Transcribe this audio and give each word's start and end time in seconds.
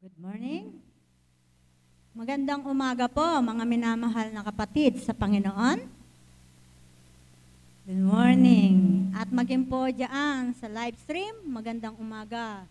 Good 0.00 0.16
morning. 0.16 0.80
Magandang 2.16 2.64
umaga 2.64 3.04
po, 3.04 3.20
mga 3.20 3.68
minamahal 3.68 4.32
na 4.32 4.40
kapatid 4.40 4.96
sa 5.04 5.12
Panginoon. 5.12 5.76
Good 7.84 8.04
morning. 8.08 9.12
At 9.12 9.28
maging 9.28 9.68
po 9.68 9.92
dyan 9.92 10.56
sa 10.56 10.72
live 10.72 10.96
stream, 11.04 11.44
magandang 11.44 12.00
umaga, 12.00 12.64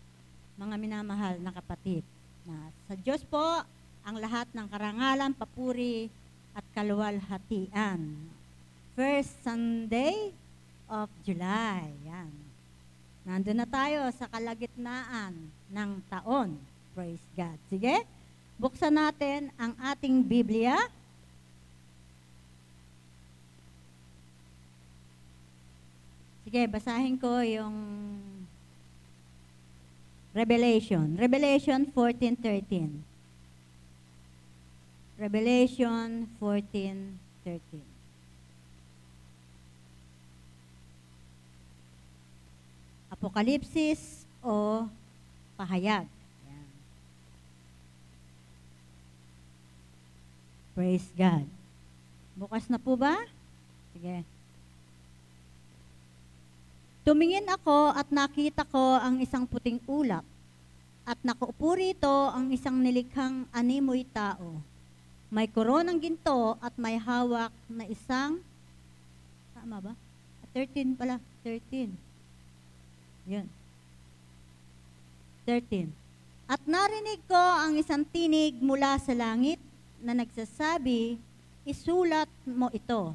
mga 0.58 0.74
minamahal 0.74 1.38
na 1.38 1.54
kapatid. 1.54 2.02
Na 2.42 2.66
sa 2.90 2.98
Diyos 2.98 3.22
po, 3.22 3.62
ang 4.02 4.16
lahat 4.18 4.50
ng 4.50 4.66
karangalan, 4.66 5.30
papuri, 5.30 6.10
at 6.50 6.66
kaluwalhatian. 6.74 8.10
First 8.98 9.38
Sunday 9.46 10.34
of 10.90 11.06
July. 11.22 11.94
Yan. 12.10 12.34
Nandun 13.22 13.62
na 13.62 13.70
tayo 13.70 14.10
sa 14.18 14.26
kalagitnaan 14.26 15.38
ng 15.70 15.90
taon. 16.10 16.58
Praise 17.00 17.24
God. 17.32 17.56
Sige, 17.72 18.04
buksan 18.60 18.92
natin 18.92 19.48
ang 19.56 19.72
ating 19.88 20.20
Biblia. 20.20 20.76
Sige, 26.44 26.68
basahin 26.68 27.16
ko 27.16 27.40
yung 27.40 27.72
Revelation. 30.36 31.16
Revelation 31.16 31.88
14.13. 31.88 32.92
Revelation 35.16 36.28
14.13. 36.36 37.80
Apokalipsis 43.08 44.28
o 44.44 44.84
pahayag. 45.56 46.04
Yan. 46.48 46.66
Praise 50.74 51.08
God. 51.18 51.46
Bukas 52.38 52.70
na 52.70 52.78
po 52.78 52.94
ba? 52.94 53.18
Sige. 53.92 54.22
Tumingin 57.02 57.48
ako 57.48 57.90
at 57.96 58.06
nakita 58.12 58.62
ko 58.68 59.00
ang 59.00 59.18
isang 59.18 59.48
puting 59.48 59.82
ulap 59.88 60.22
at 61.08 61.18
nakaupo 61.26 61.74
rito 61.74 62.30
ang 62.30 62.54
isang 62.54 62.78
nilikhang 62.78 63.48
animoy 63.50 64.06
tao. 64.14 64.62
May 65.30 65.50
koronang 65.50 65.98
ginto 65.98 66.58
at 66.62 66.74
may 66.78 66.98
hawak 66.98 67.54
na 67.70 67.86
isang, 67.86 68.38
tama 69.54 69.78
ba? 69.90 69.92
13 70.54 70.98
pala, 70.98 71.22
13. 71.46 71.90
Yun. 73.30 73.46
13. 75.46 75.86
At 76.50 76.62
narinig 76.66 77.22
ko 77.30 77.38
ang 77.38 77.78
isang 77.78 78.02
tinig 78.02 78.58
mula 78.58 78.98
sa 78.98 79.14
langit 79.14 79.62
na 80.00 80.16
nagsasabi, 80.16 81.20
isulat 81.64 82.28
mo 82.48 82.72
ito. 82.72 83.12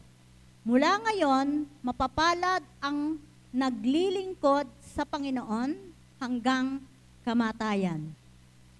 Mula 0.66 0.98
ngayon, 1.02 1.66
mapapalad 1.86 2.62
ang 2.82 3.22
naglilingkod 3.54 4.66
sa 4.82 5.06
Panginoon 5.06 5.78
hanggang 6.18 6.82
kamatayan. 7.22 8.02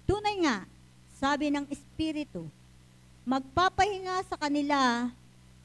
Tunay 0.06 0.36
nga, 0.42 0.66
sabi 1.18 1.50
ng 1.50 1.66
Espiritu, 1.70 2.46
magpapahinga 3.26 4.22
sa 4.26 4.38
kanila, 4.38 5.10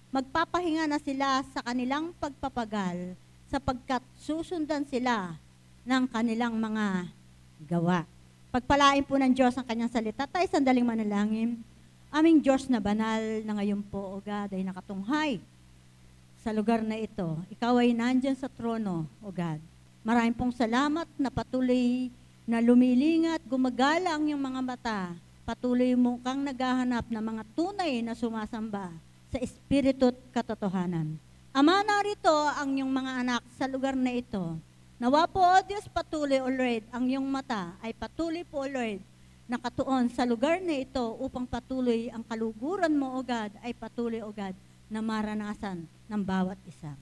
magpapahinga 0.10 0.90
na 0.90 1.00
sila 1.02 1.46
sa 1.54 1.62
kanilang 1.62 2.14
pagpapagal 2.18 3.14
sapagkat 3.52 4.02
susundan 4.18 4.88
sila 4.88 5.36
ng 5.84 6.04
kanilang 6.08 6.56
mga 6.56 7.12
gawa. 7.68 8.08
Pagpalain 8.52 9.04
po 9.04 9.16
ng 9.16 9.32
Diyos 9.32 9.56
ang 9.56 9.64
kanyang 9.64 9.92
salita. 9.92 10.28
Tayo 10.28 10.44
sandaling 10.52 10.84
manalangin. 10.84 11.60
Aming 12.12 12.44
Diyos 12.44 12.68
na 12.68 12.84
banal 12.84 13.24
na 13.48 13.56
ngayon 13.56 13.80
po, 13.88 14.20
O 14.20 14.20
God, 14.20 14.52
ay 14.52 14.68
nakatunghay 14.68 15.40
sa 16.44 16.52
lugar 16.52 16.84
na 16.84 17.00
ito. 17.00 17.40
Ikaw 17.56 17.80
ay 17.80 17.96
nandyan 17.96 18.36
sa 18.36 18.52
trono, 18.52 19.08
O 19.24 19.32
God. 19.32 19.64
Maraming 20.04 20.36
pong 20.36 20.52
salamat 20.52 21.08
na 21.16 21.32
patuloy 21.32 22.12
na 22.44 22.60
lumilingat, 22.60 23.40
gumagala 23.48 24.12
ang 24.12 24.28
iyong 24.28 24.44
mga 24.44 24.60
mata. 24.60 25.00
Patuloy 25.48 25.96
mo 25.96 26.20
kang 26.20 26.44
naghahanap 26.44 27.08
ng 27.08 27.24
mga 27.24 27.44
tunay 27.56 28.04
na 28.04 28.12
sumasamba 28.12 28.92
sa 29.32 29.40
Espiritu 29.40 30.12
at 30.12 30.20
katotohanan. 30.36 31.16
Ama, 31.56 31.80
narito 31.80 32.36
ang 32.60 32.76
iyong 32.76 32.92
mga 32.92 33.12
anak 33.24 33.44
sa 33.56 33.72
lugar 33.72 33.96
na 33.96 34.12
ito. 34.12 34.60
Nawa 35.00 35.32
po, 35.32 35.40
O 35.40 35.58
Diyos, 35.64 35.88
patuloy, 35.88 36.44
O 36.44 36.52
Lord, 36.52 36.84
ang 36.92 37.08
iyong 37.08 37.24
mata 37.24 37.72
ay 37.80 37.96
patuloy 37.96 38.44
po, 38.44 38.64
O 38.64 38.68
Lord, 38.68 39.00
nakatuon 39.52 40.08
sa 40.16 40.24
lugar 40.24 40.64
na 40.64 40.80
ito 40.80 41.04
upang 41.20 41.44
patuloy 41.44 42.08
ang 42.08 42.24
kaluguran 42.24 42.96
mo, 42.96 43.20
O 43.20 43.20
God, 43.20 43.52
ay 43.60 43.76
patuloy, 43.76 44.24
O 44.24 44.32
God, 44.32 44.56
na 44.88 45.04
maranasan 45.04 45.84
ng 46.08 46.22
bawat 46.24 46.56
isa. 46.64 46.96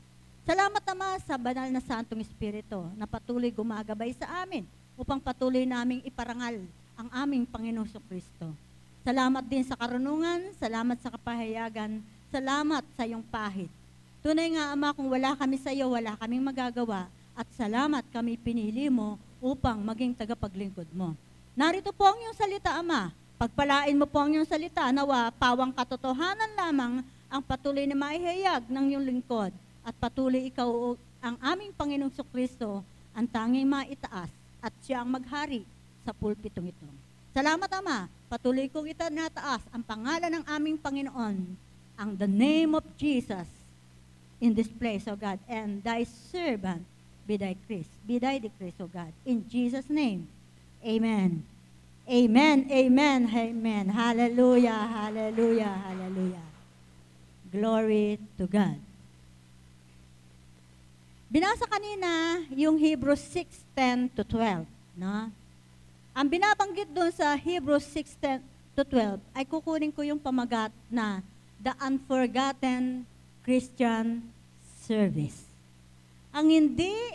Salamat 0.50 0.82
Ama 0.82 1.22
sa 1.22 1.38
banal 1.38 1.70
na 1.70 1.78
Santong 1.78 2.26
Espiritu 2.26 2.90
na 2.98 3.06
patuloy 3.06 3.54
gumagabay 3.54 4.18
sa 4.18 4.42
amin 4.42 4.66
upang 4.98 5.22
patuloy 5.22 5.62
naming 5.62 6.02
iparangal 6.02 6.58
ang 6.98 7.06
aming 7.22 7.46
Panginoong 7.46 7.86
Kristo. 8.10 8.50
Salamat 9.06 9.46
din 9.46 9.62
sa 9.62 9.78
karunungan, 9.78 10.50
salamat 10.58 10.98
sa 11.06 11.14
kapahayagan, 11.14 12.02
salamat 12.34 12.82
sa 12.98 13.06
iyong 13.06 13.24
pahid. 13.30 13.70
Tunay 14.26 14.58
nga 14.58 14.74
Ama, 14.74 14.98
kung 14.98 15.06
wala 15.06 15.38
kami 15.38 15.62
sa 15.62 15.70
iyo, 15.70 15.94
wala 15.94 16.18
kaming 16.18 16.42
magagawa 16.42 17.06
at 17.38 17.46
salamat 17.54 18.10
kami 18.10 18.42
pinili 18.42 18.90
mo 18.90 19.22
upang 19.38 19.78
maging 19.86 20.18
tagapaglingkod 20.18 20.90
mo. 20.98 21.14
Narito 21.60 21.92
po 21.92 22.08
ang 22.08 22.16
iyong 22.16 22.40
salita, 22.40 22.72
Ama. 22.80 23.12
Pagpalain 23.36 23.92
mo 23.92 24.08
po 24.08 24.24
ang 24.24 24.32
iyong 24.32 24.48
salita, 24.48 24.88
nawa 24.96 25.28
pawang 25.36 25.76
katotohanan 25.76 26.56
lamang 26.56 27.04
ang 27.28 27.44
patuloy 27.44 27.84
na 27.84 28.00
maihayag 28.00 28.64
ng 28.72 28.86
iyong 28.96 29.04
lingkod 29.04 29.52
at 29.84 29.92
patuloy 30.00 30.48
ikaw 30.48 30.96
ang 31.20 31.36
aming 31.44 31.76
Panginoong 31.76 32.16
Kristo 32.32 32.80
ang 33.12 33.28
tanging 33.28 33.68
maitaas 33.68 34.32
at 34.64 34.72
siya 34.88 35.04
ang 35.04 35.12
maghari 35.12 35.68
sa 36.08 36.16
pulpitong 36.16 36.72
ito. 36.72 36.88
Salamat 37.36 37.68
Ama, 37.76 38.08
patuloy 38.32 38.72
kong 38.72 38.96
itanataas 38.96 39.60
ang 39.76 39.84
pangalan 39.84 40.32
ng 40.40 40.44
aming 40.48 40.80
Panginoon, 40.80 41.44
ang 42.00 42.12
the 42.16 42.30
name 42.32 42.72
of 42.72 42.88
Jesus 42.96 43.52
in 44.40 44.56
this 44.56 44.72
place, 44.72 45.12
O 45.12 45.20
God, 45.20 45.44
and 45.52 45.84
thy 45.84 46.08
servant 46.08 46.88
be 47.28 47.36
thy 47.36 47.52
Christ, 47.68 47.92
be 48.08 48.16
thy 48.16 48.40
decrease, 48.40 48.80
O 48.80 48.88
God. 48.88 49.12
In 49.28 49.44
Jesus' 49.44 49.92
name, 49.92 50.24
Amen. 50.80 51.44
Amen, 52.10 52.66
amen, 52.74 53.30
amen. 53.30 53.86
Hallelujah, 53.94 54.82
hallelujah, 54.82 55.70
hallelujah. 55.70 56.48
Glory 57.54 58.18
to 58.34 58.50
God. 58.50 58.82
Binasa 61.30 61.70
kanina 61.70 62.42
yung 62.50 62.82
Hebrews 62.82 63.22
6:10 63.22 64.10
to 64.18 64.26
12, 64.26 64.66
no? 64.98 65.30
Ang 66.18 66.28
binabanggit 66.34 66.90
doon 66.90 67.14
sa 67.14 67.38
Hebrews 67.38 67.86
6:10 67.94 68.42
to 68.74 68.82
12 68.82 69.22
ay 69.38 69.46
kukunin 69.46 69.94
ko 69.94 70.02
yung 70.02 70.18
pamagat 70.18 70.74
na 70.90 71.22
the 71.62 71.78
unforgotten 71.78 73.06
Christian 73.46 74.26
service. 74.82 75.46
Ang 76.34 76.58
hindi 76.58 77.14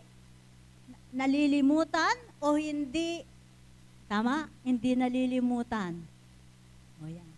nalilimutan 1.10 2.14
o 2.38 2.54
hindi 2.54 3.26
tama, 4.06 4.48
hindi 4.64 4.96
nalilimutan. 4.96 5.98
O 7.00 7.08
yan. 7.08 7.30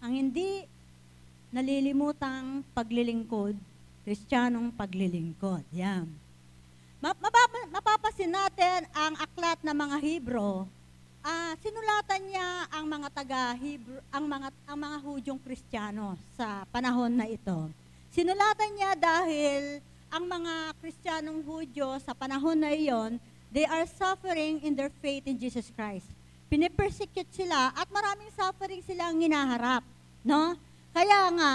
Ang 0.00 0.12
hindi 0.16 0.64
nalilimutang 1.50 2.62
paglilingkod, 2.72 3.58
kristyanong 4.06 4.70
paglilingkod. 4.72 5.66
Yan. 5.74 6.06
Mapapa, 7.00 7.48
mapapasin 7.72 8.30
natin 8.30 8.86
ang 8.92 9.16
aklat 9.18 9.58
ng 9.64 9.76
mga 9.76 9.96
Hebro. 9.98 10.68
Ah, 11.20 11.52
sinulatan 11.60 12.22
niya 12.28 12.48
ang 12.72 12.84
mga 12.88 13.08
taga 13.12 13.52
Hebro, 13.56 14.00
ang 14.08 14.24
mga 14.24 14.48
ang 14.64 14.78
mga 14.80 14.96
Hudyong 15.04 15.40
Kristiyano 15.40 16.16
sa 16.36 16.64
panahon 16.72 17.12
na 17.12 17.28
ito. 17.28 17.68
Sinulatan 18.12 18.70
niya 18.72 18.92
dahil 18.96 19.84
ang 20.10 20.24
mga 20.26 20.74
Kristiyanong 20.82 21.40
Hudyo 21.46 21.96
sa 22.02 22.10
panahon 22.12 22.58
na 22.58 22.74
iyon, 22.74 23.16
they 23.54 23.62
are 23.64 23.86
suffering 23.86 24.58
in 24.60 24.74
their 24.74 24.90
faith 24.98 25.22
in 25.24 25.38
Jesus 25.38 25.70
Christ. 25.70 26.19
Pinipersecute 26.50 27.30
sila 27.30 27.70
at 27.70 27.86
maraming 27.94 28.26
suffering 28.34 28.82
silang 28.82 29.22
hinaharap, 29.22 29.86
no? 30.26 30.58
Kaya 30.90 31.30
nga, 31.38 31.52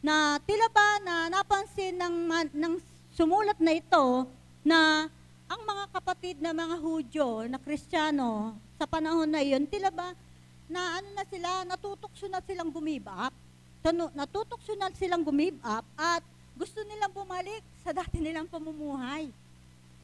na 0.00 0.40
tila 0.48 0.64
ba 0.72 0.96
na 1.04 1.28
napansin 1.28 1.92
ng, 2.00 2.48
ng 2.56 2.74
sumulat 3.12 3.60
na 3.60 3.76
ito 3.76 4.24
na 4.64 5.04
ang 5.44 5.60
mga 5.60 5.84
kapatid 5.92 6.40
na 6.40 6.56
mga 6.56 6.76
Hudyo, 6.80 7.44
na 7.52 7.60
Kristiyano, 7.60 8.56
sa 8.80 8.88
panahon 8.88 9.28
na 9.28 9.44
iyon, 9.44 9.68
tila 9.68 9.92
ba 9.92 10.16
na 10.70 11.02
ano 11.02 11.08
na 11.12 11.24
sila, 11.28 11.68
natutokso 11.68 12.24
na 12.30 12.40
silang 12.40 12.72
gumibap, 12.72 13.36
natutokso 14.16 14.72
na 14.78 14.88
silang 14.96 15.20
gumibap 15.20 15.84
at 16.00 16.24
gusto 16.56 16.80
nilang 16.88 17.12
bumalik 17.12 17.60
sa 17.84 17.92
dati 17.92 18.22
nilang 18.22 18.48
pamumuhay. 18.48 19.28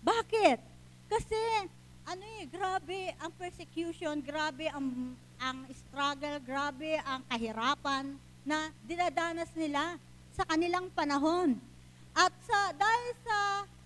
Bakit? 0.04 0.58
Kasi 1.06 1.38
ano 2.06 2.22
eh, 2.38 2.46
grabe 2.46 3.10
ang 3.18 3.34
persecution, 3.34 4.22
grabe 4.22 4.70
ang, 4.70 5.18
ang 5.42 5.66
struggle, 5.74 6.38
grabe 6.38 7.02
ang 7.02 7.26
kahirapan 7.26 8.14
na 8.46 8.70
dinadanas 8.86 9.50
nila 9.58 9.98
sa 10.30 10.46
kanilang 10.46 10.86
panahon. 10.94 11.58
At 12.14 12.30
sa, 12.46 12.70
dahil 12.78 13.10
sa 13.26 13.38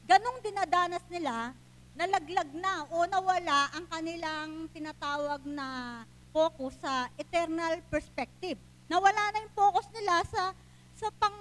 ganong 0.04 0.38
dinadanas 0.44 1.04
nila, 1.08 1.56
nalaglag 1.96 2.52
na 2.52 2.84
o 2.92 3.08
nawala 3.08 3.72
ang 3.72 3.88
kanilang 3.88 4.68
tinatawag 4.68 5.40
na 5.48 6.00
focus 6.28 6.76
sa 6.76 7.08
eternal 7.16 7.80
perspective. 7.88 8.60
Nawala 8.92 9.32
na 9.32 9.48
yung 9.48 9.56
focus 9.56 9.88
nila 9.96 10.22
sa 10.28 10.52
sa 10.94 11.08
pang 11.16 11.34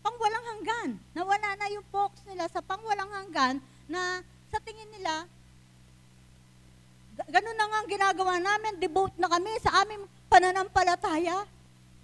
pangwalang 0.00 0.46
hanggan. 0.46 0.90
Nawala 1.12 1.58
na 1.58 1.66
yung 1.74 1.84
focus 1.90 2.22
nila 2.24 2.46
sa 2.48 2.62
pangwalang 2.62 3.10
hanggan 3.10 3.58
na 3.90 4.22
sa 4.48 4.62
tingin 4.62 4.88
nila 4.94 5.26
ganun 7.28 7.56
na 7.58 7.66
nga 7.68 7.78
ang 7.82 7.88
ginagawa 7.90 8.34
namin, 8.40 8.80
devote 8.80 9.16
na 9.20 9.28
kami 9.28 9.52
sa 9.60 9.82
aming 9.84 10.06
pananampalataya. 10.30 11.44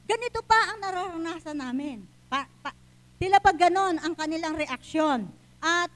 Ganito 0.06 0.40
pa 0.44 0.58
ang 0.74 0.78
nararanasan 0.82 1.56
namin. 1.56 2.02
Pa, 2.26 2.44
pa, 2.60 2.74
tila 3.16 3.40
pag 3.40 3.56
ganon 3.56 3.96
ang 4.02 4.14
kanilang 4.18 4.58
reaksyon. 4.58 5.26
At 5.62 5.90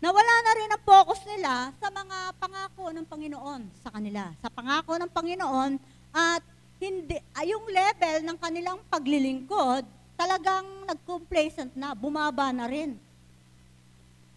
nawala 0.00 0.34
na 0.42 0.52
rin 0.56 0.70
ang 0.72 0.82
focus 0.82 1.20
nila 1.28 1.70
sa 1.78 1.88
mga 1.90 2.18
pangako 2.38 2.84
ng 2.90 3.06
Panginoon 3.06 3.62
sa 3.82 3.90
kanila. 3.90 4.30
Sa 4.40 4.48
pangako 4.50 4.98
ng 4.98 5.10
Panginoon 5.10 5.72
at 6.14 6.42
hindi, 6.82 7.18
ay 7.38 7.54
yung 7.54 7.66
level 7.70 8.18
ng 8.26 8.38
kanilang 8.42 8.78
paglilingkod 8.90 9.86
talagang 10.18 10.66
nag-complacent 10.86 11.74
na, 11.78 11.94
bumaba 11.94 12.50
na 12.50 12.66
rin. 12.66 12.98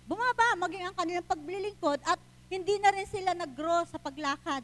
Bumaba 0.06 0.54
maging 0.62 0.86
ang 0.86 0.96
kanilang 0.98 1.26
paglilingkod 1.26 1.98
at 2.06 2.22
hindi 2.50 2.75
na 2.77 2.89
rin 2.94 3.07
sila 3.09 3.31
nag-grow 3.33 3.86
sa 3.89 3.97
paglakad 3.97 4.62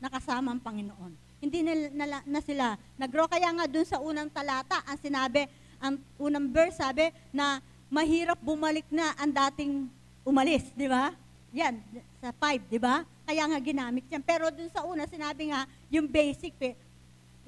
na 0.00 0.08
kasama 0.08 0.50
ang 0.50 0.62
Panginoon. 0.62 1.12
Hindi 1.40 1.60
na, 1.64 1.72
na, 1.92 2.04
na 2.24 2.40
sila 2.40 2.76
nag-grow. 3.00 3.28
Kaya 3.28 3.48
nga 3.52 3.66
dun 3.68 3.86
sa 3.86 4.00
unang 4.00 4.28
talata, 4.28 4.82
ang 4.84 4.98
sinabi, 5.00 5.48
ang 5.80 5.96
unang 6.20 6.48
verse 6.52 6.76
sabi 6.76 7.08
na 7.32 7.64
mahirap 7.88 8.36
bumalik 8.38 8.84
na 8.92 9.16
ang 9.16 9.32
dating 9.32 9.88
umalis, 10.22 10.68
di 10.76 10.86
ba? 10.86 11.10
Yan, 11.50 11.80
sa 12.22 12.30
5, 12.30 12.70
di 12.70 12.78
ba? 12.78 13.02
Kaya 13.26 13.42
nga 13.46 13.58
ginamit 13.58 14.06
yan. 14.06 14.22
Pero 14.22 14.52
dun 14.54 14.70
sa 14.70 14.86
una, 14.86 15.08
sinabi 15.08 15.50
nga, 15.50 15.66
yung 15.90 16.06
basic, 16.06 16.54
eh, 16.62 16.74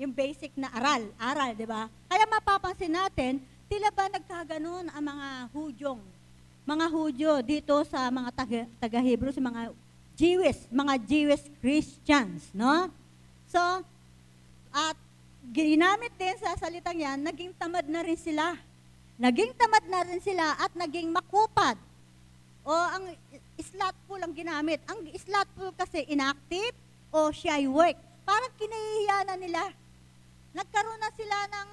yung 0.00 0.11
basic 0.11 0.50
na 0.58 0.73
aral, 0.75 1.06
aral, 1.20 1.52
di 1.55 1.67
ba? 1.69 1.87
Kaya 2.11 2.25
mapapansin 2.26 2.90
natin, 2.90 3.38
tila 3.70 3.93
ba 3.94 4.11
nagkaganon 4.11 4.90
ang 4.90 5.05
mga 5.05 5.26
Hudyong, 5.55 6.02
mga 6.62 6.87
Hudyo 6.91 7.32
dito 7.43 7.75
sa 7.87 8.06
mga 8.09 8.31
taga, 8.31 8.61
taga-Hebrew, 8.79 9.35
sa 9.35 9.43
mga 9.43 9.75
Jewish, 10.14 10.61
mga 10.70 10.94
Jewish 11.03 11.44
Christians, 11.59 12.47
no? 12.55 12.87
So, 13.50 13.61
at 14.70 14.97
ginamit 15.50 16.14
din 16.14 16.37
sa 16.38 16.55
salitang 16.55 16.97
yan, 16.97 17.19
naging 17.20 17.53
tamad 17.59 17.85
na 17.91 18.00
rin 18.06 18.17
sila. 18.17 18.55
Naging 19.19 19.53
tamad 19.59 19.85
na 19.91 20.00
rin 20.06 20.23
sila 20.23 20.56
at 20.56 20.73
naging 20.73 21.11
makupad. 21.11 21.76
O 22.62 22.73
ang 22.73 23.11
slothful 23.58 24.23
ang 24.23 24.32
ginamit. 24.32 24.79
Ang 24.87 25.11
slothful 25.19 25.75
kasi 25.75 26.06
inactive 26.06 26.75
o 27.11 27.35
shy 27.35 27.67
work. 27.67 27.99
Parang 28.23 28.55
kinahihiya 28.55 29.19
na 29.26 29.37
nila. 29.37 29.62
Nagkaroon 30.55 31.00
na 31.03 31.11
sila 31.19 31.37
ng 31.50 31.69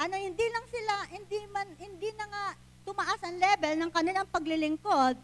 ano 0.00 0.14
hindi 0.16 0.46
lang 0.48 0.66
sila 0.72 0.94
hindi 1.12 1.38
man 1.52 1.68
hindi 1.76 2.08
na 2.16 2.24
nga 2.24 2.44
tumaas 2.90 3.22
ang 3.22 3.38
level 3.38 3.74
ng 3.78 3.90
kanilang 3.94 4.26
paglilingkod, 4.26 5.14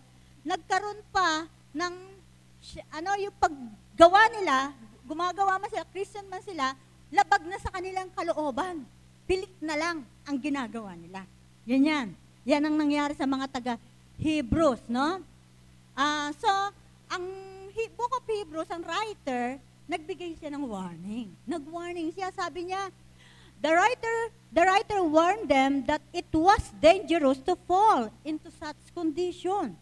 nagkaroon 0.47 1.03
pa 1.11 1.51
ng 1.75 1.95
ano 2.95 3.11
yung 3.19 3.35
paggawa 3.43 4.23
nila, 4.39 4.71
gumagawa 5.03 5.59
man 5.59 5.67
sila, 5.67 5.83
Christian 5.91 6.31
man 6.31 6.39
sila, 6.47 6.79
labag 7.11 7.43
na 7.43 7.59
sa 7.59 7.75
kanilang 7.75 8.07
kalooban. 8.15 8.87
Pilit 9.27 9.51
na 9.59 9.75
lang 9.75 10.07
ang 10.23 10.39
ginagawa 10.39 10.95
nila. 10.95 11.27
Yan 11.67 11.83
yan. 11.83 12.09
Yan 12.47 12.63
ang 12.63 12.79
nangyari 12.79 13.19
sa 13.19 13.27
mga 13.27 13.51
taga 13.51 13.75
Hebrews, 14.23 14.87
no? 14.87 15.19
Ah, 15.99 16.31
so, 16.39 16.47
ang 17.11 17.27
Book 17.97 18.13
of 18.13 18.25
Hebrews, 18.29 18.71
ang 18.73 18.83
writer, 18.87 19.59
nagbigay 19.89 20.37
siya 20.39 20.53
ng 20.53 20.65
warning. 20.65 21.29
Nag-warning 21.45 22.13
siya, 22.15 22.33
sabi 22.33 22.71
niya, 22.71 22.89
the 23.61 23.73
writer, 23.73 24.17
the 24.53 24.63
writer 24.63 25.01
warned 25.05 25.49
them 25.49 25.85
that 25.87 26.03
it 26.13 26.29
was 26.33 26.61
dangerous 26.81 27.39
to 27.45 27.57
fall 27.69 28.09
into 28.25 28.49
such 28.57 28.79
condition. 28.93 29.77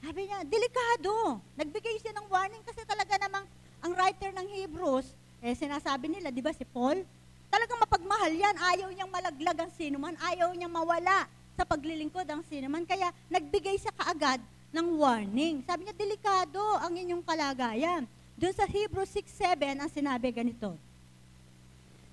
Sabi 0.00 0.26
niya, 0.26 0.40
delikado. 0.48 1.38
Nagbigay 1.60 2.00
siya 2.00 2.16
ng 2.16 2.26
warning 2.32 2.64
kasi 2.64 2.80
talaga 2.88 3.20
namang 3.20 3.44
ang 3.80 3.92
writer 3.96 4.32
ng 4.32 4.46
Hebrews, 4.60 5.12
eh 5.40 5.56
sinasabi 5.56 6.08
nila, 6.12 6.28
di 6.28 6.44
ba 6.44 6.52
si 6.52 6.64
Paul, 6.68 7.00
talagang 7.48 7.80
mapagmahal 7.80 8.32
yan. 8.32 8.56
Ayaw 8.56 8.88
niyang 8.92 9.12
malaglag 9.12 9.58
ang 9.60 9.72
sinuman. 9.72 10.16
Ayaw 10.20 10.52
niyang 10.52 10.72
mawala 10.72 11.28
sa 11.56 11.64
paglilingkod 11.64 12.24
ang 12.28 12.44
sinuman. 12.48 12.84
Kaya 12.84 13.12
nagbigay 13.28 13.76
siya 13.80 13.92
kaagad 13.92 14.40
ng 14.72 14.86
warning. 14.96 15.60
Sabi 15.64 15.88
niya, 15.88 15.96
delikado 15.96 16.60
ang 16.80 16.92
inyong 16.92 17.24
kalagayan. 17.24 18.04
Doon 18.40 18.54
sa 18.56 18.64
Hebrews 18.64 19.12
6.7, 19.12 19.76
ang 19.76 19.90
sinabi 19.92 20.32
ganito. 20.32 20.76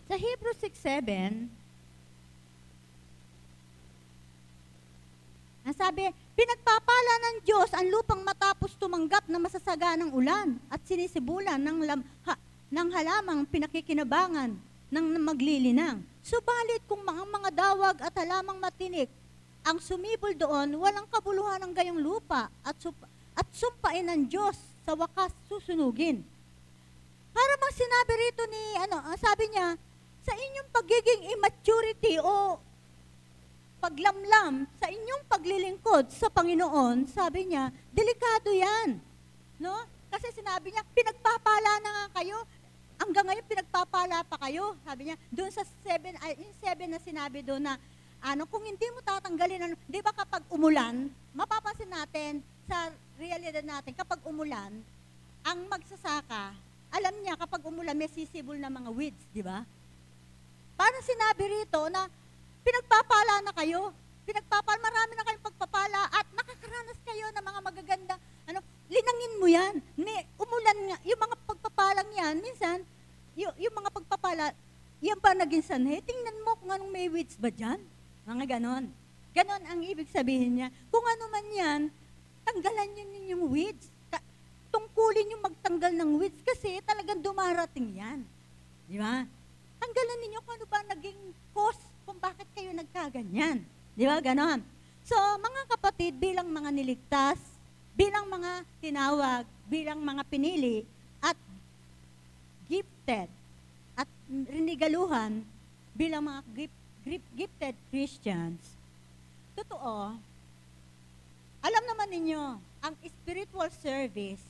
Sa 0.08 0.16
Hebrews 0.16 0.56
6.7, 0.64 1.52
ang 5.68 5.76
pinagpapala 6.32 7.14
ng 7.20 7.36
Diyos 7.44 7.68
ang 7.76 7.92
lupang 7.92 8.24
matapos 8.24 8.72
tumanggap 8.80 9.28
ng 9.28 9.36
masasaganang 9.36 10.16
ulan 10.16 10.56
at 10.72 10.80
sinisibulan 10.88 11.60
ng, 11.60 11.84
lam, 11.84 12.00
ha, 12.24 12.40
ng 12.72 12.88
halamang 12.96 13.44
pinakikinabangan 13.52 14.56
ng 14.88 15.06
maglilinang. 15.20 16.00
Subalit 16.24 16.88
kung 16.88 17.04
mga 17.04 17.24
mga 17.28 17.50
dawag 17.52 17.96
at 18.00 18.16
halamang 18.16 18.64
matinik 18.64 19.12
ang 19.68 19.84
sumibol 19.84 20.32
doon, 20.32 20.80
walang 20.80 21.04
kabuluhan 21.12 21.60
ng 21.68 21.76
gayong 21.76 22.00
lupa 22.00 22.48
at, 22.64 22.80
sup- 22.80 23.12
at 23.36 23.48
sumpain 23.52 24.08
ng 24.08 24.24
Diyos 24.32 24.56
sa 24.88 24.96
wakas 24.96 25.36
susunugin. 25.52 26.24
Para 27.36 27.54
bang 27.60 27.76
sinabi 27.76 28.14
rito 28.24 28.44
ni, 28.48 28.64
ano, 28.88 28.98
sabi 29.20 29.52
niya, 29.52 29.76
sa 30.28 30.36
inyong 30.36 30.70
pagiging 30.76 31.22
immaturity 31.32 32.20
o 32.20 32.60
paglamlam 33.80 34.68
sa 34.76 34.92
inyong 34.92 35.24
paglilingkod 35.32 36.12
sa 36.12 36.28
Panginoon, 36.28 37.08
sabi 37.08 37.48
niya, 37.48 37.72
delikado 37.96 38.52
yan. 38.52 39.00
No? 39.56 39.88
Kasi 40.12 40.36
sinabi 40.36 40.76
niya, 40.76 40.84
pinagpapala 40.92 41.72
na 41.80 41.90
nga 41.90 42.06
kayo. 42.20 42.44
Hanggang 43.00 43.32
ngayon, 43.32 43.48
pinagpapala 43.48 44.28
pa 44.28 44.36
kayo. 44.44 44.76
Sabi 44.84 45.08
niya, 45.08 45.16
doon 45.32 45.52
sa 45.54 45.64
7, 45.64 46.20
ay, 46.20 46.36
yung 46.42 46.56
7 46.60 46.92
na 46.92 47.00
sinabi 47.00 47.40
doon 47.46 47.64
na, 47.64 47.80
ano, 48.20 48.44
kung 48.50 48.66
hindi 48.66 48.84
mo 48.92 49.00
tatanggalin, 49.00 49.64
ano, 49.64 49.76
di 49.88 50.02
ba 50.04 50.12
kapag 50.12 50.44
umulan, 50.52 51.08
mapapansin 51.32 51.88
natin 51.88 52.42
sa 52.68 52.92
realidad 53.16 53.64
natin, 53.64 53.94
kapag 53.96 54.20
umulan, 54.26 54.74
ang 55.46 55.60
magsasaka, 55.70 56.52
alam 56.92 57.16
niya 57.22 57.38
kapag 57.40 57.62
umulan, 57.64 57.96
may 57.96 58.10
sisibol 58.10 58.58
na 58.58 58.74
mga 58.74 58.90
weeds, 58.92 59.24
di 59.32 59.46
ba? 59.46 59.62
Parang 60.78 61.02
sinabi 61.02 61.44
rito 61.50 61.82
na 61.90 62.06
pinagpapala 62.62 63.42
na 63.42 63.52
kayo. 63.58 63.90
Pinagpapala, 64.30 64.78
marami 64.78 65.12
na 65.18 65.26
kayong 65.26 65.46
pagpapala 65.50 66.02
at 66.14 66.28
nakakaranas 66.38 67.00
kayo 67.02 67.26
ng 67.34 67.46
mga 67.50 67.60
magaganda. 67.66 68.16
Ano, 68.46 68.60
linangin 68.86 69.34
mo 69.42 69.48
yan. 69.50 69.74
Ni, 69.98 70.16
umulan 70.38 70.80
nga, 70.94 70.98
yung 71.02 71.18
mga 71.18 71.36
pagpapalang 71.50 72.10
yan, 72.14 72.36
minsan, 72.44 72.78
yung, 73.34 73.56
yung 73.58 73.74
mga 73.74 73.90
pagpapala, 73.90 74.54
yan 75.02 75.18
pa 75.18 75.34
naging 75.34 75.66
sanhe. 75.66 75.98
Tingnan 76.06 76.38
mo 76.46 76.54
kung 76.62 76.70
anong 76.70 76.92
may 76.94 77.10
weeds 77.10 77.34
ba 77.42 77.50
dyan. 77.50 77.82
Mga 78.30 78.58
ganon. 78.58 78.92
Ganon 79.34 79.64
ang 79.70 79.80
ibig 79.82 80.10
sabihin 80.10 80.62
niya. 80.62 80.70
Kung 80.90 81.06
ano 81.06 81.24
man 81.30 81.46
yan, 81.54 81.82
tanggalan 82.46 82.90
niyo 82.94 83.06
yung 83.38 83.44
weeds. 83.50 83.90
Ta- 84.10 84.26
tungkulin 84.74 85.34
yung 85.34 85.46
magtanggal 85.46 85.94
ng 85.94 86.12
weeds 86.18 86.42
kasi 86.42 86.82
talagang 86.84 87.22
dumarating 87.22 87.96
yan. 87.96 88.20
Di 88.90 88.98
ba? 88.98 89.24
Tanggalan 89.78 90.20
ninyo 90.26 90.40
kung 90.42 90.56
ano 90.58 90.66
ba 90.68 90.80
naging 90.94 91.20
cause 91.54 91.82
kung 92.08 92.18
bakit 92.18 92.48
kayo 92.54 92.72
nagkaganyan. 92.74 93.62
Di 93.98 94.04
ba? 94.06 94.22
Ganon. 94.22 94.62
So, 95.08 95.16
mga 95.40 95.62
kapatid, 95.78 96.20
bilang 96.20 96.52
mga 96.52 96.70
niligtas, 96.70 97.40
bilang 97.96 98.28
mga 98.28 98.68
tinawag, 98.84 99.44
bilang 99.66 100.04
mga 100.04 100.24
pinili, 100.28 100.84
at 101.24 101.40
gifted, 102.68 103.32
at 103.96 104.10
rinigaluhan, 104.30 105.42
bilang 105.96 106.28
mga 106.28 106.42
gift, 106.54 106.78
gift- 107.08 107.34
gifted 107.40 107.76
Christians, 107.88 108.60
totoo, 109.56 110.20
alam 111.64 111.84
naman 111.88 112.10
ninyo, 112.12 112.44
ang 112.84 112.94
spiritual 113.02 113.72
service, 113.80 114.44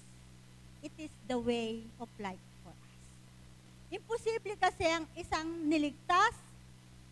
it 0.82 0.94
is 0.98 1.14
the 1.30 1.38
way 1.38 1.82
of 2.02 2.10
life. 2.18 2.47
Imposible 3.88 4.60
kasi 4.60 4.84
ang 4.84 5.08
isang 5.16 5.48
niligtas, 5.64 6.36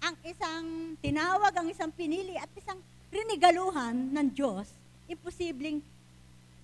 ang 0.03 0.15
isang 0.27 0.65
tinawag, 0.99 1.53
ang 1.55 1.67
isang 1.71 1.87
pinili, 1.89 2.35
at 2.35 2.51
isang 2.59 2.77
rinigaluhan 3.07 3.95
ng 4.11 4.27
Diyos, 4.35 4.67
imposibleng 5.07 5.79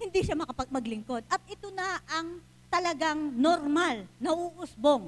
hindi 0.02 0.20
siya 0.20 0.36
makapagmaglingkod. 0.36 1.24
At 1.32 1.40
ito 1.48 1.72
na 1.72 2.02
ang 2.12 2.44
talagang 2.68 3.32
normal 3.40 4.04
na 4.20 4.36
uusbong 4.36 5.08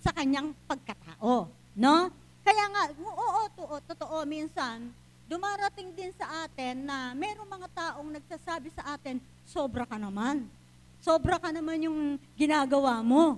sa 0.00 0.14
kanyang 0.16 0.56
pagkatao. 0.64 1.50
No? 1.76 1.96
Kaya 2.40 2.64
nga, 2.72 2.82
oo, 2.96 3.40
oo, 3.44 3.76
totoo, 3.84 4.24
minsan, 4.24 4.88
dumarating 5.28 5.92
din 5.92 6.10
sa 6.16 6.48
atin 6.48 6.88
na 6.88 7.12
merong 7.12 7.46
mga 7.46 7.68
taong 7.76 8.08
nagsasabi 8.08 8.72
sa 8.72 8.96
atin, 8.96 9.20
sobra 9.44 9.84
ka 9.84 10.00
naman. 10.00 10.48
Sobra 11.04 11.36
ka 11.36 11.52
naman 11.52 11.80
yung 11.84 12.00
ginagawa 12.36 13.04
mo. 13.04 13.36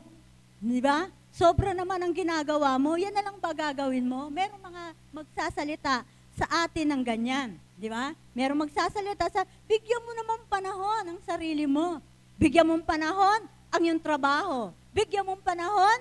Di 0.63 0.79
ba? 0.79 1.11
Sobra 1.35 1.75
naman 1.75 1.99
ang 1.99 2.15
ginagawa 2.15 2.79
mo. 2.79 2.95
Yan 2.95 3.11
na 3.11 3.27
lang 3.27 3.35
ba 3.43 3.51
gagawin 3.51 4.07
mo? 4.07 4.31
Merong 4.31 4.63
mga 4.63 4.83
magsasalita 5.11 6.07
sa 6.39 6.47
atin 6.63 6.87
ng 6.95 7.03
ganyan. 7.03 7.59
Di 7.75 7.91
ba? 7.91 8.15
Merong 8.31 8.63
magsasalita 8.71 9.27
sa, 9.27 9.43
bigyan 9.67 10.07
mo 10.07 10.15
naman 10.15 10.39
panahon 10.47 11.05
ang 11.11 11.19
sarili 11.27 11.67
mo. 11.67 11.99
Bigyan 12.39 12.63
mo 12.63 12.79
panahon 12.87 13.43
ang 13.75 13.83
iyong 13.83 13.99
trabaho. 13.99 14.71
Bigyan 14.95 15.27
mo 15.27 15.35
panahon 15.43 15.99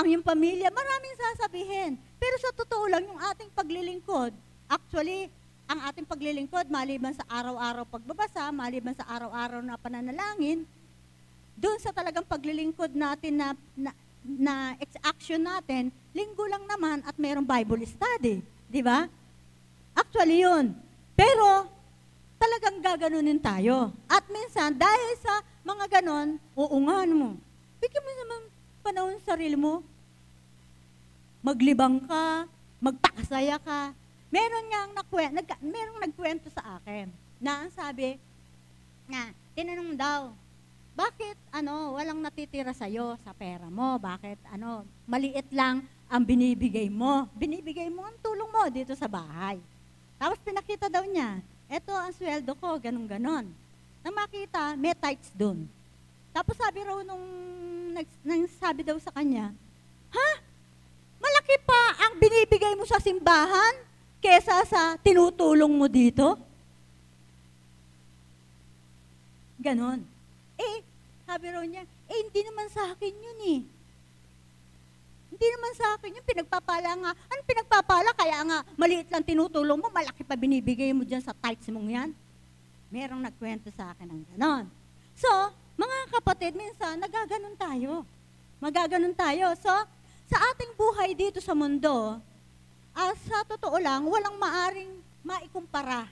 ang 0.00 0.06
iyong 0.08 0.24
pamilya. 0.24 0.72
Maraming 0.72 1.14
sasabihin. 1.20 2.00
Pero 2.16 2.40
sa 2.40 2.56
totoo 2.56 2.88
lang, 2.88 3.04
yung 3.04 3.20
ating 3.20 3.52
paglilingkod, 3.52 4.32
actually, 4.64 5.28
ang 5.68 5.92
ating 5.92 6.08
paglilingkod, 6.08 6.72
maliban 6.72 7.12
sa 7.12 7.28
araw-araw 7.28 7.84
pagbabasa, 7.84 8.48
maliban 8.48 8.96
sa 8.96 9.04
araw-araw 9.12 9.60
na 9.60 9.76
pananalangin, 9.76 10.64
doon 11.54 11.78
sa 11.78 11.94
talagang 11.94 12.26
paglilingkod 12.26 12.92
natin 12.92 13.32
na, 13.38 13.48
na, 13.74 13.90
na 14.22 14.54
action 15.06 15.40
natin, 15.40 15.94
linggo 16.10 16.44
lang 16.50 16.66
naman 16.66 17.02
at 17.06 17.14
mayroong 17.14 17.46
Bible 17.46 17.86
study. 17.86 18.42
Di 18.68 18.82
ba? 18.82 19.06
Actually 19.94 20.42
yun. 20.42 20.74
Pero, 21.14 21.70
talagang 22.36 22.82
gaganunin 22.82 23.38
tayo. 23.38 23.94
At 24.10 24.26
minsan, 24.28 24.74
dahil 24.74 25.10
sa 25.22 25.40
mga 25.62 26.00
ganon, 26.00 26.36
uungan 26.58 27.10
mo. 27.14 27.30
Bigyan 27.78 28.04
mo 28.04 28.12
naman 28.12 28.40
panahon 28.84 29.16
sa 29.22 29.34
sarili 29.34 29.56
mo. 29.56 29.80
Maglibang 31.40 32.02
ka, 32.04 32.44
magpakasaya 32.82 33.56
ka. 33.62 33.96
Meron 34.28 34.66
nga 34.68 34.80
nakwento, 35.00 35.34
nag, 35.38 35.48
merong 35.62 35.98
nagkwento 36.02 36.48
sa 36.50 36.82
akin 36.82 37.06
na 37.38 37.64
ang 37.64 37.70
sabi, 37.70 38.18
na 39.06 39.30
tinanong 39.54 39.94
daw, 39.94 40.20
bakit 40.94 41.34
ano, 41.50 41.98
walang 41.98 42.22
natitira 42.22 42.70
sa 42.70 42.86
iyo 42.86 43.18
sa 43.26 43.34
pera 43.34 43.66
mo? 43.66 43.98
Bakit 43.98 44.38
ano, 44.54 44.86
maliit 45.10 45.50
lang 45.50 45.82
ang 46.06 46.22
binibigay 46.22 46.86
mo? 46.86 47.26
Binibigay 47.34 47.90
mo 47.90 48.06
ang 48.06 48.14
tulong 48.22 48.46
mo 48.46 48.62
dito 48.70 48.94
sa 48.94 49.10
bahay. 49.10 49.58
Tapos 50.14 50.38
pinakita 50.38 50.86
daw 50.86 51.02
niya, 51.02 51.42
eto 51.66 51.90
ang 51.90 52.14
sweldo 52.14 52.54
ko, 52.62 52.78
ganun 52.78 53.10
ganon. 53.10 53.50
Nang 54.06 54.14
makita, 54.14 54.78
may 54.78 54.94
tights 54.94 55.34
doon. 55.34 55.66
Tapos 56.30 56.54
sabi 56.54 56.86
raw 56.86 57.02
nung, 57.02 57.26
nang 58.22 58.46
sabi 58.62 58.86
daw 58.86 58.94
sa 59.02 59.10
kanya, 59.10 59.50
ha? 60.14 60.30
Malaki 61.18 61.58
pa 61.66 62.06
ang 62.06 62.22
binibigay 62.22 62.78
mo 62.78 62.86
sa 62.86 63.02
simbahan 63.02 63.82
kesa 64.22 64.62
sa 64.62 64.94
tinutulong 65.02 65.74
mo 65.74 65.90
dito? 65.90 66.38
Ganon. 69.58 70.13
Eh, 70.58 70.76
sabi 71.24 71.50
raw 71.50 71.64
niya, 71.64 71.82
eh 71.84 72.18
hindi 72.22 72.40
naman 72.44 72.66
sa 72.70 72.92
akin 72.92 73.14
yun 73.14 73.40
eh. 73.58 73.60
Hindi 75.34 75.46
naman 75.50 75.72
sa 75.74 75.86
akin 75.98 76.14
yun, 76.14 76.26
pinagpapala 76.26 76.90
nga. 76.94 77.10
Ano 77.10 77.40
pinagpapala? 77.42 78.10
Kaya 78.14 78.38
nga, 78.46 78.58
maliit 78.78 79.10
lang 79.10 79.26
tinutulong 79.26 79.82
mo, 79.82 79.90
malaki 79.90 80.22
pa 80.22 80.38
binibigay 80.38 80.94
mo 80.94 81.02
dyan 81.02 81.24
sa 81.24 81.34
tights 81.34 81.66
mong 81.74 81.90
yan. 81.90 82.10
Merong 82.94 83.18
nagkwento 83.18 83.66
sa 83.74 83.90
akin 83.90 84.06
ng 84.06 84.22
ganon. 84.30 84.70
So, 85.18 85.30
mga 85.74 85.98
kapatid, 86.14 86.54
minsan, 86.54 87.02
nagaganon 87.02 87.58
tayo. 87.58 88.06
Magaganon 88.62 89.14
tayo. 89.18 89.50
So, 89.58 89.74
sa 90.30 90.38
ating 90.54 90.78
buhay 90.78 91.18
dito 91.18 91.42
sa 91.42 91.50
mundo, 91.50 92.22
uh, 92.94 93.14
sa 93.26 93.42
totoo 93.42 93.74
lang, 93.82 94.06
walang 94.06 94.38
maaring 94.38 95.02
maikumpara 95.26 96.06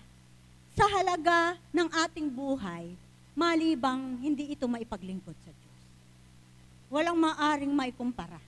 sa 0.74 0.88
halaga 0.88 1.54
ng 1.70 1.88
ating 2.08 2.26
buhay, 2.32 2.96
malibang 3.32 4.20
hindi 4.20 4.52
ito 4.52 4.68
maipaglingkod 4.68 5.36
sa 5.44 5.50
Diyos. 5.50 5.80
Walang 6.92 7.16
maaring 7.16 7.72
maikumpara. 7.72 8.40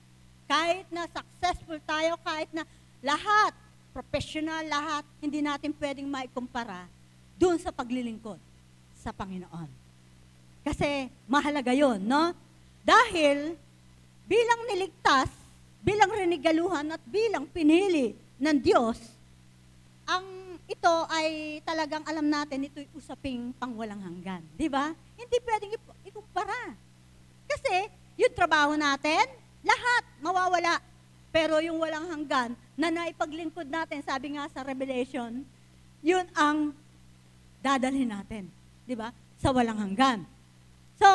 Kahit 0.45 0.85
na 0.93 1.09
successful 1.09 1.81
tayo, 1.81 2.17
kahit 2.21 2.49
na 2.53 2.61
lahat, 3.01 3.53
professional, 3.89 4.61
lahat, 4.65 5.03
hindi 5.17 5.41
natin 5.41 5.73
pwedeng 5.81 6.05
maikumpara 6.05 6.85
doon 7.37 7.57
sa 7.57 7.73
paglilingkod 7.73 8.37
sa 8.93 9.09
Panginoon. 9.09 9.69
Kasi 10.61 11.09
mahalaga 11.25 11.73
yon, 11.73 12.01
no? 12.05 12.33
Dahil 12.85 13.57
bilang 14.29 14.61
niligtas 14.69 15.29
bilang 15.85 16.09
rinigaluhan 16.09 16.97
at 16.97 17.01
bilang 17.05 17.45
pinili 17.45 18.17
ng 18.41 18.57
Diyos, 18.57 18.97
ang 20.09 20.25
ito 20.65 20.93
ay 21.13 21.61
talagang 21.61 22.01
alam 22.09 22.25
natin, 22.25 22.65
ito'y 22.65 22.89
usaping 22.97 23.53
pangwalang 23.55 24.01
hanggan. 24.01 24.41
Di 24.57 24.65
ba? 24.65 24.93
Hindi 25.13 25.37
pwedeng 25.45 25.71
ikumpara. 26.05 26.73
Kasi 27.45 27.89
yung 28.17 28.33
trabaho 28.33 28.73
natin, 28.73 29.25
lahat 29.61 30.03
mawawala. 30.21 30.81
Pero 31.29 31.59
yung 31.61 31.77
walang 31.77 32.09
hanggan 32.09 32.57
na 32.73 32.89
naipaglingkod 32.89 33.67
natin, 33.67 34.01
sabi 34.01 34.33
nga 34.39 34.49
sa 34.49 34.65
Revelation, 34.65 35.43
yun 36.01 36.25
ang 36.33 36.73
dadalhin 37.61 38.09
natin. 38.09 38.49
Di 38.87 38.97
ba? 38.97 39.13
Sa 39.37 39.53
walang 39.53 39.77
hanggan. 39.77 40.25
So, 40.95 41.07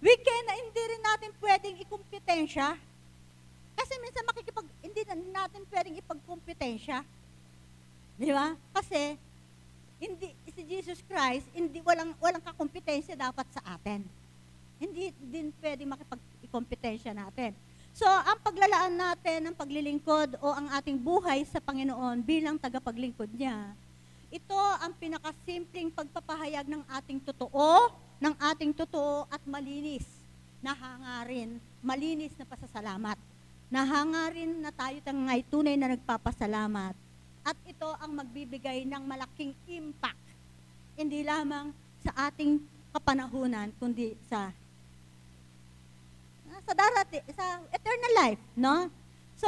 we 0.00 0.14
can, 0.22 0.44
hindi 0.54 0.82
rin 0.86 1.02
natin 1.02 1.30
pwedeng 1.42 1.76
ikumpetensya 1.82 2.78
kasi 3.76 3.92
minsan 4.00 4.24
makikipag, 4.24 4.66
hindi 4.80 5.02
na 5.04 5.44
natin 5.44 5.62
pwedeng 5.68 6.00
ipagkompetensya. 6.00 7.04
Di 8.16 8.32
ba? 8.32 8.56
Kasi, 8.72 9.16
hindi, 10.00 10.32
si 10.52 10.62
Jesus 10.64 11.00
Christ, 11.04 11.46
hindi, 11.52 11.80
walang, 11.84 12.16
walang 12.20 12.42
kakompetensya 12.44 13.16
dapat 13.16 13.44
sa 13.52 13.62
atin. 13.76 14.04
Hindi 14.76 15.12
din 15.20 15.52
pwedeng 15.60 15.92
makipag-kompetensya 15.96 17.16
natin. 17.16 17.56
So, 17.96 18.04
ang 18.04 18.36
paglalaan 18.44 18.92
natin 18.92 19.48
ng 19.48 19.54
paglilingkod 19.56 20.36
o 20.44 20.52
ang 20.52 20.68
ating 20.76 21.00
buhay 21.00 21.44
sa 21.48 21.64
Panginoon 21.64 22.20
bilang 22.20 22.60
tagapaglingkod 22.60 23.32
niya, 23.32 23.72
ito 24.28 24.58
ang 24.82 24.92
pinakasimpleng 25.00 25.88
pagpapahayag 25.88 26.68
ng 26.68 26.82
ating 27.00 27.24
totoo, 27.24 27.88
ng 28.20 28.34
ating 28.52 28.76
totoo 28.76 29.24
at 29.32 29.40
malinis 29.48 30.04
na 30.60 30.76
hangarin, 30.76 31.56
malinis 31.80 32.36
na 32.36 32.44
pasasalamat 32.44 33.16
nahangarin 33.66 34.62
na 34.62 34.70
tayo 34.70 34.98
tangay 35.02 35.42
tunay 35.42 35.74
na 35.74 35.94
nagpapasalamat. 35.94 36.94
At 37.46 37.54
ito 37.62 37.86
ang 38.02 38.10
magbibigay 38.10 38.82
ng 38.90 39.02
malaking 39.06 39.54
impact, 39.70 40.26
hindi 40.98 41.22
lamang 41.22 41.70
sa 42.02 42.26
ating 42.26 42.58
kapanahunan, 42.90 43.70
kundi 43.78 44.18
sa 44.26 44.50
sa 46.66 46.74
darati, 46.74 47.22
sa 47.30 47.62
eternal 47.70 48.12
life, 48.26 48.42
no? 48.58 48.90
So, 49.38 49.46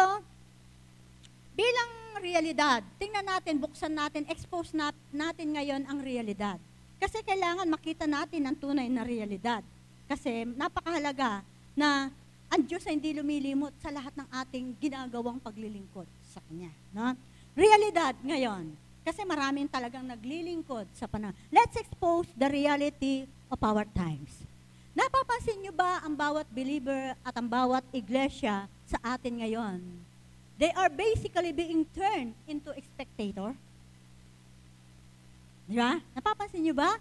bilang 1.58 1.90
realidad, 2.22 2.86
tingnan 3.02 3.26
natin, 3.26 3.58
buksan 3.58 3.90
natin, 3.90 4.22
expose 4.30 4.70
nat, 4.70 4.94
natin 5.10 5.58
ngayon 5.58 5.82
ang 5.90 5.98
realidad. 5.98 6.62
Kasi 7.02 7.18
kailangan 7.26 7.66
makita 7.66 8.06
natin 8.06 8.46
ang 8.46 8.54
tunay 8.54 8.86
na 8.86 9.02
realidad. 9.02 9.66
Kasi 10.06 10.46
napakahalaga 10.46 11.42
na 11.74 12.10
ang 12.46 12.62
Diyos 12.62 12.86
ay 12.86 12.98
hindi 12.98 13.14
lumilimot 13.18 13.74
sa 13.82 13.90
lahat 13.90 14.14
ng 14.14 14.28
ating 14.30 14.66
ginagawang 14.78 15.42
paglilingkod 15.42 16.06
sa 16.30 16.38
Kanya. 16.46 16.70
No? 16.94 17.18
Realidad 17.58 18.14
ngayon, 18.22 18.70
kasi 19.02 19.26
maraming 19.26 19.66
talagang 19.66 20.06
naglilingkod 20.06 20.86
sa 20.94 21.10
panahon. 21.10 21.34
Let's 21.50 21.74
expose 21.74 22.30
the 22.38 22.46
reality 22.46 23.26
of 23.50 23.58
our 23.58 23.82
times. 23.98 24.30
Napapansin 24.94 25.58
niyo 25.58 25.74
ba 25.74 25.98
ang 26.06 26.14
bawat 26.14 26.46
believer 26.54 27.18
at 27.26 27.34
ang 27.34 27.50
bawat 27.50 27.82
iglesia 27.90 28.70
sa 28.86 28.98
atin 29.02 29.42
ngayon? 29.42 29.82
They 30.54 30.70
are 30.70 30.86
basically 30.86 31.50
being 31.50 31.82
turned 31.90 32.38
into 32.46 32.70
spectator. 32.94 33.50
Di 35.66 35.74
ba? 35.74 35.98
Napapansin 36.14 36.62
niyo 36.62 36.78
ba? 36.78 36.94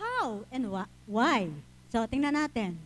How 0.00 0.40
and 0.48 0.72
wh- 0.72 0.92
why? 1.04 1.52
So, 1.92 2.08
tingnan 2.08 2.32
natin 2.32 2.80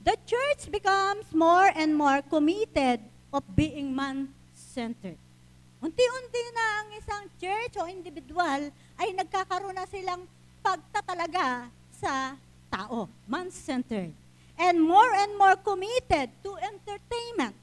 the 0.00 0.16
church 0.24 0.72
becomes 0.72 1.28
more 1.32 1.68
and 1.76 1.92
more 1.92 2.24
committed 2.24 3.04
of 3.32 3.44
being 3.52 3.92
man-centered. 3.92 5.20
Unti-unti 5.80 6.42
na 6.52 6.64
ang 6.84 6.88
isang 7.00 7.24
church 7.40 7.74
o 7.80 7.88
individual 7.88 8.68
ay 9.00 9.16
nagkakaroon 9.16 9.72
na 9.72 9.88
silang 9.88 10.28
pagtatalaga 10.60 11.72
sa 11.88 12.36
tao, 12.68 13.08
man-centered. 13.24 14.12
And 14.60 14.76
more 14.76 15.08
and 15.16 15.40
more 15.40 15.56
committed 15.56 16.28
to 16.44 16.50
entertainment, 16.60 17.56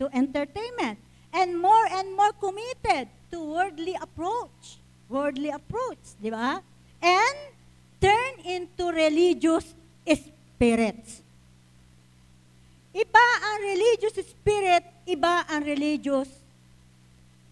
to 0.00 0.08
entertainment. 0.16 0.96
And 1.32 1.56
more 1.56 1.88
and 1.88 2.12
more 2.12 2.32
committed 2.36 3.08
to 3.32 3.36
worldly 3.40 3.96
approach, 3.96 4.76
worldly 5.08 5.48
approach, 5.48 6.16
di 6.20 6.28
ba? 6.28 6.60
And 7.00 7.36
turn 8.00 8.32
religious 8.92 9.72
spirits. 10.04 11.24
Iba 12.92 13.26
ang 13.40 13.58
religious 13.64 14.16
spirit, 14.20 14.84
iba 15.08 15.48
ang 15.48 15.64
religious 15.64 16.28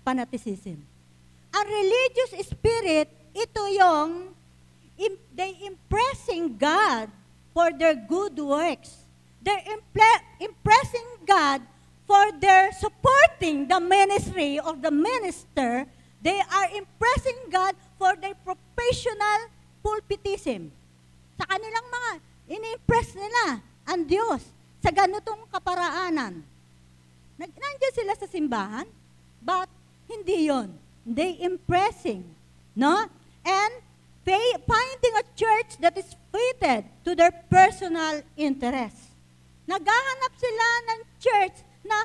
fanaticism. 0.02 0.78
Ang 1.50 1.66
religious 1.66 2.46
spirit, 2.46 3.10
ito 3.34 3.62
yung 3.74 4.34
im- 5.00 5.22
they 5.34 5.56
impressing 5.66 6.54
God 6.54 7.10
for 7.50 7.74
their 7.74 7.96
good 7.96 8.38
works. 8.38 9.02
They're 9.40 9.64
imple- 9.64 10.26
impressing 10.38 11.24
God 11.24 11.64
for 12.04 12.34
their 12.36 12.70
supporting 12.76 13.66
the 13.70 13.80
ministry 13.80 14.60
of 14.60 14.84
the 14.84 14.92
minister. 14.92 15.88
They 16.20 16.36
are 16.36 16.68
impressing 16.76 17.48
God 17.48 17.72
for 17.96 18.12
their 18.20 18.36
professional 18.44 19.48
pulpitism. 19.80 20.68
Sa 21.40 21.48
kanilang 21.48 21.86
mga, 21.88 22.10
ini-impress 22.52 23.16
nila 23.16 23.64
ang 23.88 24.04
Diyos 24.04 24.44
sa 24.84 24.92
ganitong 24.92 25.48
kaparaanan. 25.48 26.44
Nandiyan 27.40 27.94
sila 27.96 28.12
sa 28.12 28.28
simbahan, 28.28 28.84
but 29.40 29.68
hindi 30.10 30.50
yon. 30.50 30.74
They 31.06 31.38
impressing, 31.38 32.26
no? 32.74 33.06
And 33.46 33.72
fa- 34.26 34.60
finding 34.66 35.14
a 35.16 35.24
church 35.38 35.78
that 35.80 35.94
is 35.96 36.10
fitted 36.34 36.84
to 37.06 37.14
their 37.14 37.32
personal 37.48 38.20
interests. 38.34 39.14
Naghahanap 39.70 40.32
sila 40.34 40.66
ng 40.90 41.00
church 41.22 41.56
na 41.86 41.98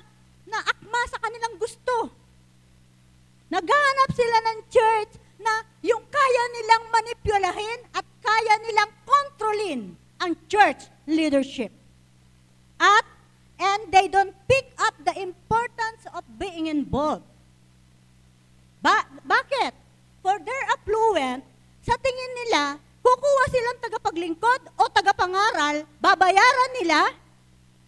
na 0.46 0.62
akma 0.62 1.02
sa 1.10 1.18
kanilang 1.18 1.58
gusto. 1.58 2.14
Naghahanap 3.50 4.10
sila 4.14 4.38
ng 4.54 4.60
church 4.70 5.12
na 5.42 5.54
yung 5.82 6.06
kaya 6.06 6.44
nilang 6.54 6.84
manipulahin 6.94 7.80
at 7.98 8.06
kaya 8.22 8.54
nilang 8.62 8.92
kontrolin 9.06 9.82
ang 10.22 10.38
church 10.46 10.88
leadership. 11.10 11.74
At 12.78 13.06
and 13.60 13.92
they 13.92 14.08
don't 14.08 14.36
pick 14.48 14.74
up 14.80 14.94
the 15.04 15.16
importance 15.18 16.04
of 16.14 16.24
being 16.38 16.68
involved. 16.68 17.24
Ba- 18.86 19.10
bakit? 19.26 19.74
For 20.22 20.38
their 20.46 20.64
affluent, 20.78 21.42
sa 21.82 21.98
tingin 21.98 22.32
nila, 22.46 22.78
kukuha 23.02 23.44
silang 23.50 23.82
tagapaglingkod 23.82 24.62
o 24.78 24.84
tagapangaral, 24.94 25.90
babayaran 25.98 26.72
nila, 26.78 27.10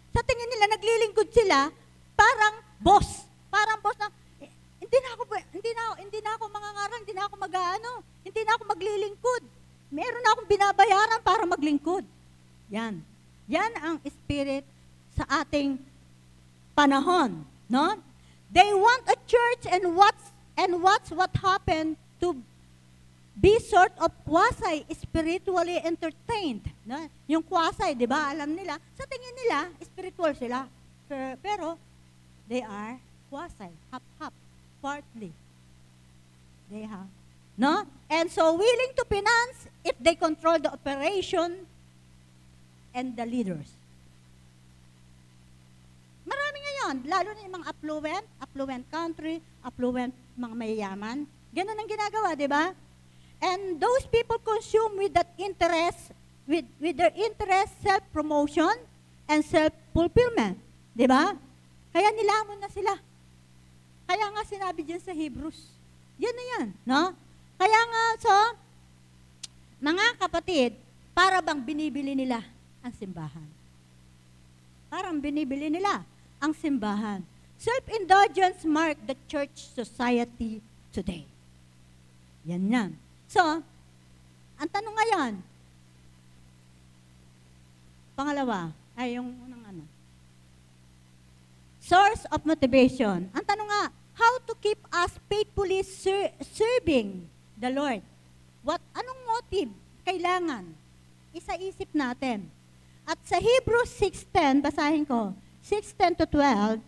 sa 0.09 0.21
tingin 0.25 0.49
nila 0.49 0.73
naglilingkod 0.73 1.29
sila, 1.29 1.69
parang 2.17 2.65
boss. 2.81 3.29
Parang 3.53 3.77
boss 3.77 3.97
na, 4.01 4.09
"Eh, 4.41 4.49
hindi 4.81 4.97
na 4.97 5.09
ako, 5.13 5.23
hindi 5.53 5.71
na, 5.77 5.83
hindi 6.01 6.19
na 6.21 6.31
ako 6.33 6.43
mangangaral, 6.49 6.97
hindi 7.05 7.13
na 7.13 7.23
ako 7.29 7.35
mag-ano, 7.37 7.91
hindi 8.25 8.41
na 8.41 8.51
ako 8.57 8.63
maglilingkod. 8.65 9.43
Meron 9.93 10.21
na 10.25 10.29
akong 10.33 10.49
binabayaran 10.49 11.21
para 11.21 11.43
maglingkod. 11.45 12.05
Yan. 12.73 13.05
Yan 13.45 13.71
ang 13.79 13.95
spirit 14.03 14.65
sa 15.13 15.45
ating 15.45 15.77
panahon, 16.73 17.45
no? 17.69 17.97
They 18.49 18.73
want 18.73 19.05
a 19.07 19.17
church 19.29 19.63
and 19.69 19.95
what's 19.95 20.36
and 20.57 20.81
what's 20.81 21.13
what 21.13 21.29
happened 21.37 21.95
to 22.19 22.33
be 23.37 23.61
sort 23.61 23.93
of 24.01 24.09
quasi 24.25 24.81
spiritually 24.97 25.77
entertained, 25.85 26.65
no? 26.81 27.05
Yung 27.29 27.45
quasi, 27.45 27.93
'di 27.93 28.09
ba? 28.09 28.33
Alam 28.33 28.57
nila, 28.57 28.81
sa 28.97 29.05
tingin 29.05 29.33
nila 29.45 29.69
spiritual 29.85 30.33
sila. 30.33 30.65
Per- 31.05 31.37
Pero 31.45 31.77
they 32.49 32.65
are 32.65 32.97
quasi, 33.29 33.69
half-half, 33.93 34.33
partly. 34.81 35.29
They 36.73 36.83
have, 36.89 37.05
no? 37.55 37.85
And 38.09 38.25
so 38.33 38.57
willing 38.57 38.97
to 38.97 39.05
finance 39.05 39.69
if 39.85 39.93
they 40.01 40.17
control 40.17 40.57
the 40.57 40.73
operation 40.73 41.69
and 42.97 43.13
the 43.13 43.29
leaders. 43.29 43.76
Marami 46.27 46.57
ngayon, 46.59 46.95
lalo 47.07 47.29
na 47.31 47.41
yung 47.47 47.55
mga 47.55 47.69
affluent, 47.71 48.25
affluent 48.43 48.85
country, 48.91 49.35
affluent 49.63 50.11
mga 50.35 50.55
mayayaman. 50.59 51.23
Ganun 51.55 51.79
ang 51.79 51.87
ginagawa, 51.87 52.35
di 52.35 52.51
ba? 52.51 52.75
And 53.39 53.79
those 53.79 54.03
people 54.11 54.35
consume 54.43 54.99
with 54.99 55.15
that 55.15 55.31
interest, 55.39 56.11
with, 56.43 56.67
with 56.83 56.99
their 56.99 57.15
interest, 57.15 57.79
self-promotion 57.79 58.75
and 59.31 59.39
self-fulfillment. 59.45 60.59
Di 60.91 61.07
ba? 61.07 61.31
Kaya 61.95 62.09
nilamon 62.11 62.59
na 62.59 62.69
sila. 62.69 62.93
Kaya 64.03 64.25
nga 64.35 64.43
sinabi 64.43 64.83
dyan 64.83 64.99
sa 64.99 65.15
Hebrews. 65.15 65.59
Yan 66.19 66.35
na 66.35 66.45
yan, 66.57 66.67
no? 66.83 67.01
Kaya 67.55 67.79
nga, 67.87 68.03
so, 68.19 68.33
mga 69.79 70.05
kapatid, 70.19 70.75
para 71.15 71.41
bang 71.41 71.61
binibili 71.63 72.13
nila 72.13 72.43
ang 72.83 72.93
simbahan. 72.93 73.45
Parang 74.87 75.17
binibili 75.17 75.67
nila 75.67 76.05
ang 76.37 76.53
simbahan. 76.53 77.21
Self-indulgence 77.57 78.61
mark 78.65 78.97
the 79.09 79.17
church 79.25 79.73
society 79.73 80.61
today. 80.93 81.25
Yan 82.45 82.63
yan. 82.69 82.89
So, 83.25 83.41
ang 84.57 84.69
tanong 84.69 84.93
ngayon, 84.93 85.33
pangalawa, 88.17 88.73
ay 88.97 89.17
yung 89.17 89.29
unang 89.45 89.63
ano. 89.69 89.83
Source 91.81 92.25
of 92.33 92.41
motivation. 92.45 93.29
Ang 93.29 93.45
tanong 93.45 93.69
nga, 93.69 93.85
how 94.17 94.33
to 94.49 94.53
keep 94.57 94.81
us 94.89 95.13
faithfully 95.29 95.85
ser- 95.85 96.33
serving 96.41 97.29
the 97.57 97.69
Lord? 97.69 98.01
What, 98.65 98.81
anong 98.97 99.21
motive 99.25 99.71
kailangan? 100.01 100.65
Isa-isip 101.31 101.93
natin. 101.93 102.49
At 103.07 103.21
sa 103.23 103.37
Hebrews 103.37 103.93
6.10, 104.01 104.65
basahin 104.65 105.05
ko, 105.07 105.31
6.10 105.67 106.15
to 106.15 106.25
12, 106.31 106.79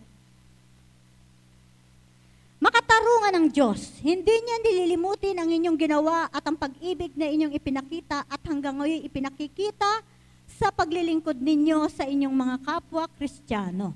Makatarungan 2.64 3.32
ng 3.36 3.46
Diyos, 3.52 4.00
hindi 4.00 4.32
niya 4.32 4.56
nililimutin 4.64 5.36
ang 5.36 5.52
inyong 5.52 5.76
ginawa 5.76 6.32
at 6.32 6.40
ang 6.48 6.56
pag-ibig 6.56 7.12
na 7.12 7.28
inyong 7.28 7.52
ipinakita 7.52 8.24
at 8.24 8.40
hanggang 8.48 8.80
ngayon 8.80 9.04
ipinakikita 9.04 10.00
sa 10.48 10.72
paglilingkod 10.72 11.36
ninyo 11.36 11.92
sa 11.92 12.08
inyong 12.08 12.32
mga 12.32 12.56
kapwa 12.64 13.04
Kristiyano. 13.20 13.92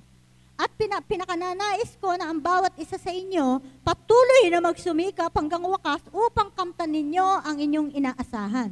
At 0.60 0.68
pina- 0.76 1.00
pinakananais 1.00 1.96
ko 1.96 2.12
na 2.20 2.28
ang 2.28 2.44
bawat 2.44 2.76
isa 2.76 3.00
sa 3.00 3.08
inyo 3.08 3.64
patuloy 3.80 4.52
na 4.52 4.60
magsumikap 4.60 5.32
hanggang 5.32 5.64
wakas 5.64 6.04
upang 6.12 6.52
kamtan 6.52 6.92
ninyo 6.92 7.40
ang 7.40 7.56
inyong 7.56 7.88
inaasahan. 7.96 8.68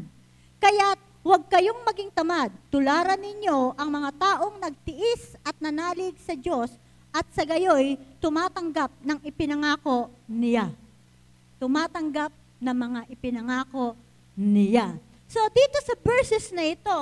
Kaya 0.61 0.93
huwag 1.23 1.47
kayong 1.47 1.81
maging 1.87 2.11
tamad. 2.11 2.51
Tularan 2.69 3.19
ninyo 3.19 3.79
ang 3.79 3.89
mga 3.89 4.11
taong 4.19 4.59
nagtiis 4.59 5.39
at 5.47 5.55
nanalig 5.63 6.19
sa 6.19 6.35
Diyos 6.35 6.71
at 7.15 7.25
sa 7.31 7.47
gayoy 7.47 7.97
tumatanggap 8.19 8.91
ng 9.01 9.19
ipinangako 9.23 10.11
niya. 10.27 10.75
Tumatanggap 11.63 12.35
ng 12.59 12.77
mga 12.77 13.01
ipinangako 13.11 13.95
niya. 14.35 14.99
So 15.31 15.41
dito 15.55 15.79
sa 15.81 15.95
verses 16.03 16.51
na 16.51 16.67
ito, 16.67 16.99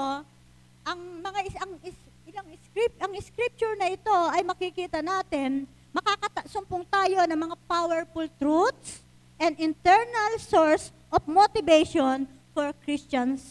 ang 0.84 1.00
mga 1.24 1.38
is- 1.48 1.60
ang 1.60 1.72
is, 1.82 1.96
ilang 2.28 2.46
script 2.62 2.96
ang 3.02 3.12
scripture 3.18 3.74
na 3.74 3.90
ito 3.90 4.16
ay 4.30 4.46
makikita 4.46 5.02
natin 5.02 5.66
makakasumpong 5.90 6.86
tayo 6.86 7.26
ng 7.26 7.40
mga 7.50 7.56
powerful 7.66 8.26
truths 8.38 9.02
and 9.42 9.58
internal 9.58 10.32
source 10.38 10.94
of 11.10 11.26
motivation 11.26 12.30
for 12.54 12.70
Christians 12.86 13.42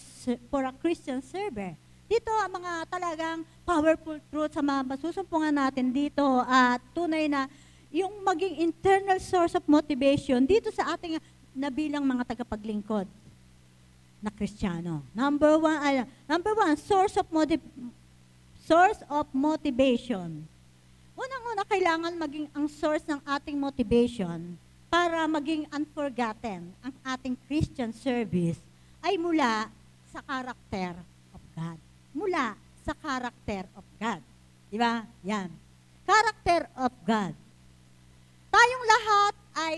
for 0.51 0.67
a 0.67 0.73
Christian 0.77 1.23
server. 1.23 1.73
Dito 2.09 2.29
ang 2.41 2.57
mga 2.57 2.89
talagang 2.89 3.45
powerful 3.65 4.17
truths 4.33 4.57
sa 4.57 4.65
mga 4.65 4.81
masusumpungan 4.81 5.53
natin 5.53 5.93
dito 5.93 6.25
at 6.45 6.81
tunay 6.93 7.29
na 7.29 7.45
yung 7.93 8.21
maging 8.25 8.65
internal 8.65 9.21
source 9.21 9.53
of 9.53 9.65
motivation 9.69 10.41
dito 10.45 10.69
sa 10.73 10.97
ating 10.97 11.21
nabilang 11.53 12.01
mga 12.05 12.33
tagapaglingkod 12.33 13.05
na 14.19 14.29
Kristiyano. 14.33 15.05
Number 15.13 15.57
one, 15.57 15.79
ay, 15.79 16.05
number 16.27 16.53
one, 16.53 16.73
source 16.77 17.15
of 17.17 17.29
motiv- 17.29 17.63
source 18.65 18.99
of 19.07 19.25
motivation. 19.33 20.43
Unang-una, 21.13 21.63
kailangan 21.65 22.13
maging 22.15 22.47
ang 22.53 22.65
source 22.69 23.05
ng 23.07 23.19
ating 23.25 23.57
motivation 23.57 24.59
para 24.89 25.29
maging 25.29 25.69
unforgotten 25.69 26.73
ang 26.81 26.93
ating 27.05 27.37
Christian 27.45 27.93
service 27.93 28.57
ay 28.99 29.15
mula 29.15 29.69
sa 30.09 30.19
character 30.25 30.97
of 31.33 31.41
God. 31.53 31.77
Mula 32.11 32.57
sa 32.81 32.93
character 32.97 33.63
of 33.77 33.85
God. 34.01 34.21
Di 34.69 34.77
ba? 34.77 35.05
Yan. 35.21 35.49
Character 36.05 36.65
of 36.73 36.93
God. 37.05 37.33
Tayong 38.49 38.85
lahat 38.89 39.33
ay 39.69 39.77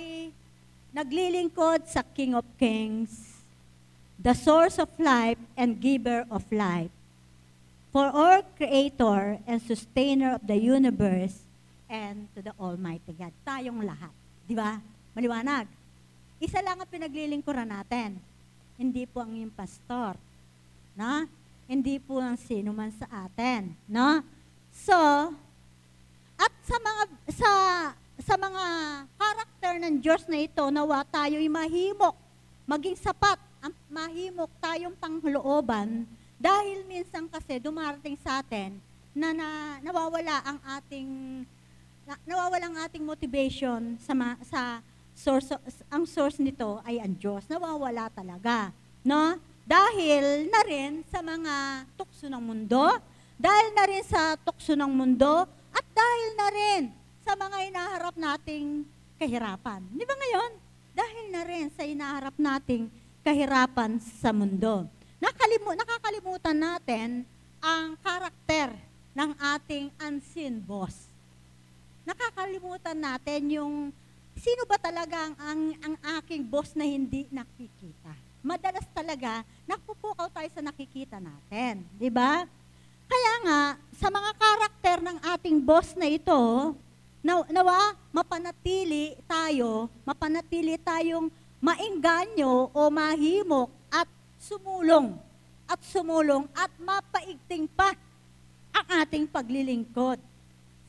naglilingkod 0.95 1.87
sa 1.87 2.03
King 2.03 2.35
of 2.39 2.47
Kings, 2.55 3.43
the 4.15 4.31
source 4.31 4.79
of 4.79 4.87
life 4.95 5.39
and 5.59 5.79
giver 5.79 6.23
of 6.31 6.43
life. 6.51 6.91
For 7.91 8.07
our 8.07 8.39
Creator 8.55 9.43
and 9.43 9.59
Sustainer 9.59 10.39
of 10.39 10.47
the 10.47 10.55
universe 10.55 11.43
and 11.91 12.31
to 12.31 12.39
the 12.39 12.55
Almighty 12.55 13.11
God. 13.11 13.35
Tayong 13.43 13.83
lahat. 13.83 14.15
Di 14.47 14.55
ba? 14.55 14.79
Maliwanag. 15.11 15.67
Isa 16.39 16.63
lang 16.63 16.79
ang 16.79 16.87
pinaglilingkuran 16.87 17.67
natin. 17.67 18.15
Hindi 18.81 19.05
po 19.05 19.21
ang 19.21 19.37
yung 19.37 19.53
pastor. 19.53 20.17
Na? 20.97 21.29
hindi 21.71 22.03
po 22.03 22.19
ng 22.19 22.35
sino 22.35 22.75
man 22.75 22.91
sa 22.91 23.07
atin, 23.07 23.71
no? 23.87 24.19
So, 24.75 24.91
at 26.35 26.53
sa 26.67 26.77
mga 26.83 27.03
sa 27.31 27.51
sa 28.19 28.35
mga 28.35 28.65
karakter 29.15 29.73
ng 29.79 29.95
Diyos 30.03 30.27
na 30.27 30.43
ito, 30.43 30.67
nawa 30.67 31.07
tayo'y 31.07 31.47
mahimok, 31.47 32.11
maging 32.67 32.99
sapat, 32.99 33.39
ang 33.63 33.71
mahimok 33.87 34.51
tayong 34.59 34.99
panglooban 34.99 36.03
dahil 36.35 36.83
minsan 36.83 37.31
kasi 37.31 37.55
dumarating 37.55 38.19
sa 38.19 38.43
atin 38.43 38.75
na, 39.15 39.31
na 39.31 39.79
nawawala 39.79 40.43
ang 40.43 40.59
ating 40.75 41.09
na, 42.03 42.19
nawawala 42.27 42.67
ang 42.67 42.77
ating 42.83 43.05
motivation 43.07 43.95
sa 44.03 44.11
ma, 44.11 44.35
sa 44.43 44.83
source 45.21 45.53
ang 45.93 46.09
source 46.09 46.41
nito 46.41 46.81
ay 46.81 46.97
ang 46.97 47.13
Diyos. 47.13 47.45
Nawawala 47.45 48.09
talaga, 48.09 48.73
no? 49.05 49.37
Dahil 49.61 50.49
na 50.49 50.61
rin 50.65 51.05
sa 51.13 51.21
mga 51.21 51.85
tukso 51.93 52.25
ng 52.25 52.41
mundo, 52.41 52.89
dahil 53.37 53.67
na 53.77 53.85
rin 53.85 54.01
sa 54.01 54.33
tukso 54.41 54.73
ng 54.73 54.89
mundo, 54.89 55.45
at 55.69 55.85
dahil 55.93 56.29
na 56.33 56.47
rin 56.49 56.83
sa 57.21 57.37
mga 57.37 57.57
inaharap 57.69 58.15
nating 58.17 58.81
kahirapan. 59.21 59.85
Di 59.93 60.01
ba 60.01 60.17
ngayon? 60.17 60.51
Dahil 60.91 61.25
na 61.29 61.41
rin 61.45 61.69
sa 61.69 61.85
inaharap 61.85 62.35
nating 62.41 62.89
kahirapan 63.21 64.01
sa 64.01 64.33
mundo. 64.33 64.89
Nakalimu- 65.21 65.77
nakakalimutan 65.77 66.57
natin 66.57 67.09
ang 67.61 67.93
karakter 68.01 68.73
ng 69.13 69.31
ating 69.37 69.93
unseen 70.01 70.57
boss. 70.57 71.05
Nakakalimutan 72.01 72.97
natin 72.97 73.41
yung 73.61 73.93
sino 74.37 74.63
ba 74.67 74.77
talaga 74.79 75.15
ang, 75.27 75.35
ang, 75.39 75.61
ang 75.81 75.95
aking 76.21 76.43
boss 76.45 76.73
na 76.75 76.85
hindi 76.87 77.27
nakikita. 77.31 78.13
Madalas 78.41 78.85
talaga, 78.89 79.45
napupukaw 79.69 80.27
tayo 80.33 80.49
sa 80.49 80.65
nakikita 80.65 81.21
natin. 81.21 81.85
Di 81.95 82.09
ba? 82.09 82.43
Kaya 83.05 83.33
nga, 83.45 83.61
sa 83.99 84.07
mga 84.09 84.31
karakter 84.33 84.97
ng 85.03 85.17
ating 85.35 85.57
boss 85.61 85.93
na 85.93 86.09
ito, 86.09 86.73
na, 87.21 87.45
nawa, 87.53 87.93
mapanatili 88.09 89.13
tayo, 89.29 89.91
mapanatili 90.01 90.79
tayong 90.81 91.29
maingganyo 91.61 92.73
o 92.73 92.81
mahimok 92.89 93.69
at 93.93 94.09
sumulong 94.41 95.13
at 95.69 95.79
sumulong 95.85 96.49
at 96.57 96.73
mapaigting 96.81 97.69
pa 97.69 97.93
ang 98.73 99.05
ating 99.05 99.29
paglilingkod 99.29 100.17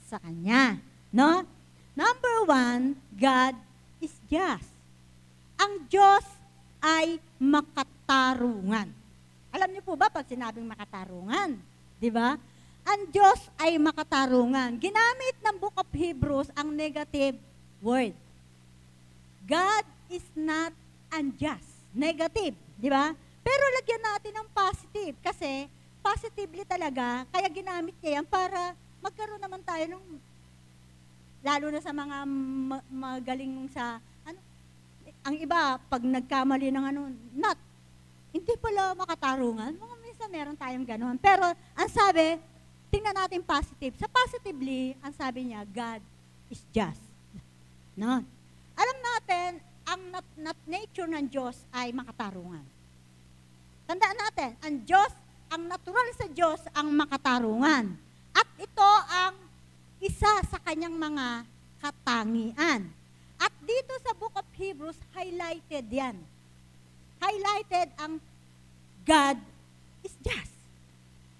sa 0.08 0.16
Kanya. 0.16 0.80
No? 1.12 1.44
Number 1.92 2.36
one, 2.48 2.96
God 3.12 3.52
is 4.00 4.14
just. 4.32 4.68
Ang 5.60 5.84
Diyos 5.92 6.24
ay 6.80 7.20
makatarungan. 7.36 8.88
Alam 9.52 9.68
niyo 9.70 9.82
po 9.84 9.94
ba 9.94 10.08
pag 10.08 10.24
sinabing 10.24 10.64
makatarungan? 10.64 11.60
Di 12.00 12.08
ba? 12.08 12.34
Ang 12.82 13.00
Diyos 13.12 13.46
ay 13.60 13.78
makatarungan. 13.78 14.74
Ginamit 14.80 15.36
ng 15.38 15.56
Book 15.60 15.76
of 15.76 15.86
Hebrews 15.92 16.50
ang 16.56 16.72
negative 16.72 17.38
word. 17.84 18.16
God 19.46 19.84
is 20.08 20.24
not 20.32 20.72
unjust. 21.12 21.68
Negative, 21.92 22.56
di 22.80 22.88
ba? 22.88 23.12
Pero 23.44 23.64
lagyan 23.78 24.02
natin 24.02 24.32
ng 24.32 24.48
positive 24.50 25.14
kasi 25.20 25.68
positively 26.00 26.64
talaga, 26.64 27.28
kaya 27.30 27.46
ginamit 27.52 27.94
niya 28.00 28.18
yan 28.18 28.26
para 28.26 28.72
magkaroon 29.04 29.42
naman 29.42 29.60
tayo 29.62 29.84
ng 29.92 30.04
lalo 31.42 31.66
na 31.70 31.82
sa 31.82 31.90
mga 31.90 32.16
ma- 32.26 32.86
magaling 32.90 33.66
sa 33.70 33.98
ano 34.26 34.38
ang 35.22 35.34
iba 35.38 35.78
pag 35.90 36.02
nagkamali 36.02 36.70
ng 36.70 36.84
ano 36.86 37.00
not 37.34 37.58
hindi 38.32 38.56
pala 38.56 38.96
makatarungan. 38.96 39.76
Mga 39.76 39.96
minsan 40.00 40.28
meron 40.32 40.56
tayong 40.56 40.86
ganoon 40.88 41.16
pero 41.20 41.44
ang 41.76 41.90
sabi 41.90 42.40
tingnan 42.88 43.16
natin 43.16 43.44
positive. 43.44 43.94
Sa 43.98 44.08
positively 44.08 44.96
ang 45.04 45.12
sabi 45.12 45.52
niya 45.52 45.66
God 45.68 46.00
is 46.48 46.62
just. 46.72 47.02
No 47.92 48.22
alam 48.72 48.98
natin 48.98 49.50
ang 49.82 50.00
nat, 50.10 50.26
nat 50.38 50.58
nature 50.64 51.10
ng 51.10 51.26
Diyos 51.28 51.58
ay 51.74 51.92
makatarungan. 51.92 52.64
Tandaan 53.84 54.18
natin 54.18 54.50
ang 54.62 54.74
Diyos 54.86 55.12
ang 55.52 55.68
natural 55.68 56.08
sa 56.16 56.26
Diyos 56.32 56.60
ang 56.72 56.88
makatarungan. 56.96 57.92
At 58.32 58.48
ito 58.56 58.90
ang 59.12 59.36
isa 60.02 60.42
sa 60.50 60.58
kanyang 60.66 60.98
mga 60.98 61.46
katangian. 61.78 62.90
At 63.38 63.54
dito 63.62 63.94
sa 64.02 64.10
Book 64.18 64.34
of 64.34 64.46
Hebrews, 64.58 64.98
highlighted 65.14 65.86
yan. 65.86 66.18
Highlighted 67.22 67.94
ang 68.02 68.18
God 69.06 69.38
is 70.02 70.14
just. 70.18 70.54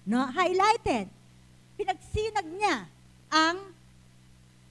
No? 0.07 0.23
Highlighted. 0.31 1.11
Pinagsinag 1.75 2.47
niya 2.47 2.87
ang 3.27 3.59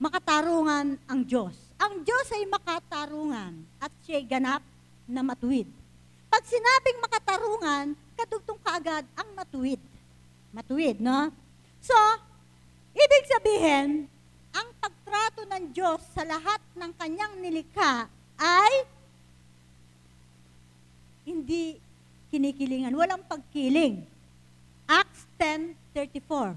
makatarungan 0.01 0.97
ang 1.05 1.21
Diyos. 1.29 1.53
Ang 1.77 2.01
Diyos 2.01 2.27
ay 2.33 2.49
makatarungan 2.49 3.61
at 3.77 3.93
siya'y 4.09 4.25
ganap 4.25 4.65
na 5.05 5.21
matuwid. 5.21 5.69
Pag 6.33 6.49
sinabing 6.49 6.99
makatarungan, 7.05 7.93
kadugtong 8.17 8.61
kaagad 8.65 9.05
ang 9.13 9.29
matuwid. 9.37 9.81
Matuwid, 10.53 10.97
no? 10.97 11.29
So, 11.85 11.97
Ibig 12.93 13.25
sabihin, 13.29 13.89
ang 14.53 14.69
pagtrato 14.77 15.49
ng 15.49 15.65
Diyos 15.73 16.01
sa 16.13 16.23
lahat 16.29 16.61
ng 16.77 16.93
kanyang 17.01 17.35
nilikha 17.41 18.09
ay 18.37 18.73
hindi 21.25 21.81
kinikilingan, 22.29 22.93
walang 22.97 23.25
pagkiling. 23.25 24.05
Acts 24.89 25.25
10.34 25.41 26.57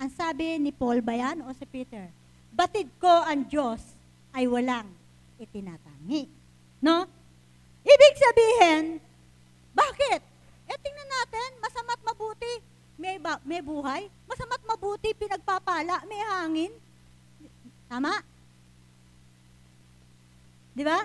Ang 0.00 0.10
sabi 0.10 0.56
ni 0.58 0.72
Paul 0.72 1.04
ba 1.04 1.14
yan 1.14 1.44
o 1.44 1.52
si 1.54 1.66
Peter? 1.68 2.08
Batid 2.50 2.88
ko 2.98 3.10
ang 3.10 3.46
Diyos 3.46 3.78
ay 4.34 4.50
walang 4.50 4.88
itinatangi. 5.38 6.26
No? 6.82 7.04
Ibig 7.84 8.14
sabihin, 8.16 8.84
bakit? 9.76 10.22
Eh 10.70 10.78
tingnan 10.80 11.10
natin, 11.10 11.48
masama't 11.62 12.00
mabuti, 12.06 12.62
may, 13.00 13.16
ba, 13.16 13.40
may 13.48 13.64
buhay, 13.64 14.12
masama't 14.28 14.60
mabuti, 14.68 15.16
pinagpapala, 15.16 16.04
may 16.04 16.20
hangin. 16.20 16.72
Tama? 17.88 18.12
Di 20.76 20.84
ba? 20.84 21.00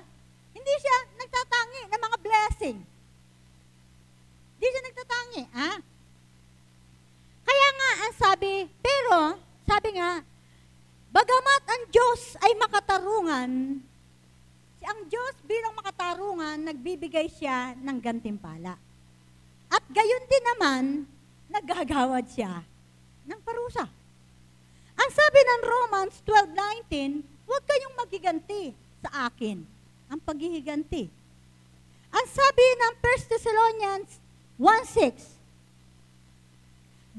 Hindi 0.51 0.73
siya 0.75 0.97
nagtatangi 1.15 1.81
ng 1.87 2.01
mga 2.03 2.17
blessing. 2.19 2.77
Hindi 4.59 4.67
siya 4.67 4.83
nagtatangi, 4.83 5.43
ha? 5.55 5.71
Kaya 7.47 7.67
nga, 7.79 7.91
ang 8.03 8.13
sabi, 8.19 8.51
pero, 8.83 9.39
sabi 9.63 9.95
nga, 9.95 10.19
bagamat 11.15 11.63
ang 11.63 11.83
Diyos 11.95 12.35
ay 12.43 12.51
makatarungan, 12.59 13.51
ang 14.85 14.99
Diyos 15.09 15.35
bilang 15.47 15.73
makatarungan, 15.79 16.61
nagbibigay 16.61 17.31
siya 17.31 17.73
ng 17.79 17.97
gantimpala. 18.03 18.77
At 19.71 19.83
gayon 19.89 20.25
din 20.29 20.43
naman, 20.45 20.83
nagagawad 21.49 22.25
siya 22.29 22.63
ng 23.25 23.39
parusa. 23.41 23.85
Ang 24.95 25.09
sabi 25.11 25.39
ng 25.43 25.61
Romans 25.67 26.13
12.19, 26.23 27.21
huwag 27.45 27.63
kayong 27.67 27.95
magiganti 27.99 28.71
sa 29.03 29.29
akin 29.29 29.61
ang 30.09 30.19
paghihiganti. 30.23 31.09
Ang 32.15 32.25
sabi 32.31 32.65
ng 32.79 32.93
1 33.03 33.31
Thessalonians 33.31 34.09
1.6, 34.55 35.35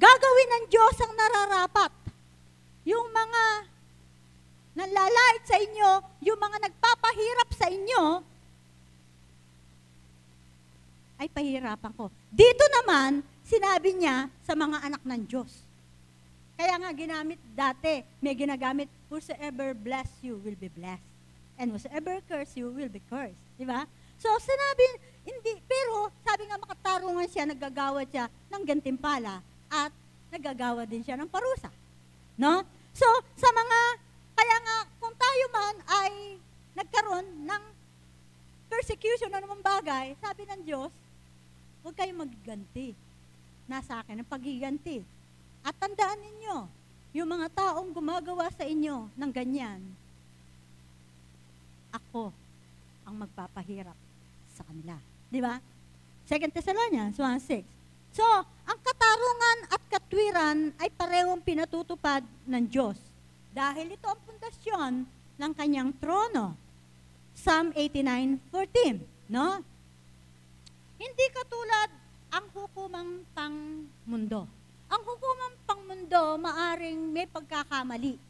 gagawin 0.01 0.51
ng 0.57 0.65
Diyos 0.73 0.97
ang 1.05 1.13
nararapat. 1.13 1.93
Yung 2.87 3.07
mga 3.13 3.45
nanlalait 4.77 5.43
sa 5.45 5.57
inyo, 5.61 5.91
yung 6.25 6.39
mga 6.41 6.69
nagpapahirap 6.69 7.49
sa 7.53 7.67
inyo, 7.69 8.05
ay 11.17 11.29
pahirapan 11.33 11.93
ko. 11.97 12.13
Dito 12.29 12.65
naman, 12.81 13.25
sinabi 13.47 13.95
niya 13.95 14.27
sa 14.43 14.59
mga 14.59 14.83
anak 14.83 15.03
ng 15.07 15.23
Diyos. 15.31 15.63
Kaya 16.59 16.75
nga 16.83 16.91
ginamit 16.91 17.39
dati, 17.55 18.03
may 18.19 18.35
ginagamit, 18.35 18.91
whosoever 19.07 19.71
bless 19.73 20.11
you 20.21 20.43
will 20.43 20.59
be 20.59 20.67
blessed. 20.73 21.05
And 21.57 21.73
whosoever 21.73 22.21
curse 22.27 22.53
you 22.59 22.69
will 22.69 22.91
be 22.91 23.01
cursed. 23.07 23.39
Di 23.57 23.65
ba? 23.65 23.87
So 24.19 24.29
sinabi, 24.43 24.87
hindi, 25.25 25.63
pero 25.65 26.11
sabi 26.27 26.49
nga 26.51 26.59
makatarungan 26.59 27.29
siya, 27.31 27.45
naggagawad 27.49 28.07
siya 28.11 28.27
ng 28.53 28.63
gantimpala 28.67 29.41
at 29.71 29.93
naggagawa 30.33 30.85
din 30.85 31.07
siya 31.07 31.17
ng 31.17 31.31
parusa. 31.31 31.71
No? 32.37 32.65
So, 32.97 33.07
sa 33.37 33.49
mga, 33.53 33.81
kaya 34.33 34.57
nga, 34.65 34.79
kung 35.01 35.13
tayo 35.17 35.45
man 35.53 35.75
ay 35.85 36.13
nagkaroon 36.77 37.29
ng 37.45 37.63
persecution 38.73 39.33
o 39.33 39.37
namang 39.37 39.61
bagay, 39.61 40.17
sabi 40.21 40.49
ng 40.49 40.61
Diyos, 40.65 40.93
huwag 41.85 41.97
kayong 41.97 42.25
magganti 42.25 42.97
nasa 43.67 44.03
akin 44.03 44.23
ang 44.23 44.29
paghiganti. 44.31 45.03
At 45.67 45.75
tandaan 45.79 46.23
ninyo, 46.23 46.57
yung 47.19 47.29
mga 47.31 47.51
taong 47.55 47.91
gumagawa 47.91 48.51
sa 48.55 48.67
inyo 48.67 49.11
ng 49.15 49.31
ganyan, 49.35 49.83
ako 51.91 52.31
ang 53.07 53.15
magpapahirap 53.23 53.97
sa 54.55 54.63
kanila. 54.67 54.99
Di 55.31 55.39
ba? 55.43 55.59
2 56.27 56.55
Thessalonians 56.55 57.19
1.6. 57.19 57.63
So, 58.17 58.25
ang 58.67 58.79
katar 58.83 59.07
katarungan 59.17 59.59
at 59.73 59.83
katwiran 59.89 60.59
ay 60.77 60.89
parehong 60.93 61.41
pinatutupad 61.41 62.21
ng 62.45 62.65
Diyos. 62.69 63.01
Dahil 63.57 63.97
ito 63.97 64.05
ang 64.05 64.21
pundasyon 64.29 64.93
ng 65.41 65.53
kanyang 65.57 65.91
trono. 65.97 66.53
Psalm 67.33 67.73
89:14, 67.73 69.01
no? 69.33 69.65
Hindi 71.01 71.25
katulad 71.33 71.89
ang 72.37 72.47
hukumang 72.53 73.25
pangmundo. 73.33 74.45
Ang 74.93 75.03
hukumang 75.09 75.57
pangmundo 75.65 76.37
maaring 76.37 77.01
may 77.09 77.25
pagkakamali. 77.25 78.21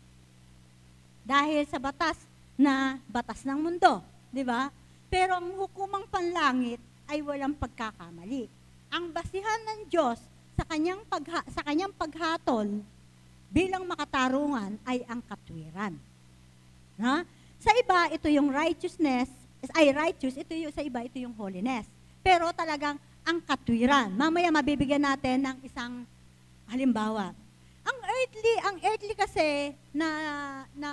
Dahil 1.26 1.66
sa 1.66 1.82
batas 1.82 2.14
na 2.54 3.02
batas 3.10 3.42
ng 3.42 3.58
mundo, 3.58 3.98
di 4.30 4.46
ba? 4.46 4.70
Pero 5.10 5.34
ang 5.34 5.50
hukumang 5.58 6.06
panlangit 6.06 6.78
ay 7.10 7.18
walang 7.18 7.58
pagkakamali. 7.58 8.46
Ang 8.94 9.10
basihan 9.10 9.60
ng 9.74 9.90
Diyos 9.90 10.22
sa 10.54 10.62
kanyang 10.62 11.02
pagha, 11.10 11.42
sa 11.50 11.66
kanyang 11.66 11.90
paghatol 11.90 12.78
bilang 13.50 13.90
makatarungan 13.90 14.78
ay 14.86 15.02
ang 15.10 15.18
katwiran. 15.26 15.98
Na? 16.94 17.26
Sa 17.58 17.74
iba, 17.74 18.06
ito 18.14 18.30
yung 18.30 18.54
righteousness, 18.54 19.26
ay 19.74 19.90
righteous, 19.90 20.38
ito 20.38 20.54
yung, 20.54 20.70
sa 20.70 20.86
iba, 20.86 21.02
ito 21.02 21.18
yung 21.18 21.34
holiness. 21.34 21.90
Pero 22.22 22.54
talagang 22.54 23.02
ang 23.26 23.42
katwiran. 23.42 24.14
Mamaya 24.14 24.54
mabibigyan 24.54 25.02
natin 25.02 25.42
ng 25.42 25.58
isang 25.66 26.06
halimbawa. 26.70 27.34
Ang 27.82 27.98
earthly, 27.98 28.54
ang 28.62 28.76
earthly 28.78 29.14
kasi 29.18 29.74
na 29.90 30.08
na 30.78 30.90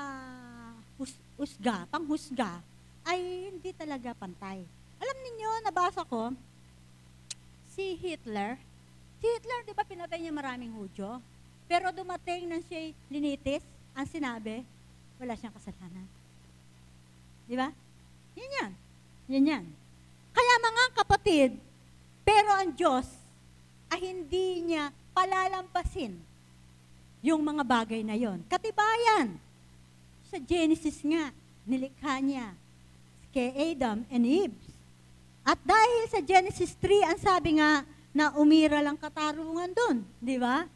hus, 0.97 1.13
husga, 1.37 1.85
panghusga 1.93 2.57
ay 3.05 3.53
hindi 3.53 3.69
talaga 3.77 4.17
pantay. 4.17 4.65
Alam 4.97 5.17
niyo, 5.37 5.49
nabasa 5.61 6.01
ko 6.01 6.33
si 7.69 7.93
Hitler. 8.01 8.57
Si 9.21 9.25
Hitler, 9.29 9.59
'di 9.65 9.73
ba 9.77 9.85
pinatay 9.85 10.17
niya 10.17 10.33
maraming 10.33 10.73
Hudyo? 10.73 11.21
Pero 11.69 11.93
dumating 11.93 12.49
nang 12.49 12.65
siya 12.65 12.91
linitis, 13.13 13.63
ang 13.93 14.09
sinabi, 14.09 14.65
wala 15.21 15.37
siyang 15.37 15.53
kasalanan. 15.53 16.05
Di 17.45 17.55
ba? 17.55 17.69
Yan 18.33 18.57
yan. 18.57 18.71
Yan 19.29 19.45
yan. 19.53 19.65
Kaya 20.33 20.53
mga 20.59 20.83
kapatid, 20.97 21.51
pero 22.23 22.49
ang 22.55 22.71
Diyos 22.71 23.07
ay 23.91 24.11
hindi 24.11 24.73
niya 24.73 24.89
palalampasin 25.13 26.15
yung 27.23 27.39
mga 27.39 27.63
bagay 27.63 28.01
na 28.03 28.19
yon. 28.19 28.43
Katibayan. 28.51 29.39
Sa 30.27 30.41
Genesis 30.41 30.99
nga, 31.05 31.31
nilikha 31.63 32.19
niya 32.19 32.51
kay 33.31 33.53
Adam 33.71 34.03
and 34.11 34.25
Eve. 34.27 34.57
At 35.43 35.59
dahil 35.63 36.03
sa 36.11 36.19
Genesis 36.19 36.75
3, 36.79 37.11
ang 37.15 37.19
sabi 37.19 37.59
nga 37.59 37.83
na 38.11 38.35
umira 38.35 38.79
lang 38.83 38.99
katarungan 38.99 39.71
doon, 39.71 39.97
di 40.19 40.35
ba? 40.39 40.67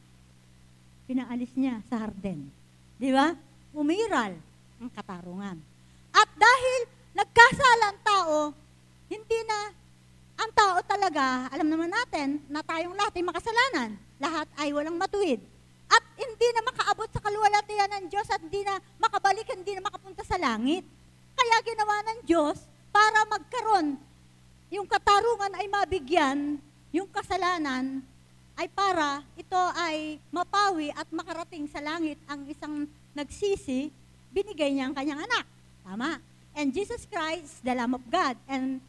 Pinaalis 1.07 1.51
niya 1.55 1.79
sa 1.87 2.03
harden. 2.03 2.47
Di 2.99 3.11
ba? 3.11 3.31
Umiral 3.71 4.35
ang 4.79 4.89
katarungan. 4.91 5.57
At 6.11 6.29
dahil 6.35 6.79
nagkasala 7.15 7.85
ang 7.91 7.99
tao, 8.01 8.37
hindi 9.07 9.39
na 9.47 9.59
ang 10.37 10.51
tao 10.53 10.77
talaga, 10.85 11.49
alam 11.49 11.65
naman 11.65 11.89
natin 11.89 12.37
na 12.45 12.61
tayong 12.61 12.93
lahat 12.93 13.13
ay 13.17 13.25
makasalanan. 13.25 13.89
Lahat 14.21 14.47
ay 14.61 14.69
walang 14.69 14.93
matuwid. 14.93 15.41
At 15.89 16.03
hindi 16.13 16.47
na 16.53 16.61
makaabot 16.61 17.09
sa 17.09 17.23
kaluwalhatian 17.25 17.89
ng 17.97 18.05
Diyos 18.13 18.27
at 18.29 18.37
hindi 18.37 18.61
na 18.61 18.77
makabalik, 19.01 19.49
hindi 19.49 19.73
na 19.73 19.89
makapunta 19.89 20.21
sa 20.21 20.37
langit. 20.37 20.85
Kaya 21.33 21.55
ginawa 21.65 21.95
ng 22.05 22.19
Diyos 22.21 22.57
para 22.93 23.25
magkaroon, 23.25 23.97
yung 24.69 24.85
katarungan 24.85 25.53
ay 25.57 25.65
mabigyan, 25.65 26.61
yung 26.93 27.09
kasalanan 27.09 28.05
ay 28.57 28.67
para 28.73 29.21
ito 29.37 29.61
ay 29.77 30.17
mapawi 30.33 30.89
at 30.93 31.05
makarating 31.13 31.69
sa 31.69 31.81
langit 31.81 32.17
ang 32.25 32.45
isang 32.49 32.89
nagsisi, 33.13 33.89
binigay 34.29 34.73
niya 34.73 34.89
ang 34.89 34.95
kanyang 34.97 35.25
anak. 35.25 35.45
Tama. 35.81 36.21
And 36.57 36.73
Jesus 36.73 37.05
Christ, 37.05 37.61
the 37.61 37.73
Lamb 37.73 37.93
of 37.93 38.05
God. 38.09 38.33
And 38.49 38.81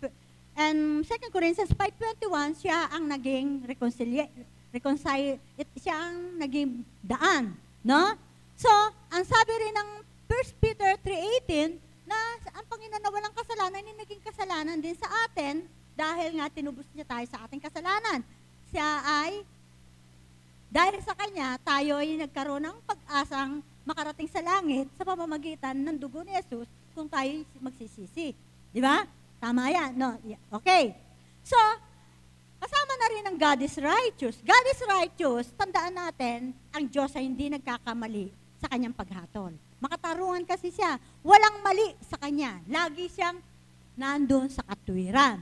and 0.59 1.07
2 1.07 1.31
Corinthians 1.31 1.71
5.21, 1.71 2.59
siya 2.59 2.91
ang 2.91 3.07
naging 3.07 3.63
reconcilia- 3.63 4.31
reconcile, 4.75 5.39
siya 5.79 5.95
ang 5.95 6.35
naging 6.35 6.83
daan. 6.99 7.55
No? 7.87 8.19
So, 8.59 8.69
ang 9.15 9.23
sabi 9.23 9.55
rin 9.55 9.75
ng 9.79 9.91
1 10.27 10.59
Peter 10.59 10.99
3.18, 10.99 11.79
na 12.09 12.19
ang 12.57 12.67
Panginoon 12.67 13.03
na 13.05 13.13
walang 13.13 13.35
kasalanan, 13.37 13.85
ay 13.85 13.97
naging 14.03 14.23
kasalanan 14.25 14.79
din 14.81 14.97
sa 14.99 15.07
atin 15.29 15.63
dahil 15.93 16.41
nga 16.41 16.49
tinubos 16.51 16.89
niya 16.97 17.07
tayo 17.07 17.27
sa 17.31 17.45
ating 17.47 17.63
kasalanan. 17.63 18.25
Siya 18.73 18.89
ay, 19.05 19.45
dahil 20.73 21.01
sa 21.05 21.15
Kanya, 21.15 21.61
tayo 21.63 22.01
ay 22.01 22.19
nagkaroon 22.19 22.65
ng 22.65 22.77
pag-asang 22.85 23.61
makarating 23.87 24.29
sa 24.29 24.45
langit 24.45 24.89
sa 24.97 25.05
pamamagitan 25.07 25.77
ng 25.77 25.97
dugo 25.97 26.21
ni 26.21 26.33
Jesus 26.37 26.69
kung 26.93 27.09
tayo 27.09 27.31
magsisisi. 27.61 28.37
Di 28.69 28.81
ba? 28.85 29.18
Tama 29.39 29.71
yan. 29.71 29.95
No? 29.95 30.19
Okay. 30.61 30.95
So, 31.47 31.59
kasama 32.59 32.93
na 32.99 33.07
rin 33.15 33.25
ang 33.31 33.37
God 33.39 33.59
is 33.63 33.75
righteous. 33.79 34.37
God 34.43 34.65
is 34.69 34.81
righteous, 34.85 35.47
tandaan 35.55 35.95
natin, 35.95 36.53
ang 36.75 36.85
Diyos 36.91 37.15
ay 37.15 37.25
hindi 37.25 37.49
nagkakamali 37.49 38.35
sa 38.59 38.67
kanyang 38.69 38.95
paghatol. 38.95 39.55
Makatarungan 39.79 40.43
kasi 40.43 40.75
siya. 40.75 40.99
Walang 41.23 41.63
mali 41.63 41.95
sa 42.03 42.19
kanya. 42.19 42.59
Lagi 42.67 43.07
siyang 43.07 43.39
nandun 43.95 44.51
sa 44.51 44.67
katwiran. 44.67 45.39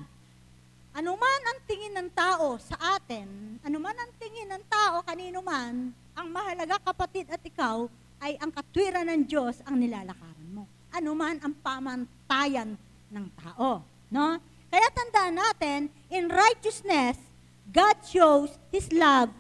Anuman 0.97 1.43
ang 1.45 1.61
tingin 1.69 1.93
ng 1.93 2.09
tao 2.17 2.57
sa 2.57 2.97
atin, 2.97 3.61
anuman 3.61 3.93
ang 3.93 4.09
tingin 4.17 4.49
ng 4.49 4.65
tao 4.65 5.05
kanino 5.05 5.45
man, 5.45 5.93
ang 6.17 6.29
mahalaga 6.33 6.81
kapatid 6.81 7.29
at 7.29 7.45
ikaw 7.45 7.85
ay 8.17 8.41
ang 8.41 8.49
katwiran 8.49 9.05
ng 9.05 9.29
Diyos 9.29 9.61
ang 9.69 9.77
nilalakaran 9.77 10.49
mo. 10.57 10.65
Anuman 10.97 11.37
ang 11.45 11.53
pamantayan 11.61 12.81
ng 13.11 13.27
tao. 13.39 13.83
No? 14.11 14.39
Kaya 14.71 14.89
tandaan 14.93 15.35
natin, 15.39 15.81
in 16.11 16.29
righteousness, 16.29 17.17
God 17.71 17.97
shows 18.07 18.51
His 18.71 18.91
love 18.95 19.31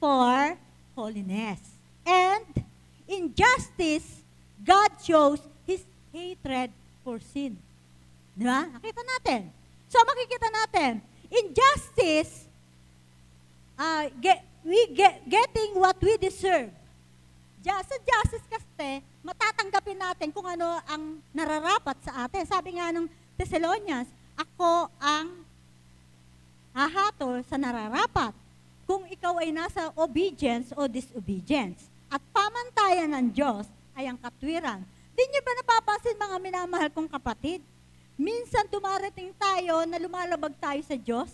for 0.00 0.56
holiness. 0.96 1.60
And 2.04 2.46
in 3.08 3.32
justice, 3.32 4.24
God 4.62 4.90
shows 5.00 5.40
His 5.64 5.84
hatred 6.12 6.72
for 7.04 7.20
sin. 7.20 7.56
Di 8.32 8.44
ba? 8.44 8.64
Nakita 8.68 9.02
natin. 9.04 9.40
So 9.92 10.00
makikita 10.08 10.48
natin, 10.48 10.92
in 11.28 11.52
justice, 11.52 12.48
uh, 13.76 14.08
get, 14.20 14.40
we 14.64 14.88
get, 14.96 15.20
getting 15.28 15.76
what 15.76 16.00
we 16.00 16.16
deserve. 16.16 16.72
Sa 17.62 17.96
justice 18.02 18.46
kasi, 18.50 19.04
matatanggapin 19.22 19.94
natin 19.94 20.34
kung 20.34 20.42
ano 20.42 20.82
ang 20.88 21.22
nararapat 21.30 21.94
sa 22.02 22.26
atin. 22.26 22.42
Sabi 22.42 22.74
nga 22.74 22.90
ng 22.90 23.06
Thessalonians, 23.38 24.10
ako 24.34 24.90
ang 24.98 25.46
hahatol 26.74 27.44
sa 27.46 27.60
nararapat 27.60 28.34
kung 28.82 29.06
ikaw 29.06 29.38
ay 29.38 29.54
nasa 29.54 29.94
obedience 29.94 30.74
o 30.74 30.90
disobedience. 30.90 31.86
At 32.10 32.18
pamantayan 32.34 33.14
ng 33.14 33.26
Diyos 33.30 33.70
ay 33.94 34.10
ang 34.10 34.18
katwiran. 34.18 34.82
Di 35.12 35.22
niyo 35.28 35.40
ba 35.44 35.52
napapansin 35.52 36.18
mga 36.18 36.36
minamahal 36.42 36.90
kong 36.90 37.12
kapatid? 37.12 37.62
Minsan 38.18 38.66
dumarating 38.72 39.30
tayo 39.38 39.86
na 39.86 40.02
lumalabag 40.02 40.52
tayo 40.58 40.80
sa 40.82 40.96
Diyos, 40.96 41.28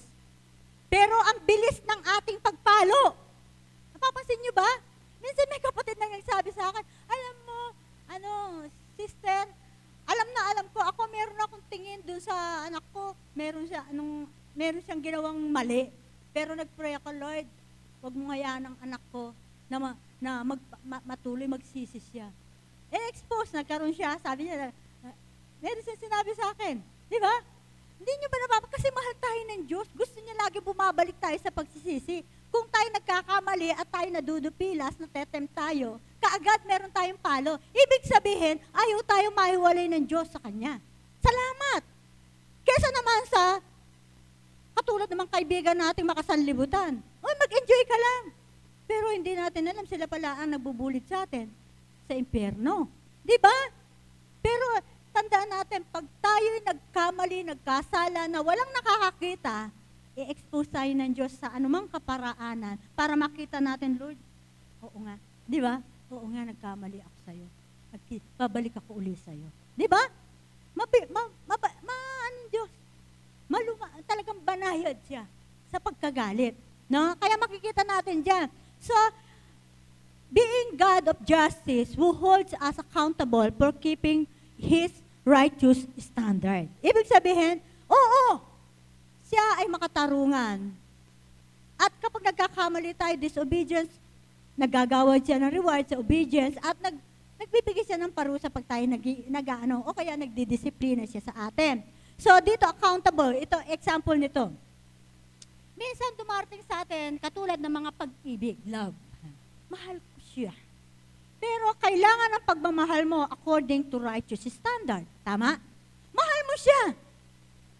pero 0.92 1.14
ang 1.24 1.38
bilis 1.46 1.80
ng 1.82 2.00
ating 2.20 2.38
pagpalo. 2.42 3.14
Napapansin 3.94 4.38
niyo 4.42 4.52
ba? 4.54 4.70
Minsan 5.18 5.50
may 5.50 5.62
kapatid 5.62 5.96
na 5.98 6.08
nagsabi 6.10 6.50
sa 6.54 6.70
akin, 6.70 6.84
alam 7.10 7.36
mo, 7.44 7.60
ano, 8.08 8.30
sister, 8.94 9.44
alam 10.08 10.28
na 10.32 10.42
alam 10.56 10.66
ko, 10.72 10.80
ako 10.80 11.00
meron 11.12 11.38
akong 11.44 11.64
tingin 11.68 12.00
doon 12.06 12.22
sa 12.22 12.34
anak 12.64 12.82
ko, 12.94 13.12
meron 13.36 13.68
siya, 13.68 13.84
anong, 13.92 14.24
meron 14.56 14.82
siyang 14.82 15.02
ginawang 15.04 15.38
mali. 15.52 15.92
Pero 16.32 16.56
nagpray 16.56 16.96
ako, 16.96 17.12
Lord, 17.12 17.46
wag 18.00 18.14
mo 18.14 18.30
hayaan 18.32 18.72
ang 18.72 18.76
anak 18.80 19.02
ko 19.12 19.36
na, 19.68 19.76
ma, 19.76 19.90
na 20.22 20.46
mag, 20.46 20.60
ma, 20.80 20.98
matuloy 21.04 21.44
magsisi 21.50 22.00
siya. 22.00 22.30
Eh, 22.88 23.04
expose, 23.12 23.52
nagkaroon 23.52 23.92
siya, 23.92 24.16
sabi 24.22 24.48
niya, 24.48 24.72
meron 25.60 25.84
siya 25.84 25.96
sinabi 26.00 26.32
sa 26.32 26.54
akin, 26.56 26.80
di 27.10 27.18
ba? 27.20 27.34
Hindi 27.98 28.12
niyo 28.14 28.28
ba 28.30 28.38
napapa? 28.46 28.66
Kasi 28.70 28.88
mahal 28.94 29.14
tayo 29.18 29.40
ng 29.42 29.62
Diyos. 29.66 29.88
Gusto 29.90 30.16
niya 30.22 30.38
lagi 30.38 30.62
bumabalik 30.62 31.18
tayo 31.18 31.34
sa 31.42 31.50
pagsisisi. 31.50 32.22
Kung 32.48 32.66
tayo 32.72 32.88
nagkakamali 32.96 33.70
at 33.76 33.88
tayo 33.88 34.08
nadudupilas, 34.08 34.96
natetempt 34.96 35.52
tayo, 35.52 36.00
kaagad 36.18 36.60
meron 36.64 36.92
tayong 36.92 37.20
palo. 37.20 37.60
Ibig 37.70 38.04
sabihin, 38.08 38.56
ayaw 38.72 38.98
tayo 39.04 39.28
mahiwalay 39.36 39.86
ng 39.92 40.04
Diyos 40.08 40.28
sa 40.32 40.40
Kanya. 40.40 40.80
Salamat! 41.20 41.82
Kesa 42.64 42.88
naman 42.92 43.20
sa 43.28 43.42
katulad 44.78 45.10
mga 45.10 45.34
kaibigan 45.34 45.76
nating 45.76 46.06
makasanlibutan. 46.06 47.00
O, 47.20 47.26
mag-enjoy 47.26 47.82
ka 47.84 47.96
lang. 47.98 48.22
Pero 48.88 49.06
hindi 49.12 49.36
natin 49.36 49.68
alam, 49.68 49.84
sila 49.84 50.08
pala 50.08 50.40
ang 50.40 50.56
nagbubulit 50.56 51.04
sa 51.04 51.28
atin 51.28 51.50
sa 52.08 52.16
impyerno. 52.16 52.88
Di 53.20 53.36
ba? 53.36 53.52
Pero 54.40 54.64
tandaan 55.12 55.50
natin, 55.52 55.84
pag 55.92 56.06
tayo'y 56.24 56.64
nagkamali, 56.64 57.38
nagkasala 57.52 58.24
na 58.32 58.40
walang 58.40 58.72
nakakakita, 58.72 59.68
i-expose 60.18 60.66
tayo 60.66 60.90
ng 60.90 61.14
Diyos 61.14 61.30
sa 61.38 61.54
anumang 61.54 61.86
kaparaanan 61.86 62.74
para 62.98 63.14
makita 63.14 63.62
natin, 63.62 63.94
Lord, 63.94 64.18
oo 64.82 64.98
nga, 65.06 65.14
di 65.46 65.62
ba? 65.62 65.78
Oo 66.10 66.26
nga, 66.34 66.42
nagkamali 66.42 66.98
ako 66.98 67.16
sa'yo. 67.22 67.46
Babalik 68.34 68.74
ako 68.82 68.98
uli 68.98 69.14
sa'yo. 69.14 69.46
Di 69.78 69.86
ba? 69.86 70.02
Mabi, 70.74 71.06
ma, 71.14 71.22
maba, 71.46 71.70
ma, 71.86 71.94
ano 72.26 72.40
Diyos? 72.50 72.70
Maluma, 73.46 73.86
talagang 74.04 74.42
banayad 74.42 74.98
siya 75.06 75.22
sa 75.70 75.78
pagkagalit. 75.78 76.58
No? 76.90 77.14
Kaya 77.14 77.38
makikita 77.38 77.86
natin 77.86 78.18
dyan. 78.24 78.50
So, 78.82 78.94
being 80.32 80.76
God 80.76 81.08
of 81.14 81.18
justice 81.22 81.94
who 81.94 82.10
holds 82.12 82.52
us 82.58 82.76
accountable 82.76 83.48
for 83.54 83.70
keeping 83.70 84.26
His 84.58 84.90
righteous 85.22 85.84
standard. 86.00 86.66
Ibig 86.80 87.06
sabihin, 87.06 87.60
oo, 87.86 88.47
siya 89.28 89.46
ay 89.60 89.66
makatarungan. 89.68 90.72
At 91.78 91.92
kapag 92.02 92.26
nagkakamali 92.32 92.96
tayo, 92.96 93.14
disobedience, 93.20 93.92
nagagawad 94.58 95.22
siya 95.22 95.38
ng 95.38 95.52
reward 95.54 95.86
sa 95.86 96.00
obedience 96.00 96.58
at 96.58 96.74
nag, 96.82 96.98
nagbibigay 97.38 97.86
siya 97.86 98.00
ng 98.02 98.10
parusa 98.10 98.50
pag 98.50 98.66
tayo 98.66 98.82
nag, 98.90 99.04
nag 99.30 99.46
ano, 99.62 99.86
o 99.86 99.94
kaya 99.94 100.18
nagdidisiplina 100.18 101.06
siya 101.06 101.22
sa 101.22 101.46
atin. 101.46 101.84
So 102.18 102.34
dito 102.42 102.66
accountable, 102.66 103.38
ito 103.38 103.54
example 103.70 104.18
nito. 104.18 104.50
Minsan 105.78 106.18
dumarating 106.18 106.66
sa 106.66 106.82
atin 106.82 107.22
katulad 107.22 107.54
ng 107.54 107.70
mga 107.70 107.90
pag-ibig, 107.94 108.58
love. 108.66 108.98
Mahal 109.70 110.02
ko 110.02 110.18
siya. 110.34 110.50
Pero 111.38 111.70
kailangan 111.78 112.34
ng 112.34 112.42
pagmamahal 112.42 113.02
mo 113.06 113.22
according 113.30 113.86
to 113.86 114.02
righteous 114.02 114.42
standard. 114.50 115.06
Tama? 115.22 115.54
Mahal 116.10 116.40
mo 116.50 116.54
siya. 116.58 116.82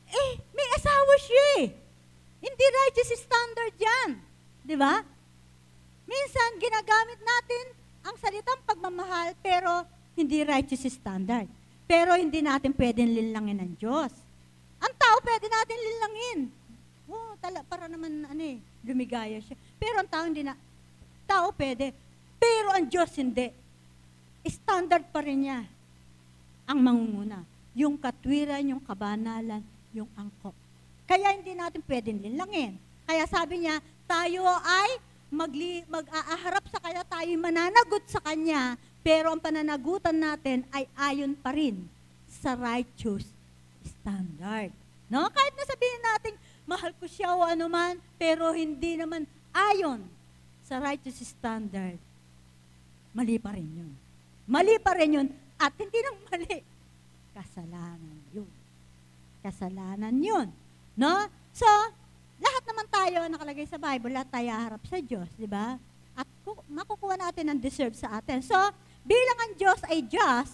Eh, 0.08 0.30
may 0.56 0.68
asawa 0.76 1.14
siya 1.20 1.44
eh. 1.62 1.66
Hindi 2.38 2.64
righteous 2.64 3.12
standard 3.18 3.74
yan. 3.76 4.10
Di 4.64 4.76
ba? 4.78 5.02
Minsan, 6.08 6.48
ginagamit 6.56 7.20
natin 7.20 7.64
ang 8.06 8.16
salitang 8.16 8.60
pagmamahal 8.64 9.36
pero 9.44 9.84
hindi 10.16 10.40
righteous 10.42 10.88
standard. 10.88 11.46
Pero 11.88 12.16
hindi 12.16 12.40
natin 12.40 12.72
pwedeng 12.76 13.12
linlangin 13.12 13.58
ng 13.64 13.72
Diyos. 13.80 14.12
Ang 14.80 14.94
tao 14.96 15.16
pwede 15.24 15.46
natin 15.48 15.76
linlangin. 15.76 16.40
Oh, 17.08 17.32
tala, 17.40 17.64
para 17.64 17.88
naman 17.88 18.28
ano 18.28 18.42
eh, 18.44 18.60
lumigaya 18.84 19.40
siya. 19.40 19.56
Pero 19.80 20.04
ang 20.04 20.08
tao 20.08 20.24
hindi 20.28 20.44
na, 20.44 20.52
tao 21.24 21.52
pwede. 21.56 21.96
Pero 22.36 22.72
ang 22.76 22.84
Diyos 22.84 23.08
hindi. 23.16 23.48
Standard 24.48 25.08
pa 25.12 25.20
rin 25.20 25.44
niya 25.44 25.60
ang 26.68 26.78
mangunguna. 26.80 27.44
Yung 27.72 27.96
katwiran, 27.96 28.76
yung 28.76 28.82
kabanalan, 28.84 29.64
yung 30.02 30.10
angkop. 30.14 30.54
Kaya 31.08 31.32
hindi 31.34 31.56
natin 31.56 31.82
pwedeng 31.84 32.20
linlangin. 32.20 32.76
Kaya 33.08 33.24
sabi 33.24 33.64
niya, 33.64 33.80
tayo 34.04 34.44
ay 34.44 35.00
magli, 35.28 35.84
mag-aaharap 35.88 36.64
sa 36.68 36.80
kanya, 36.80 37.02
tayo 37.04 37.32
mananagot 37.36 38.04
sa 38.08 38.20
kanya, 38.20 38.76
pero 39.00 39.32
ang 39.32 39.40
pananagutan 39.40 40.16
natin 40.16 40.64
ay 40.72 40.84
ayon 40.96 41.32
pa 41.36 41.52
rin 41.52 41.88
sa 42.28 42.52
righteous 42.56 43.24
standard. 43.84 44.72
No? 45.08 45.24
Kahit 45.32 45.56
na 45.56 45.64
sabihin 45.64 46.02
natin, 46.04 46.34
mahal 46.68 46.92
ko 46.96 47.08
siya 47.08 47.32
o 47.32 47.44
anuman, 47.44 47.96
pero 48.20 48.52
hindi 48.52 49.00
naman 49.00 49.24
ayon 49.52 50.04
sa 50.64 50.76
righteous 50.76 51.24
standard, 51.24 51.96
mali 53.16 53.40
pa 53.40 53.56
rin 53.56 53.68
yun. 53.68 53.92
Mali 54.48 54.76
pa 54.80 54.96
rin 54.96 55.16
yun. 55.16 55.28
At 55.60 55.72
hindi 55.76 55.98
nang 56.00 56.18
mali. 56.28 56.56
Kasalanan. 57.36 58.07
Kasalanan 59.48 60.12
yun. 60.20 60.52
No? 60.92 61.24
So, 61.56 61.64
lahat 62.36 62.62
naman 62.68 62.86
tayo 62.92 63.18
nakalagay 63.32 63.64
sa 63.64 63.80
Bible, 63.80 64.12
lahat 64.12 64.28
tayo 64.28 64.48
harap 64.52 64.82
sa 64.84 65.00
Diyos, 65.00 65.28
di 65.40 65.48
ba? 65.48 65.80
At 66.12 66.28
ku- 66.44 66.60
makukuha 66.68 67.16
natin 67.16 67.48
ang 67.48 67.58
deserve 67.58 67.96
sa 67.96 68.20
atin. 68.20 68.44
So, 68.44 68.54
bilang 69.08 69.38
ang 69.40 69.52
Diyos 69.56 69.80
ay 69.88 70.04
just, 70.04 70.52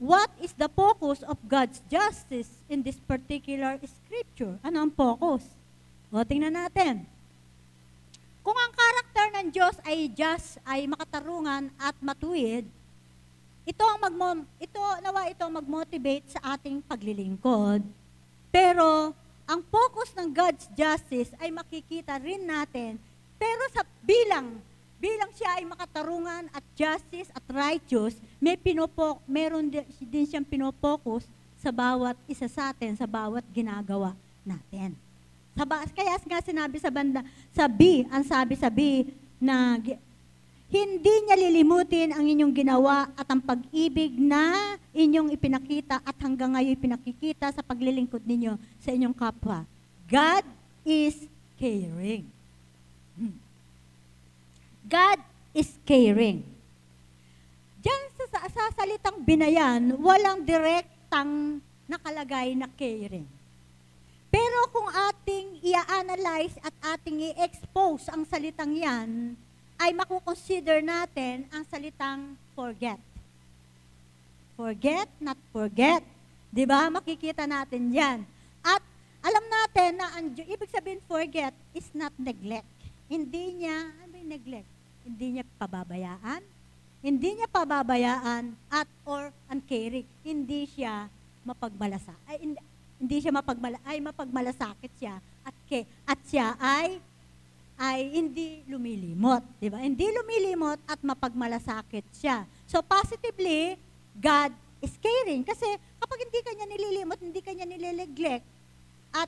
what 0.00 0.32
is 0.40 0.56
the 0.56 0.72
focus 0.72 1.20
of 1.28 1.36
God's 1.44 1.84
justice 1.92 2.48
in 2.72 2.80
this 2.80 2.96
particular 3.04 3.76
scripture? 3.84 4.56
Ano 4.64 4.88
ang 4.88 4.92
focus? 4.96 5.44
O, 6.08 6.24
tingnan 6.24 6.56
natin. 6.56 7.04
Kung 8.42 8.58
ang 8.58 8.72
karakter 8.74 9.26
ng 9.38 9.46
Diyos 9.54 9.76
ay 9.86 10.10
just, 10.10 10.58
ay 10.66 10.90
makatarungan 10.90 11.70
at 11.78 11.94
matuwid, 12.02 12.66
ito 13.62 13.84
ang 13.86 13.98
magmo 14.02 14.28
ito 14.58 14.80
nawa 15.02 15.30
ito 15.30 15.42
ang 15.42 15.54
mag-motivate 15.58 16.26
sa 16.34 16.58
ating 16.58 16.82
paglilingkod. 16.82 17.82
Pero 18.50 19.14
ang 19.46 19.60
focus 19.70 20.12
ng 20.18 20.28
God's 20.30 20.66
justice 20.74 21.30
ay 21.38 21.50
makikita 21.54 22.18
rin 22.18 22.42
natin 22.46 22.98
pero 23.42 23.62
sa 23.74 23.82
bilang 24.06 24.54
bilang 25.02 25.34
siya 25.34 25.58
ay 25.58 25.66
makatarungan 25.66 26.46
at 26.54 26.62
justice 26.78 27.26
at 27.34 27.42
righteous, 27.50 28.14
may 28.38 28.54
pinopok, 28.54 29.18
meron 29.26 29.66
di- 29.66 29.82
din 30.06 30.22
siyang 30.22 30.46
pinopokus 30.46 31.26
sa 31.58 31.74
bawat 31.74 32.14
isa 32.30 32.46
sa 32.46 32.70
atin, 32.70 32.94
sa 32.94 33.02
bawat 33.02 33.42
ginagawa 33.50 34.14
natin. 34.46 34.94
Sa 35.58 35.66
ba, 35.66 35.82
kaya 35.90 36.14
nga 36.22 36.38
sinabi 36.38 36.78
sa 36.78 36.86
banda, 36.94 37.26
sa 37.50 37.66
B, 37.66 38.06
ang 38.14 38.22
sabi 38.22 38.54
sa 38.54 38.70
B, 38.70 39.10
na 39.42 39.74
hindi 40.72 41.14
niya 41.28 41.36
lilimutin 41.36 42.16
ang 42.16 42.24
inyong 42.24 42.54
ginawa 42.56 43.04
at 43.12 43.28
ang 43.28 43.44
pag-ibig 43.44 44.16
na 44.16 44.72
inyong 44.96 45.28
ipinakita 45.36 46.00
at 46.00 46.16
hanggang 46.24 46.56
ngayon 46.56 46.80
pinakikita 46.80 47.52
sa 47.52 47.60
paglilingkod 47.60 48.24
ninyo 48.24 48.56
sa 48.80 48.88
inyong 48.88 49.12
kapwa. 49.12 49.68
God 50.08 50.48
is 50.80 51.28
caring. 51.60 52.24
Hmm. 53.20 53.36
God 54.88 55.20
is 55.52 55.76
caring. 55.84 56.40
Diyan 57.84 58.02
sa, 58.16 58.24
sa, 58.32 58.40
sa 58.48 58.64
salitang 58.72 59.20
binayan, 59.20 59.92
walang 60.00 60.40
direktang 60.40 61.60
nakalagay 61.84 62.56
na 62.56 62.64
caring. 62.80 63.28
Pero 64.32 64.58
kung 64.72 64.88
ating 64.88 65.60
i-analyze 65.60 66.56
at 66.64 66.72
ating 66.96 67.28
i-expose 67.28 68.08
ang 68.08 68.24
salitang 68.24 68.72
yan, 68.72 69.36
ay 69.82 69.90
makukonsider 69.90 70.78
natin 70.78 71.42
ang 71.50 71.66
salitang 71.66 72.38
forget. 72.54 73.02
Forget, 74.54 75.10
not 75.18 75.34
forget. 75.50 76.06
Di 76.54 76.62
ba? 76.62 76.86
Makikita 76.86 77.50
natin 77.50 77.90
yan. 77.90 78.22
At 78.62 78.78
alam 79.18 79.42
natin 79.42 79.90
na 79.98 80.06
ang, 80.14 80.30
ibig 80.38 80.70
sabihin 80.70 81.02
forget 81.10 81.50
is 81.74 81.90
not 81.90 82.14
neglect. 82.14 82.68
Hindi 83.10 83.58
niya, 83.58 83.90
ano 84.06 84.14
yung 84.22 84.30
neglect? 84.30 84.70
Hindi 85.02 85.26
niya 85.34 85.44
pababayaan. 85.58 86.42
Hindi 87.02 87.28
niya 87.42 87.50
pababayaan 87.50 88.54
at 88.70 88.86
or 89.02 89.34
uncaring. 89.50 90.06
Hindi 90.22 90.70
siya 90.70 91.10
mapagmalasa. 91.42 92.14
Ay, 92.30 92.38
hindi, 92.46 92.60
hindi 93.02 93.16
siya 93.18 93.34
mapagmala, 93.34 93.82
ay 93.82 93.98
mapagmalasakit 93.98 94.92
siya 94.94 95.18
at 95.42 95.56
ke, 95.66 95.82
at 96.06 96.18
siya 96.30 96.54
ay 96.62 97.02
ay 97.82 98.14
hindi 98.14 98.62
lumilimot, 98.70 99.42
di 99.58 99.66
ba? 99.66 99.82
Hindi 99.82 100.06
lumilimot 100.06 100.78
at 100.86 101.02
mapagmalasakit 101.02 102.06
siya. 102.14 102.46
So 102.70 102.78
positively, 102.78 103.74
God 104.14 104.54
is 104.78 104.94
caring 105.02 105.42
kasi 105.42 105.66
kapag 105.98 106.22
hindi 106.22 106.38
kanya 106.46 106.64
nililimot, 106.70 107.18
hindi 107.18 107.42
kanya 107.42 107.66
nilineglect 107.66 108.46
at 109.10 109.26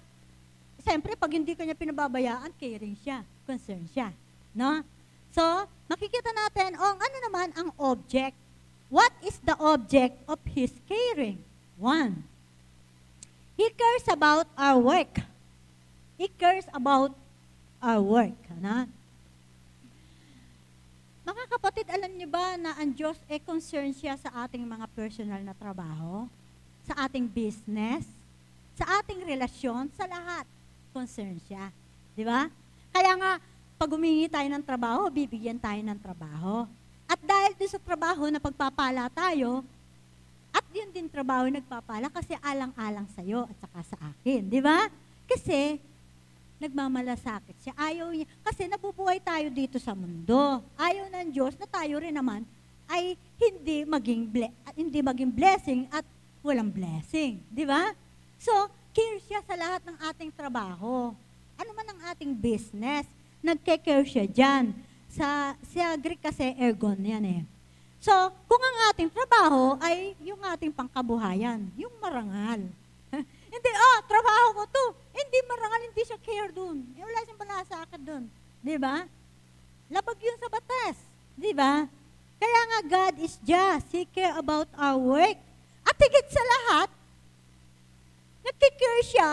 siyempre 0.87 1.19
pag 1.19 1.35
hindi 1.35 1.59
kanya 1.59 1.75
pinababayaan, 1.75 2.55
caring 2.55 2.95
siya, 3.03 3.27
concerned 3.43 3.91
siya, 3.91 4.15
no? 4.55 4.87
So, 5.35 5.43
makikita 5.91 6.31
natin, 6.31 6.79
oh, 6.79 6.95
ano 6.95 7.17
naman 7.27 7.49
ang 7.59 7.69
object? 7.75 8.39
What 8.87 9.11
is 9.27 9.35
the 9.43 9.59
object 9.59 10.15
of 10.31 10.39
His 10.47 10.71
caring? 10.87 11.43
One, 11.75 12.23
He 13.59 13.67
cares 13.75 14.07
about 14.07 14.47
our 14.55 14.79
work. 14.79 15.27
He 16.15 16.31
cares 16.31 16.71
about 16.71 17.11
our 17.85 18.01
work. 18.01 18.41
Ano? 18.57 18.89
Mga 21.25 21.45
kapatid, 21.53 21.87
alam 21.93 22.13
niyo 22.17 22.29
ba 22.29 22.57
na 22.57 22.77
ang 22.81 22.93
Diyos 22.93 23.17
ay 23.29 23.41
concerned 23.41 23.97
siya 23.97 24.17
sa 24.17 24.45
ating 24.45 24.65
mga 24.65 24.89
personal 24.93 25.41
na 25.45 25.53
trabaho, 25.57 26.29
sa 26.85 27.09
ating 27.09 27.29
business, 27.29 28.05
sa 28.77 28.85
ating 29.01 29.25
relasyon, 29.25 29.89
sa 29.97 30.05
lahat. 30.09 30.45
Concerned 30.93 31.41
siya. 31.49 31.69
Di 32.17 32.25
ba? 32.25 32.49
Kaya 32.93 33.13
nga, 33.17 33.33
pag 33.81 33.91
humingi 33.91 34.29
tayo 34.29 34.49
ng 34.49 34.65
trabaho, 34.65 35.09
bibigyan 35.13 35.61
tayo 35.61 35.81
ng 35.81 35.99
trabaho. 36.01 36.69
At 37.05 37.21
dahil 37.21 37.53
doon 37.57 37.73
sa 37.73 37.81
trabaho 37.81 38.29
na 38.33 38.41
pagpapala 38.41 39.09
tayo, 39.13 39.65
at 40.55 40.65
yun 40.71 40.93
din 40.95 41.11
trabaho 41.11 41.51
nagpapala 41.51 42.07
kasi 42.15 42.39
alang-alang 42.39 43.11
sa'yo 43.11 43.43
at 43.51 43.57
saka 43.59 43.81
sa 43.91 43.97
akin. 44.15 44.47
Di 44.47 44.63
ba? 44.63 44.87
Kasi, 45.27 45.83
nagmamalasakit 46.59 47.57
siya. 47.61 47.73
Ayaw 47.77 48.11
niya. 48.15 48.29
Kasi 48.43 48.71
nabubuhay 48.71 49.19
tayo 49.21 49.51
dito 49.51 49.77
sa 49.83 49.93
mundo. 49.93 50.63
Ayaw 50.79 51.11
ng 51.11 51.29
Diyos 51.35 51.55
na 51.59 51.67
tayo 51.67 51.99
rin 52.01 52.15
naman 52.15 52.47
ay 52.89 53.17
hindi 53.41 53.89
maging 53.89 54.23
ble- 54.29 54.55
hindi 54.77 55.01
maging 55.01 55.33
blessing 55.33 55.81
at 55.89 56.05
walang 56.45 56.69
blessing, 56.69 57.41
di 57.49 57.65
ba? 57.65 57.97
So, 58.37 58.53
care 58.93 59.19
siya 59.25 59.41
sa 59.43 59.57
lahat 59.57 59.81
ng 59.89 59.97
ating 60.13 60.31
trabaho. 60.37 61.17
Ano 61.57 61.71
man 61.73 61.89
ang 61.89 62.01
ating 62.13 62.37
business, 62.37 63.09
nagke-care 63.41 64.05
siya 64.05 64.29
dyan. 64.29 64.77
Sa, 65.09 65.55
sa 65.63 65.95
Greek 65.97 66.21
kasi 66.21 66.53
ergon 66.59 66.99
yan 67.01 67.25
eh. 67.25 67.43
So, 68.05 68.13
kung 68.45 68.61
ang 68.61 68.93
ating 68.93 69.09
trabaho 69.09 69.81
ay 69.81 70.13
yung 70.21 70.43
ating 70.45 70.75
pangkabuhayan, 70.77 71.65
yung 71.81 71.95
marangal. 72.03 72.69
hindi, 73.55 73.71
ah, 73.73 74.01
trabaho 74.05 74.47
ko 74.61 74.63
to. 74.69 74.87
Hindi 75.35 75.51
marangal, 75.51 75.83
hindi 75.91 76.03
siya 76.07 76.19
care 76.23 76.51
dun. 76.55 76.79
Eh, 76.95 77.03
wala 77.03 77.27
siyang 77.27 77.43
malasakit 77.43 78.01
dun. 78.07 78.31
Di 78.63 78.79
ba? 78.79 79.03
Labag 79.91 80.19
yun 80.23 80.39
sa 80.39 80.47
batas. 80.47 80.95
Di 81.35 81.51
ba? 81.51 81.91
Kaya 82.39 82.61
nga 82.71 82.81
God 82.87 83.15
is 83.19 83.35
just. 83.43 83.91
He 83.91 84.07
care 84.07 84.31
about 84.39 84.71
our 84.79 84.95
work. 84.95 85.35
At 85.83 85.99
higit 85.99 86.31
sa 86.31 86.39
lahat, 86.39 86.87
nagkikare 88.47 89.03
siya 89.03 89.31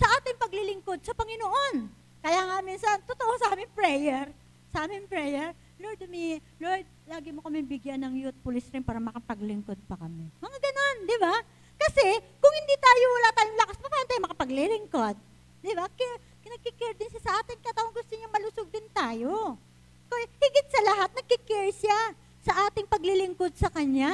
sa 0.00 0.06
ating 0.16 0.40
paglilingkod 0.40 1.04
sa 1.04 1.12
Panginoon. 1.12 1.92
Kaya 2.24 2.40
nga 2.40 2.64
minsan, 2.64 3.04
totoo 3.04 3.36
sa 3.36 3.52
aming 3.52 3.68
prayer, 3.76 4.32
sa 4.72 4.88
aming 4.88 5.04
prayer, 5.04 5.52
Lord, 5.76 6.00
umi, 6.08 6.40
Lord, 6.56 6.88
lagi 7.04 7.36
mo 7.36 7.44
kami 7.44 7.60
bigyan 7.60 8.00
ng 8.00 8.16
youth 8.16 8.38
police 8.40 8.72
rin 8.72 8.80
para 8.80 8.96
makapaglingkod 8.96 9.76
pa 9.84 10.00
kami. 10.00 10.24
Mga 10.40 10.56
ganon, 10.56 10.96
di 11.04 11.16
ba? 11.20 11.36
Kasi, 11.76 12.16
kung 12.40 12.54
hindi 12.56 12.80
tayo, 12.80 13.04
wala 13.12 13.28
tayong 13.36 13.60
lakas, 13.60 13.76
paano 13.76 14.08
tayo 14.08 14.20
makapaglilingkod? 14.24 15.33
Di 15.64 15.72
ba? 15.72 15.88
Kaya, 15.88 16.14
nagkikare 16.44 16.94
din 17.00 17.08
siya 17.08 17.22
sa 17.24 17.32
atin, 17.40 17.56
katawang 17.64 17.96
gusto 17.96 18.12
niya 18.12 18.28
malusog 18.28 18.68
din 18.68 18.84
tayo. 18.92 19.56
Kaya, 20.12 20.26
higit 20.28 20.68
sa 20.68 20.80
lahat, 20.84 21.10
nagkikare 21.16 21.72
siya 21.72 22.00
sa 22.44 22.52
ating 22.68 22.84
paglilingkod 22.84 23.56
sa 23.56 23.72
Kanya. 23.72 24.12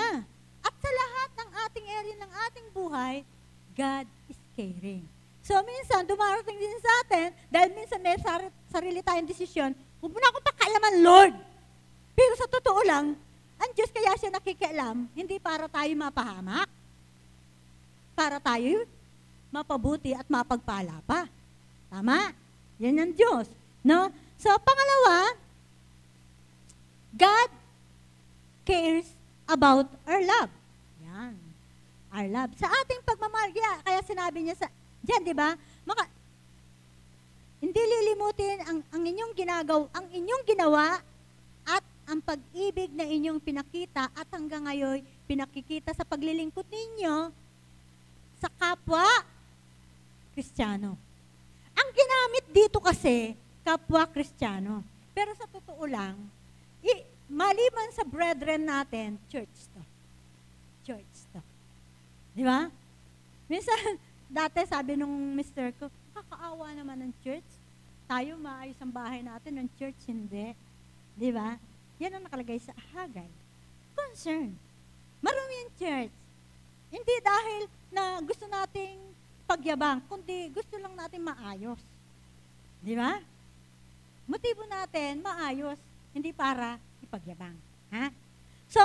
At 0.63 0.75
sa 0.79 0.91
lahat 0.95 1.31
ng 1.35 1.51
ating 1.67 1.87
area 1.91 2.17
ng 2.23 2.33
ating 2.47 2.67
buhay, 2.71 3.27
God 3.75 4.07
is 4.31 4.39
caring. 4.55 5.03
So 5.43 5.59
minsan, 5.67 6.07
dumarating 6.07 6.55
din 6.55 6.79
sa 6.79 6.93
atin, 7.03 7.29
dahil 7.51 7.75
minsan 7.75 7.99
may 7.99 8.15
sar- 8.23 8.55
sarili 8.71 9.03
tayong 9.03 9.27
desisyon, 9.27 9.75
huwag 9.99 10.13
mo 10.15 10.19
na 10.23 10.31
akong 10.31 10.47
pakialaman, 10.47 10.95
Lord. 11.03 11.35
Pero 12.15 12.33
sa 12.39 12.47
totoo 12.47 12.81
lang, 12.87 13.19
ang 13.59 13.71
Diyos 13.75 13.91
kaya 13.91 14.15
siya 14.15 14.31
nakikialam, 14.31 15.11
hindi 15.17 15.43
para 15.43 15.67
tayo 15.67 15.91
mapahamak. 15.99 16.69
Para 18.15 18.39
tayo 18.39 18.87
mapabuti 19.51 20.15
at 20.15 20.29
mapagpala 20.31 21.03
pa. 21.03 21.27
Tama? 21.91 22.31
Yan 22.79 22.97
ang 23.03 23.13
Diyos. 23.13 23.51
No? 23.83 24.09
So, 24.39 24.49
pangalawa, 24.63 25.35
God 27.13 27.51
cares 28.65 29.11
about 29.51 29.91
our 30.07 30.23
love. 30.23 30.51
Yan. 31.03 31.35
Our 32.15 32.27
love. 32.31 32.51
Sa 32.57 32.71
ating 32.71 33.03
pagmamahal, 33.03 33.51
kaya, 33.51 33.73
kaya 33.83 34.01
sinabi 34.07 34.47
niya 34.47 34.57
sa, 34.57 34.67
diyan, 35.03 35.23
di 35.27 35.35
ba? 35.35 35.59
Maka, 35.85 36.07
hindi 37.61 37.83
lilimutin 37.83 38.65
ang, 38.65 38.79
ang 38.89 39.03
inyong 39.05 39.33
ginagaw, 39.37 39.85
ang 39.93 40.07
inyong 40.09 40.45
ginawa 40.49 40.97
at 41.69 41.85
ang 42.09 42.25
pag-ibig 42.25 42.89
na 42.97 43.05
inyong 43.05 43.37
pinakita 43.37 44.09
at 44.17 44.29
hanggang 44.33 44.65
ngayon 44.65 45.05
pinakikita 45.29 45.93
sa 45.93 46.09
paglilingkod 46.09 46.65
ninyo 46.65 47.29
sa 48.41 48.49
kapwa 48.57 49.05
Kristiyano. 50.33 51.10
Ang 51.81 51.89
ginamit 51.97 52.45
dito 52.53 52.77
kasi, 52.77 53.33
kapwa 53.65 54.05
Kristiyano. 54.05 54.85
Pero 55.17 55.33
sa 55.33 55.49
totoo 55.49 55.89
lang, 55.89 56.17
i- 56.85 57.07
maliban 57.25 57.89
sa 57.97 58.05
brethren 58.05 58.69
natin, 58.69 59.17
church 59.33 59.57
to. 59.73 59.83
Church 60.85 61.17
to. 61.33 61.41
Di 62.37 62.45
ba? 62.45 62.69
Minsan, 63.49 63.97
dati 64.31 64.63
sabi 64.69 65.01
nung 65.01 65.33
mister 65.33 65.73
ko, 65.81 65.89
kakaawa 66.13 66.77
naman 66.77 67.09
ng 67.09 67.13
church. 67.25 67.49
Tayo 68.05 68.37
maayos 68.37 68.79
ang 68.83 68.93
bahay 68.93 69.23
natin, 69.25 69.65
ng 69.65 69.69
church 69.81 69.99
hindi. 70.11 70.53
Di 71.17 71.31
ba? 71.33 71.57
Yan 72.01 72.17
ang 72.17 72.25
nakalagay 72.27 72.59
sa 72.61 72.75
Hagay. 72.93 73.29
Concern. 73.95 74.53
Marami 75.21 75.53
yung 75.65 75.73
church. 75.77 76.15
Hindi 76.91 77.17
dahil 77.23 77.63
na 77.93 78.19
gusto 78.25 78.49
nating 78.51 78.99
pagyabang, 79.51 79.99
kundi 80.07 80.47
gusto 80.55 80.79
lang 80.79 80.95
natin 80.95 81.27
maayos. 81.27 81.83
Di 82.79 82.95
ba? 82.95 83.19
Motibo 84.31 84.63
natin, 84.71 85.19
maayos, 85.19 85.75
hindi 86.15 86.31
para 86.31 86.79
ipagyabang. 87.03 87.59
Ha? 87.91 88.15
So, 88.71 88.79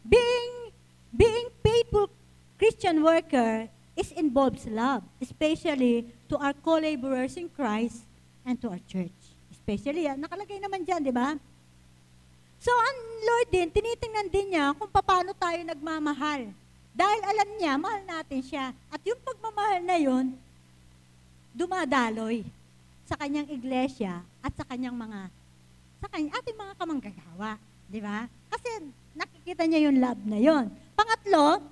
being 0.00 0.72
being 1.12 1.52
faithful 1.60 2.08
Christian 2.56 3.04
worker 3.04 3.68
is 3.92 4.08
involves 4.16 4.64
love, 4.64 5.04
especially 5.20 6.08
to 6.32 6.40
our 6.40 6.56
co-laborers 6.56 7.36
in 7.36 7.52
Christ 7.52 8.08
and 8.48 8.56
to 8.64 8.72
our 8.72 8.80
church. 8.88 9.14
Especially, 9.52 10.08
yan, 10.08 10.16
nakalagay 10.16 10.56
naman 10.56 10.88
dyan, 10.88 11.04
di 11.04 11.12
ba? 11.12 11.36
So, 12.56 12.72
ang 12.72 12.96
Lord 13.28 13.48
din, 13.52 13.68
tinitingnan 13.68 14.28
din 14.32 14.56
niya 14.56 14.72
kung 14.72 14.88
paano 14.88 15.36
tayo 15.36 15.60
nagmamahal. 15.62 16.48
Dahil 16.98 17.20
alam 17.22 17.48
niya, 17.54 17.72
mahal 17.78 18.02
natin 18.02 18.42
siya. 18.42 18.74
At 18.90 18.98
yung 19.06 19.22
pagmamahal 19.22 19.86
na 19.86 19.96
yun, 20.02 20.34
dumadaloy 21.54 22.42
sa 23.06 23.14
kanyang 23.14 23.46
iglesia 23.54 24.18
at 24.42 24.50
sa 24.58 24.66
kanyang 24.66 24.98
mga, 24.98 25.30
sa 26.02 26.06
kanyang, 26.10 26.34
ating 26.42 26.58
mga 26.58 26.74
kamanggagawa. 26.74 27.50
Di 27.86 28.02
ba? 28.02 28.26
Kasi 28.50 28.90
nakikita 29.14 29.62
niya 29.70 29.86
yung 29.86 30.02
love 30.02 30.22
na 30.26 30.38
yon. 30.42 30.66
Pangatlo, 30.98 31.62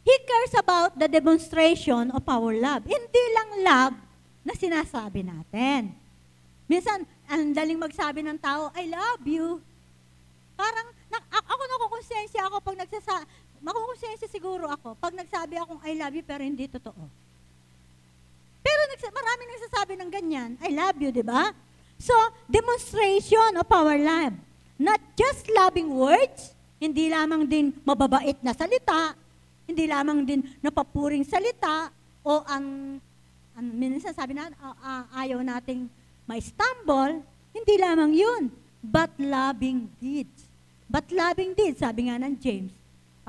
He 0.00 0.16
cares 0.24 0.56
about 0.56 0.96
the 0.96 1.08
demonstration 1.08 2.08
of 2.12 2.24
our 2.24 2.56
love. 2.56 2.88
Hindi 2.88 3.24
lang 3.36 3.50
love 3.60 3.94
na 4.42 4.56
sinasabi 4.56 5.20
natin. 5.20 5.92
Minsan, 6.64 7.04
ang 7.28 7.52
daling 7.52 7.76
magsabi 7.76 8.24
ng 8.24 8.40
tao, 8.40 8.72
I 8.72 8.88
love 8.88 9.22
you. 9.28 9.60
Parang, 10.56 10.88
na, 11.12 11.20
ako 11.36 11.62
nakukonsensya 11.62 12.48
ako 12.48 12.56
pag 12.64 12.80
nagsasa, 12.80 13.28
makukonsensya 13.60 14.28
siguro 14.28 14.66
ako 14.68 14.96
pag 14.96 15.12
nagsabi 15.12 15.60
akong 15.60 15.80
I 15.84 15.92
love 15.96 16.14
you 16.16 16.24
pero 16.24 16.40
hindi 16.44 16.66
totoo. 16.66 17.04
Pero 18.60 18.80
nagsa, 18.92 19.08
maraming 19.08 19.48
nagsasabi 19.56 19.92
ng 19.96 20.10
ganyan, 20.12 20.50
I 20.60 20.70
love 20.72 20.96
you, 21.00 21.08
di 21.08 21.24
ba? 21.24 21.52
So, 22.00 22.12
demonstration 22.48 23.56
of 23.56 23.68
our 23.72 23.96
love. 23.96 24.36
Not 24.80 25.00
just 25.16 25.48
loving 25.52 25.92
words, 25.92 26.56
hindi 26.80 27.12
lamang 27.12 27.44
din 27.44 27.72
mababait 27.84 28.40
na 28.40 28.56
salita, 28.56 29.12
hindi 29.68 29.84
lamang 29.84 30.24
din 30.24 30.40
napapuring 30.64 31.24
salita 31.24 31.92
o 32.24 32.40
ang, 32.48 32.96
ang 33.52 33.66
minsan 33.76 34.16
sabi 34.16 34.32
na 34.32 34.48
uh, 34.48 34.76
uh, 34.80 35.04
ayaw 35.20 35.44
nating 35.44 35.84
ma-stumble, 36.24 37.20
hindi 37.52 37.74
lamang 37.76 38.16
yun, 38.16 38.42
but 38.80 39.12
loving 39.20 39.92
deeds. 40.00 40.48
But 40.88 41.04
loving 41.12 41.52
deeds, 41.52 41.84
sabi 41.84 42.08
nga 42.08 42.16
ng 42.16 42.34
James, 42.40 42.72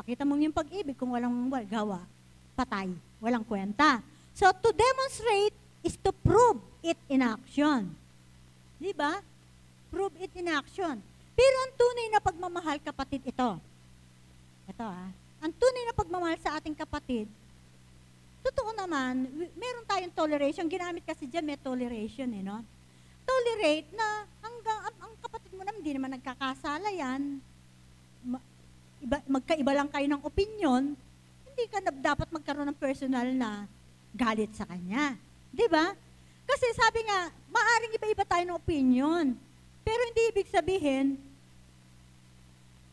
pakita 0.02 0.26
mo 0.26 0.34
yung 0.34 0.50
pag-ibig 0.50 0.98
kung 0.98 1.14
walang 1.14 1.46
wal, 1.54 1.62
gawa, 1.70 2.02
patay, 2.58 2.90
walang 3.22 3.46
kwenta. 3.46 4.02
So 4.34 4.50
to 4.50 4.74
demonstrate 4.74 5.54
is 5.86 5.94
to 6.02 6.10
prove 6.10 6.58
it 6.82 6.98
in 7.06 7.22
action. 7.22 7.94
Di 8.82 8.98
ba? 8.98 9.22
Prove 9.94 10.18
it 10.18 10.34
in 10.34 10.50
action. 10.50 10.98
Pero 11.38 11.56
ang 11.62 11.74
tunay 11.78 12.08
na 12.10 12.18
pagmamahal, 12.18 12.82
kapatid, 12.82 13.22
ito. 13.30 13.62
Ito 14.66 14.86
ah. 14.90 15.10
Ang 15.46 15.54
tunay 15.54 15.84
na 15.86 15.94
pagmamahal 15.94 16.42
sa 16.42 16.58
ating 16.58 16.74
kapatid, 16.74 17.30
totoo 18.42 18.74
naman, 18.74 19.30
meron 19.54 19.86
tayong 19.86 20.18
toleration. 20.18 20.66
Ginamit 20.66 21.06
kasi 21.06 21.30
dyan, 21.30 21.46
may 21.46 21.62
toleration 21.62 22.30
eh, 22.34 22.42
no? 22.42 22.66
Tolerate 23.22 23.90
na 23.94 24.26
hanggang 24.42 24.80
ang, 24.82 24.96
ang 25.06 25.14
kapatid 25.22 25.54
mo 25.54 25.62
naman, 25.62 25.78
hindi 25.86 25.94
naman 25.94 26.12
nagkakasala 26.18 26.90
yan. 26.90 27.38
Iba, 29.02 29.18
magkaiba 29.26 29.72
lang 29.74 29.90
kayo 29.90 30.08
ng 30.08 30.22
opinion, 30.22 30.94
hindi 31.52 31.64
ka 31.68 31.78
na, 31.84 31.92
dapat 31.92 32.30
magkaroon 32.30 32.70
ng 32.72 32.80
personal 32.80 33.28
na 33.34 33.66
galit 34.14 34.54
sa 34.54 34.64
kanya. 34.70 35.18
Di 35.52 35.68
ba? 35.68 35.92
Kasi 36.48 36.66
sabi 36.78 37.04
nga, 37.06 37.34
maaring 37.52 37.98
iba-iba 37.98 38.24
tayo 38.24 38.44
ng 38.48 38.58
opinion. 38.58 39.36
Pero 39.82 40.02
hindi 40.08 40.22
ibig 40.30 40.48
sabihin, 40.48 41.18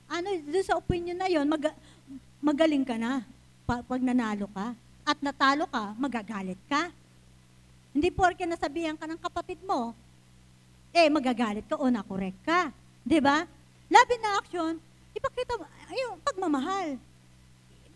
ano, 0.09 0.29
doon 0.49 0.67
sa 0.67 0.81
opinion 0.81 1.17
na 1.21 1.29
yon 1.29 1.45
mag, 1.45 1.71
magaling 2.41 2.83
ka 2.83 2.97
na 2.97 3.23
pag 3.69 4.01
nanalo 4.01 4.49
ka. 4.51 4.73
At 5.05 5.21
natalo 5.21 5.69
ka, 5.69 5.93
magagalit 5.97 6.61
ka. 6.69 6.89
Hindi 7.93 8.09
porke 8.13 8.45
nasabihan 8.45 8.97
ka 8.97 9.09
ng 9.09 9.21
kapatid 9.21 9.61
mo, 9.65 9.97
eh 10.93 11.09
magagalit 11.09 11.65
ka 11.69 11.77
o 11.77 11.89
nakorek 11.89 12.37
ka. 12.45 12.73
Ba? 13.09 13.49
Love 13.89 14.13
in 14.13 14.25
action, 14.37 14.73
ipakita 15.17 15.53
mo, 15.57 15.65
yung 15.93 16.17
pagmamahal. 16.25 16.99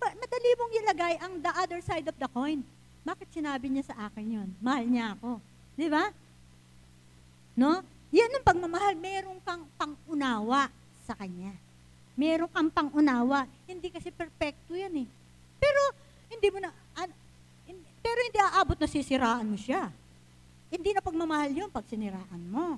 Madali 0.02 0.50
mong 0.58 0.72
ilagay 0.82 1.14
ang 1.22 1.32
the 1.38 1.52
other 1.54 1.80
side 1.82 2.06
of 2.10 2.16
the 2.18 2.26
coin. 2.30 2.62
Bakit 3.02 3.28
sinabi 3.34 3.66
niya 3.70 3.90
sa 3.90 4.10
akin 4.10 4.26
yon? 4.26 4.48
Mahal 4.62 4.86
niya 4.86 5.14
ako. 5.18 5.38
Di 5.74 5.86
ba? 5.90 6.10
No? 7.58 7.82
Yan 8.10 8.30
ang 8.30 8.44
pagmamahal. 8.46 8.94
Meron 8.98 9.38
kang 9.42 9.66
pangunawa 9.78 10.70
sa 11.06 11.14
kanya. 11.18 11.54
Meron 12.14 12.50
kang 12.50 12.70
pangunawa. 12.70 13.46
Hindi 13.66 13.90
kasi 13.90 14.10
perfecto 14.10 14.74
yan 14.74 15.06
eh. 15.06 15.08
Pero, 15.58 15.80
hindi 16.30 16.48
mo 16.50 16.58
na, 16.60 16.70
an, 16.98 17.10
in, 17.70 17.78
pero 18.02 18.18
hindi 18.22 18.38
aabot 18.42 18.78
na 18.78 18.88
sisiraan 18.90 19.46
mo 19.46 19.56
siya. 19.58 19.90
Hindi 20.68 20.90
na 20.92 21.02
pagmamahal 21.04 21.50
yun 21.54 21.70
pag 21.70 21.86
siniraan 21.86 22.42
mo. 22.50 22.76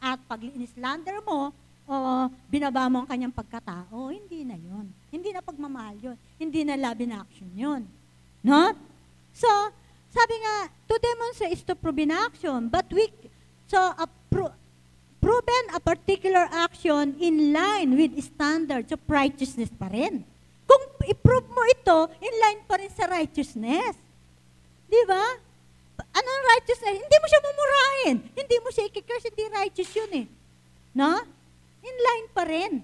At 0.00 0.20
pag 0.28 0.40
inislander 0.44 1.24
mo, 1.24 1.52
o 1.84 2.28
binaba 2.48 2.88
mo 2.88 3.04
ang 3.04 3.08
kanyang 3.08 3.34
pagkatao, 3.34 4.08
hindi 4.08 4.44
na 4.44 4.56
yun. 4.56 4.88
Hindi 5.12 5.30
na 5.36 5.44
pagmamahal 5.44 5.96
yun. 6.00 6.16
Hindi 6.40 6.64
na 6.64 6.80
love 6.80 7.00
in 7.04 7.12
action 7.12 7.48
yun. 7.52 7.82
No? 8.40 8.72
So, 9.36 9.48
sabi 10.08 10.34
nga, 10.40 10.72
to 10.88 10.94
demonstrate 10.96 11.52
is 11.52 11.64
to 11.66 11.76
prove 11.76 12.00
in 12.00 12.14
action. 12.14 12.72
But 12.72 12.88
we, 12.88 13.12
so, 13.68 13.78
a 13.80 14.06
pro, 14.32 14.48
proven 15.20 15.64
a 15.72 15.80
particular 15.80 16.48
action 16.52 17.16
in 17.20 17.52
line 17.52 17.96
with 17.96 18.16
standards 18.22 18.92
of 18.92 19.00
righteousness 19.08 19.72
pa 19.72 19.88
rin. 19.92 20.24
Kung 20.64 20.82
i-prove 21.04 21.48
mo 21.52 21.62
ito, 21.68 21.98
in 22.20 22.34
line 22.40 22.60
pa 22.64 22.80
rin 22.80 22.92
sa 22.92 23.04
righteousness. 23.08 23.96
Di 24.88 25.02
ba? 25.04 25.24
Anong 26.14 26.42
righteousness? 26.56 26.96
Hindi 26.96 27.16
mo 27.20 27.26
siya 27.28 27.40
mumurahin. 27.44 28.16
Hindi 28.32 28.56
mo 28.60 28.68
siya 28.72 28.84
ikikirse, 28.88 29.28
hindi 29.32 29.44
righteous 29.52 29.90
yun 29.92 30.12
eh. 30.24 30.26
No? 30.94 31.24
In 31.84 31.96
line 32.00 32.28
pa 32.32 32.42
rin. 32.48 32.80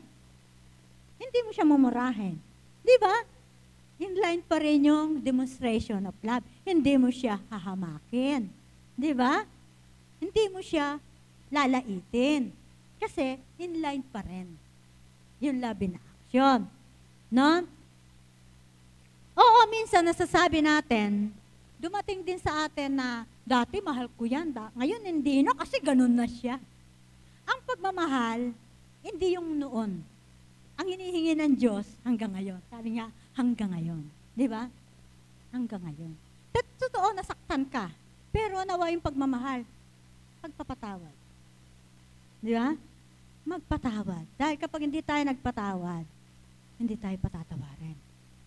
Hindi 1.16 1.38
mo 1.44 1.50
siya 1.56 1.64
mumurahin. 1.64 2.36
Di 2.84 2.96
ba? 3.00 3.16
In 4.00 4.16
line 4.16 4.42
pa 4.44 4.60
rin 4.60 4.88
yung 4.88 5.20
demonstration 5.20 6.00
of 6.04 6.16
love. 6.20 6.44
Hindi 6.64 6.96
mo 6.96 7.08
siya 7.08 7.40
hahamakin. 7.48 8.48
Di 8.96 9.12
ba? 9.16 9.44
Hindi 10.20 10.44
mo 10.52 10.60
siya 10.60 11.00
lalaitin. 11.48 12.52
Kasi 13.00 13.40
in 13.56 13.80
line 13.80 14.04
pa 14.04 14.20
rin 14.20 14.48
yung 15.40 15.56
love 15.60 15.80
in 15.80 15.96
action. 15.96 16.68
No? 17.32 17.64
Oo, 19.40 19.60
minsan 19.72 20.04
nasasabi 20.04 20.60
natin, 20.60 21.32
dumating 21.80 22.20
din 22.20 22.36
sa 22.36 22.68
atin 22.68 22.92
na 22.92 23.24
dati 23.40 23.80
mahal 23.80 24.12
ko 24.12 24.28
yan, 24.28 24.52
da- 24.52 24.72
ngayon 24.76 25.00
hindi 25.00 25.40
na 25.40 25.56
kasi 25.56 25.80
ganun 25.80 26.12
na 26.12 26.28
siya. 26.28 26.60
Ang 27.48 27.58
pagmamahal, 27.64 28.52
hindi 29.00 29.36
yung 29.36 29.56
noon. 29.56 30.00
Ang 30.80 30.86
hinihingi 30.88 31.36
ng 31.36 31.52
Diyos 31.60 31.84
hanggang 32.04 32.32
ngayon. 32.32 32.60
Sabi 32.72 32.96
nga, 32.96 33.12
hanggang 33.36 33.70
ngayon. 33.72 34.00
Di 34.32 34.48
ba? 34.48 34.64
Hanggang 35.52 35.82
ngayon. 35.84 36.12
Tat- 36.52 36.76
Totoo, 36.80 37.12
nasaktan 37.12 37.68
ka. 37.68 37.92
Pero 38.32 38.64
nawa 38.64 38.88
yung 38.88 39.04
pagmamahal, 39.04 39.66
pagpapatawad. 40.40 41.14
Di 42.40 42.56
ba? 42.56 42.72
Magpatawad. 43.44 44.24
Dahil 44.40 44.56
kapag 44.56 44.88
hindi 44.88 45.04
tayo 45.04 45.20
nagpatawad, 45.26 46.04
hindi 46.80 46.96
tayo 46.96 47.16
patatawarin. 47.20 47.98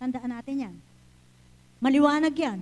Tandaan 0.01 0.31
natin 0.33 0.65
yan. 0.65 0.75
Maliwanag 1.77 2.33
yan. 2.33 2.59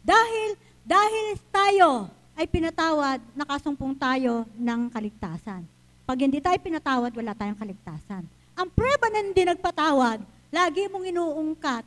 Dahil, 0.00 0.56
dahil 0.88 1.26
tayo 1.52 2.08
ay 2.32 2.48
pinatawad, 2.48 3.20
nakasumpong 3.36 3.92
tayo 3.98 4.48
ng 4.56 4.88
kaligtasan. 4.88 5.66
Pag 6.08 6.24
hindi 6.24 6.40
tayo 6.40 6.56
pinatawad, 6.56 7.12
wala 7.12 7.36
tayong 7.36 7.60
kaligtasan. 7.60 8.24
Ang 8.56 8.68
preba 8.72 9.12
na 9.12 9.20
hindi 9.20 9.44
nagpatawad, 9.44 10.24
lagi 10.48 10.88
mong 10.88 11.04
inuungkat 11.04 11.84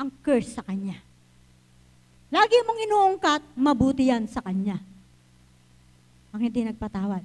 ang 0.00 0.08
curse 0.24 0.56
sa 0.56 0.64
Kanya. 0.64 0.96
Lagi 2.32 2.56
mong 2.64 2.80
inuungkat, 2.88 3.44
mabuti 3.52 4.08
yan 4.08 4.24
sa 4.24 4.40
Kanya. 4.40 4.80
Ang 6.32 6.48
hindi 6.48 6.64
nagpatawad. 6.64 7.20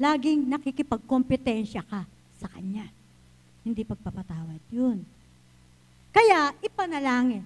Laging 0.00 0.48
nakikipagkompetensya 0.48 1.84
ka 1.84 2.08
sa 2.40 2.48
Kanya. 2.48 2.88
Hindi 3.60 3.84
pagpapatawad. 3.84 4.64
Yun. 4.72 5.04
Kaya, 6.08 6.56
ipanalangin. 6.64 7.44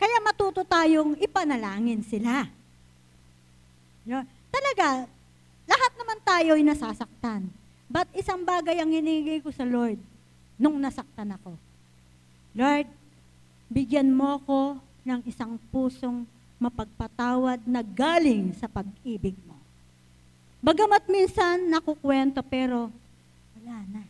Kaya 0.00 0.16
matuto 0.24 0.64
tayong 0.64 1.20
ipanalangin 1.20 2.00
sila. 2.08 2.48
Yun. 4.08 4.24
Talaga, 4.48 5.04
lahat 5.64 5.92
naman 5.96 6.18
tayo 6.24 6.50
ay 6.56 6.64
nasasaktan. 6.64 7.48
But 7.88 8.08
isang 8.16 8.42
bagay 8.42 8.80
ang 8.80 8.90
hiningi 8.90 9.44
ko 9.44 9.52
sa 9.52 9.62
Lord 9.62 10.00
nung 10.58 10.80
nasaktan 10.80 11.30
ako. 11.36 11.54
Lord, 12.54 12.86
bigyan 13.70 14.10
mo 14.10 14.38
ko 14.42 14.60
ng 15.04 15.20
isang 15.28 15.60
pusong 15.70 16.24
mapagpatawad 16.58 17.62
na 17.68 17.84
galing 17.84 18.56
sa 18.56 18.66
pag-ibig 18.66 19.36
mo. 19.44 19.54
Bagamat 20.64 21.04
minsan 21.12 21.68
nakukwento 21.68 22.40
pero 22.40 22.88
wala 23.60 23.78
na. 23.92 24.02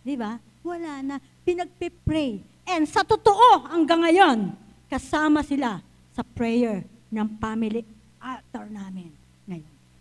Di 0.00 0.14
ba? 0.18 0.40
Wala 0.64 1.04
na. 1.04 1.16
Pinagpipray. 1.44 2.40
And 2.64 2.88
sa 2.88 3.04
totoo, 3.04 3.68
hanggang 3.68 4.02
ngayon, 4.02 4.56
kasama 4.88 5.44
sila 5.44 5.84
sa 6.16 6.24
prayer 6.24 6.82
ng 7.12 7.28
family 7.38 7.84
altar 8.18 8.66
namin. 8.72 9.13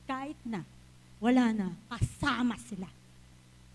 Kahit 0.04 0.40
na, 0.44 0.68
wala 1.24 1.56
na, 1.56 1.68
kasama 1.88 2.60
sila. 2.60 2.90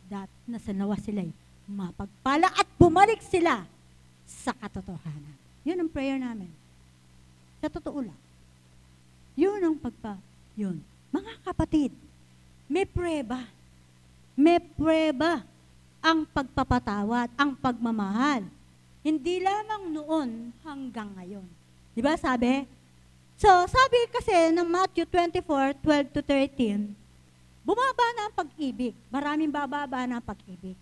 That 0.09 0.29
nasa 0.49 0.73
nawa 0.73 0.97
sila 1.01 1.25
mapagpala 1.69 2.49
at 2.57 2.65
bumalik 2.81 3.21
sila 3.21 3.69
sa 4.25 4.57
katotohanan. 4.57 5.37
Yun 5.69 5.85
ang 5.85 5.91
prayer 5.93 6.17
namin. 6.17 6.49
Sa 7.61 7.69
totoo 7.69 8.01
lang. 8.01 8.21
Yun 9.37 9.61
ang 9.61 9.77
pagpa, 9.77 10.17
yun. 10.57 10.81
Mga 11.13 11.33
kapatid, 11.45 11.93
may 12.67 12.89
preba. 12.89 13.45
May 14.33 14.61
preba 14.61 15.45
ang 16.01 16.25
pagpapatawad, 16.25 17.29
ang 17.37 17.53
pagmamahal. 17.59 18.47
Hindi 19.05 19.45
lamang 19.45 19.85
noon 19.93 20.29
hanggang 20.65 21.11
ngayon. 21.17 21.47
Di 21.93 22.01
ba 22.01 22.15
sabi? 22.15 22.65
So, 23.39 23.47
sabi 23.71 23.99
kasi 24.11 24.51
ng 24.51 24.67
Matthew 24.67 25.07
24, 25.07 25.79
12 25.87 26.11
to 26.11 26.21
13, 26.27 26.91
bumaba 27.63 28.07
na 28.19 28.23
ang 28.27 28.35
pag-ibig. 28.35 28.99
Maraming 29.15 29.47
bababa 29.47 30.03
na 30.11 30.19
ang 30.19 30.27
pag-ibig. 30.27 30.75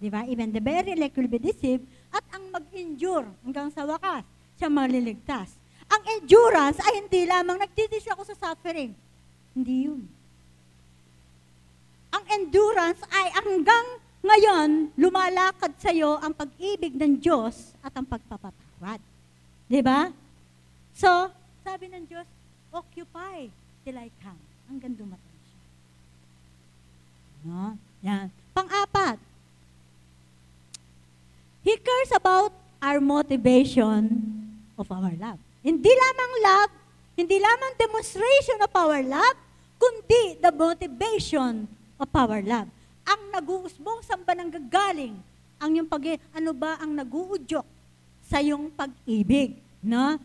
Di 0.00 0.08
ba? 0.08 0.24
Even 0.24 0.48
the 0.48 0.64
very 0.64 0.96
elect 0.96 1.12
will 1.20 1.28
be 1.28 1.36
deceived 1.36 1.84
at 2.08 2.24
ang 2.32 2.48
mag-endure 2.48 3.28
hanggang 3.44 3.68
sa 3.68 3.84
wakas, 3.84 4.24
siya 4.56 4.72
maliligtas. 4.72 5.60
Ang 5.92 6.02
endurance 6.16 6.80
ay 6.80 7.04
hindi 7.04 7.28
lamang 7.28 7.60
nagtitisi 7.60 8.08
ako 8.16 8.24
sa 8.24 8.48
suffering. 8.48 8.96
Hindi 9.52 9.92
yun. 9.92 10.00
Ang 12.16 12.24
endurance 12.32 13.04
ay 13.12 13.28
hanggang 13.44 13.86
ngayon, 14.24 14.88
lumalakad 14.96 15.76
sa 15.76 15.92
iyo 15.92 16.16
ang 16.16 16.32
pag-ibig 16.32 16.96
ng 16.96 17.20
Diyos 17.20 17.76
at 17.84 17.92
ang 17.92 18.08
pagpapatawad. 18.08 19.04
Di 19.68 19.84
ba? 19.84 20.08
So, 20.96 21.28
sabi 21.68 21.92
ng 21.92 22.08
Diyos, 22.08 22.24
occupy 22.72 23.52
till 23.84 23.96
I 24.00 24.08
come. 24.24 24.40
Hanggang 24.72 24.96
dumating 24.96 25.40
siya. 25.44 25.60
No? 27.44 27.76
Yan. 28.00 28.32
Pang-apat, 28.56 29.20
He 31.68 31.76
cares 31.76 32.12
about 32.16 32.56
our 32.80 32.96
motivation 32.96 34.08
of 34.80 34.88
our 34.88 35.12
love. 35.20 35.36
Hindi 35.60 35.92
lamang 35.92 36.32
love, 36.40 36.70
hindi 37.12 37.36
lamang 37.36 37.76
demonstration 37.76 38.56
of 38.64 38.72
our 38.72 39.04
love, 39.04 39.36
kundi 39.76 40.40
the 40.40 40.48
motivation 40.48 41.68
of 42.00 42.08
our 42.16 42.40
love. 42.40 42.72
Ang 43.04 43.20
nag-uusbong 43.36 44.00
saan 44.00 44.24
ba 44.24 44.32
nang 44.32 44.48
gagaling? 44.48 45.20
Ang 45.60 45.82
yung 45.82 45.88
pag 45.90 46.16
ano 46.32 46.56
ba 46.56 46.80
ang 46.80 46.96
naguudyok 46.96 47.66
sa 48.24 48.40
yung 48.40 48.72
pag-ibig, 48.72 49.60
no? 49.84 50.16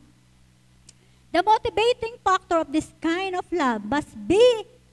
The 1.33 1.41
motivating 1.41 2.21
factor 2.21 2.61
of 2.61 2.69
this 2.69 2.93
kind 3.01 3.33
of 3.33 3.41
love 3.49 3.81
must 3.81 4.13
be 4.13 4.37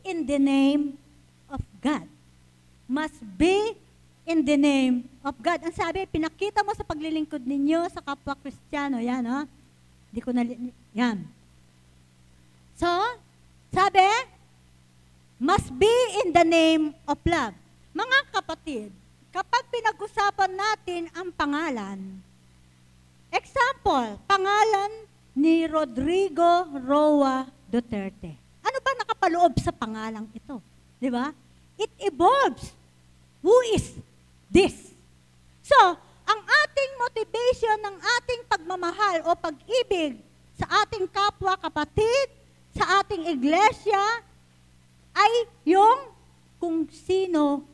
in 0.01 0.25
the 0.25 0.41
name 0.41 0.97
of 1.53 1.61
God. 1.85 2.09
Must 2.89 3.21
be 3.37 3.77
in 4.25 4.41
the 4.49 4.57
name 4.57 5.05
of 5.21 5.37
God. 5.37 5.61
Ang 5.61 5.77
sabi, 5.77 6.09
pinakita 6.09 6.65
mo 6.65 6.73
sa 6.73 6.81
paglilingkod 6.81 7.45
ninyo 7.45 7.85
sa 7.93 8.01
kapwa 8.01 8.33
Kristiyano. 8.41 9.05
Yan, 9.05 9.21
no? 9.21 9.45
Hindi 10.09 10.21
ko 10.25 10.33
na, 10.33 10.49
yan. 10.97 11.29
So, 12.81 12.89
sabi, 13.69 14.09
must 15.37 15.69
be 15.77 15.93
in 16.25 16.33
the 16.33 16.47
name 16.49 16.97
of 17.05 17.21
love. 17.29 17.53
Mga 17.93 18.19
kapatid, 18.33 18.89
kapag 19.29 19.69
pinag-usapan 19.69 20.57
natin 20.57 21.03
ang 21.13 21.29
pangalan, 21.37 22.01
example, 23.29 24.17
pangalan 24.25 25.10
ni 25.35 25.67
Rodrigo 25.67 26.67
Roa 26.85 27.47
Duterte. 27.71 28.35
Ano 28.61 28.79
ba 28.83 28.91
nakapaloob 28.99 29.57
sa 29.63 29.71
pangalang 29.71 30.27
ito? 30.35 30.59
Di 30.99 31.09
ba? 31.09 31.31
It 31.81 31.91
evolves. 32.03 32.75
Who 33.41 33.55
is 33.73 33.97
this? 34.53 34.93
So, 35.65 35.79
ang 36.29 36.41
ating 36.45 36.91
motivation 37.01 37.77
ng 37.81 37.97
ating 37.99 38.41
pagmamahal 38.51 39.17
o 39.27 39.33
pag-ibig 39.39 40.21
sa 40.61 40.85
ating 40.85 41.09
kapwa 41.09 41.57
kapatid, 41.57 42.29
sa 42.77 43.01
ating 43.01 43.33
iglesia, 43.33 44.03
ay 45.17 45.33
yung 45.65 46.13
kung 46.61 46.85
sino 46.93 47.65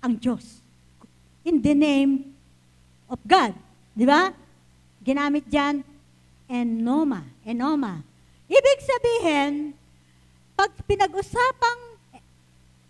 ang 0.00 0.16
Diyos. 0.16 0.64
In 1.44 1.60
the 1.60 1.76
name 1.76 2.32
of 3.06 3.20
God. 3.22 3.52
Di 3.92 4.08
ba? 4.08 4.32
Ginamit 5.04 5.46
dyan, 5.46 5.84
enoma. 6.48 7.26
Enoma. 7.42 8.02
Ibig 8.46 8.78
sabihin, 8.82 9.74
pag 10.54 10.70
pinag-usapang 10.86 11.98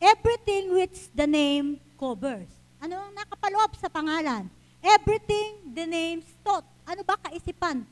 everything 0.01 0.77
which 0.77 1.09
the 1.17 1.27
name 1.27 1.81
covers. 1.97 2.49
Ano 2.79 3.09
ang 3.09 3.13
nakapaloob 3.17 3.73
sa 3.81 3.89
pangalan? 3.89 4.47
Everything 4.85 5.73
the 5.73 5.89
name 5.89 6.21
taught. 6.45 6.65
Ano 6.87 7.03
ba 7.03 7.19
kaisipan? 7.19 7.83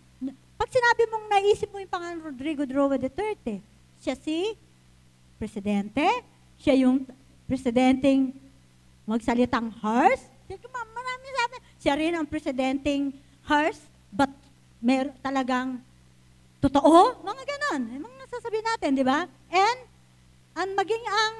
Pag 0.54 0.68
sinabi 0.70 1.02
mong 1.10 1.26
naisip 1.26 1.68
mo 1.72 1.82
yung 1.82 1.90
pangalan 1.90 2.22
Rodrigo 2.22 2.62
Droga 2.62 2.94
Duterte, 2.94 3.58
siya 3.98 4.14
si 4.14 4.54
presidente, 5.40 6.04
siya 6.60 6.86
yung 6.86 7.02
presidenteng 7.48 8.30
magsalitang 9.02 9.72
hers. 9.82 10.22
Marami 10.46 11.26
sabi, 11.34 11.56
siya 11.82 11.94
rin 11.98 12.12
ang 12.14 12.26
presidenteng 12.28 13.10
hers, 13.48 13.80
but 14.14 14.30
mer 14.84 15.08
talagang 15.24 15.80
totoo, 16.60 17.24
mga 17.24 17.42
ganon. 17.48 18.04
Mga 18.04 18.16
nasasabihin 18.28 18.66
natin, 18.68 18.90
di 18.92 19.04
ba? 19.04 19.24
And, 19.48 19.78
ang 20.52 20.70
maging 20.76 21.04
ang, 21.08 21.34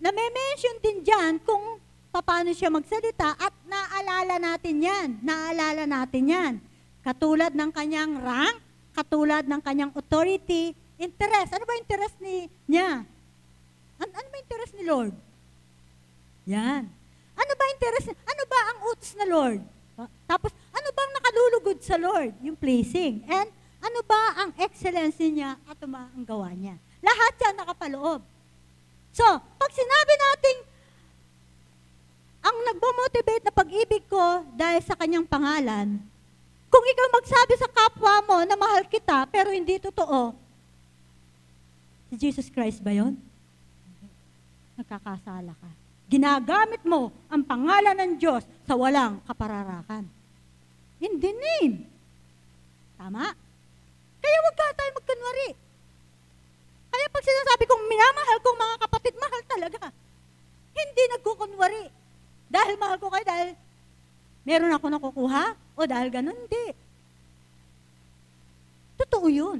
name-mention 0.00 0.76
din 0.80 0.98
dyan 1.04 1.36
kung 1.44 1.78
paano 2.08 2.48
siya 2.56 2.72
magsalita 2.72 3.36
at 3.36 3.52
naalala 3.68 4.40
natin 4.40 4.76
yan. 4.80 5.08
Naalala 5.20 5.84
natin 5.84 6.24
yan. 6.32 6.52
Katulad 7.04 7.52
ng 7.52 7.70
kanyang 7.72 8.24
rank, 8.24 8.58
katulad 8.96 9.44
ng 9.44 9.60
kanyang 9.60 9.92
authority, 9.92 10.72
interest. 10.96 11.52
Ano 11.52 11.64
ba 11.68 11.76
interest 11.76 12.16
ni, 12.24 12.48
niya? 12.64 13.04
An 14.00 14.08
ano 14.08 14.26
ba 14.32 14.36
interest 14.40 14.72
ni 14.76 14.84
Lord? 14.88 15.12
Yan. 16.48 16.88
Ano 17.34 17.52
ba 17.52 17.64
interest? 17.72 18.08
Ano 18.12 18.42
ba 18.48 18.58
ang 18.72 18.78
utos 18.92 19.12
na 19.16 19.26
Lord? 19.28 19.60
Tapos, 20.26 20.50
ano 20.74 20.88
bang 20.90 21.12
nakalulugod 21.14 21.78
sa 21.82 21.94
Lord? 21.94 22.34
Yung 22.42 22.58
pleasing. 22.58 23.22
And 23.30 23.48
ano 23.84 24.00
ba 24.02 24.22
ang 24.42 24.50
excellency 24.58 25.30
niya 25.30 25.60
at 25.68 25.78
ang 25.84 26.24
gawa 26.24 26.50
niya? 26.56 26.74
Lahat 27.04 27.32
yan 27.36 27.54
nakapaloob. 27.60 28.24
So, 29.14 29.26
pag 29.38 29.70
sinabi 29.70 30.12
nating 30.18 30.58
ang 32.44 32.56
nagbo-motivate 32.72 33.44
na 33.46 33.52
pag-ibig 33.54 34.04
ko 34.10 34.44
dahil 34.52 34.80
sa 34.82 34.98
kanyang 34.98 35.24
pangalan, 35.24 35.96
kung 36.68 36.84
ikaw 36.90 37.06
magsabi 37.14 37.54
sa 37.54 37.70
kapwa 37.70 38.14
mo 38.26 38.36
na 38.42 38.58
mahal 38.58 38.82
kita 38.90 39.24
pero 39.30 39.54
hindi 39.54 39.78
totoo, 39.78 40.34
si 42.10 42.14
Jesus 42.18 42.50
Christ 42.50 42.82
ba 42.82 42.90
yon? 42.90 43.14
Nagkakasala 44.74 45.54
ka. 45.54 45.70
Ginagamit 46.04 46.84
mo 46.84 47.08
ang 47.32 47.40
pangalan 47.42 47.96
ng 47.96 48.12
Diyos 48.20 48.44
sa 48.68 48.76
walang 48.76 49.24
kapararakan. 49.24 50.04
In 51.00 51.16
the 51.16 51.32
name. 51.32 51.88
Tama? 53.00 53.24
Kaya 54.20 54.38
wag 54.40 54.56
ka 54.56 54.66
tayo 54.76 54.90
magkunwari. 55.00 55.48
Kaya 56.94 57.06
pag 57.10 57.24
sinasabi 57.26 57.64
kong 57.66 57.84
minamahal 57.90 58.38
kong 58.40 58.58
mga 58.60 58.76
kapatid, 58.86 59.14
mahal 59.18 59.42
talaga. 59.50 59.80
Hindi 60.74 61.02
nagkukunwari. 61.10 61.84
Dahil 62.48 62.74
mahal 62.78 62.96
ko 63.02 63.10
kayo, 63.10 63.24
dahil 63.26 63.48
meron 64.46 64.76
ako 64.76 64.86
nakukuha, 64.92 65.44
o 65.74 65.80
dahil 65.88 66.08
ganun, 66.12 66.38
hindi. 66.38 66.66
Totoo 69.00 69.26
yun. 69.26 69.58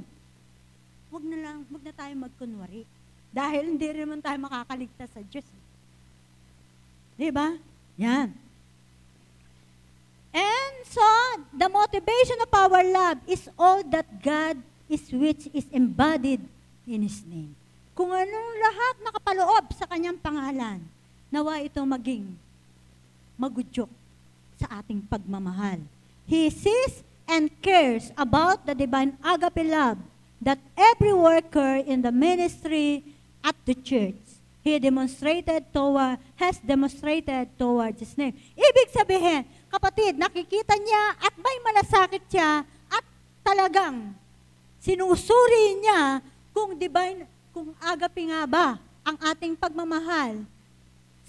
Huwag 1.10 1.24
na 1.26 1.38
lang, 1.42 1.58
huwag 1.66 1.82
na 1.82 1.94
tayo 1.94 2.14
magkunwari. 2.14 2.86
Dahil 3.34 3.74
hindi 3.74 3.86
rin 3.90 4.06
naman 4.06 4.22
tayo 4.22 4.38
makakaligtas 4.38 5.10
sa 5.10 5.20
Diyos. 5.26 5.46
Di 7.14 7.30
ba? 7.30 7.54
Yan. 7.94 8.34
And 10.34 10.76
so, 10.90 11.06
the 11.54 11.70
motivation 11.70 12.38
of 12.42 12.50
our 12.50 12.82
love 12.82 13.18
is 13.30 13.46
all 13.54 13.86
that 13.94 14.06
God 14.18 14.58
is 14.90 15.06
which 15.14 15.46
is 15.54 15.66
embodied 15.70 16.42
in 16.90 17.06
His 17.06 17.22
name. 17.22 17.54
Kung 17.94 18.10
anong 18.10 18.50
lahat 18.58 18.94
nakapaloob 19.06 19.64
sa 19.78 19.86
kanyang 19.86 20.18
pangalan, 20.18 20.82
nawa 21.30 21.62
ito 21.62 21.78
maging 21.86 22.34
magudyok 23.38 23.90
sa 24.58 24.82
ating 24.82 25.02
pagmamahal. 25.06 25.78
He 26.26 26.50
sees 26.50 27.06
and 27.30 27.50
cares 27.62 28.10
about 28.18 28.66
the 28.66 28.74
divine 28.74 29.14
agape 29.22 29.66
love 29.66 29.98
that 30.42 30.58
every 30.74 31.14
worker 31.14 31.80
in 31.86 32.02
the 32.02 32.12
ministry 32.12 33.06
at 33.42 33.56
the 33.64 33.74
church 33.74 34.23
he 34.64 34.80
demonstrated 34.80 35.68
toward, 35.68 36.16
has 36.40 36.56
demonstrated 36.64 37.52
towards 37.60 38.00
His 38.00 38.16
name. 38.16 38.32
Ibig 38.56 38.88
sabihin, 38.96 39.44
kapatid, 39.68 40.16
nakikita 40.16 40.72
niya 40.80 41.20
at 41.20 41.36
may 41.36 41.56
malasakit 41.60 42.24
siya 42.32 42.64
at 42.88 43.04
talagang 43.44 44.16
sinusuri 44.80 45.84
niya 45.84 46.24
kung 46.56 46.80
divine, 46.80 47.28
kung 47.52 47.76
agapi 47.76 48.32
nga 48.32 48.48
ba 48.48 48.66
ang 49.04 49.20
ating 49.20 49.52
pagmamahal 49.52 50.40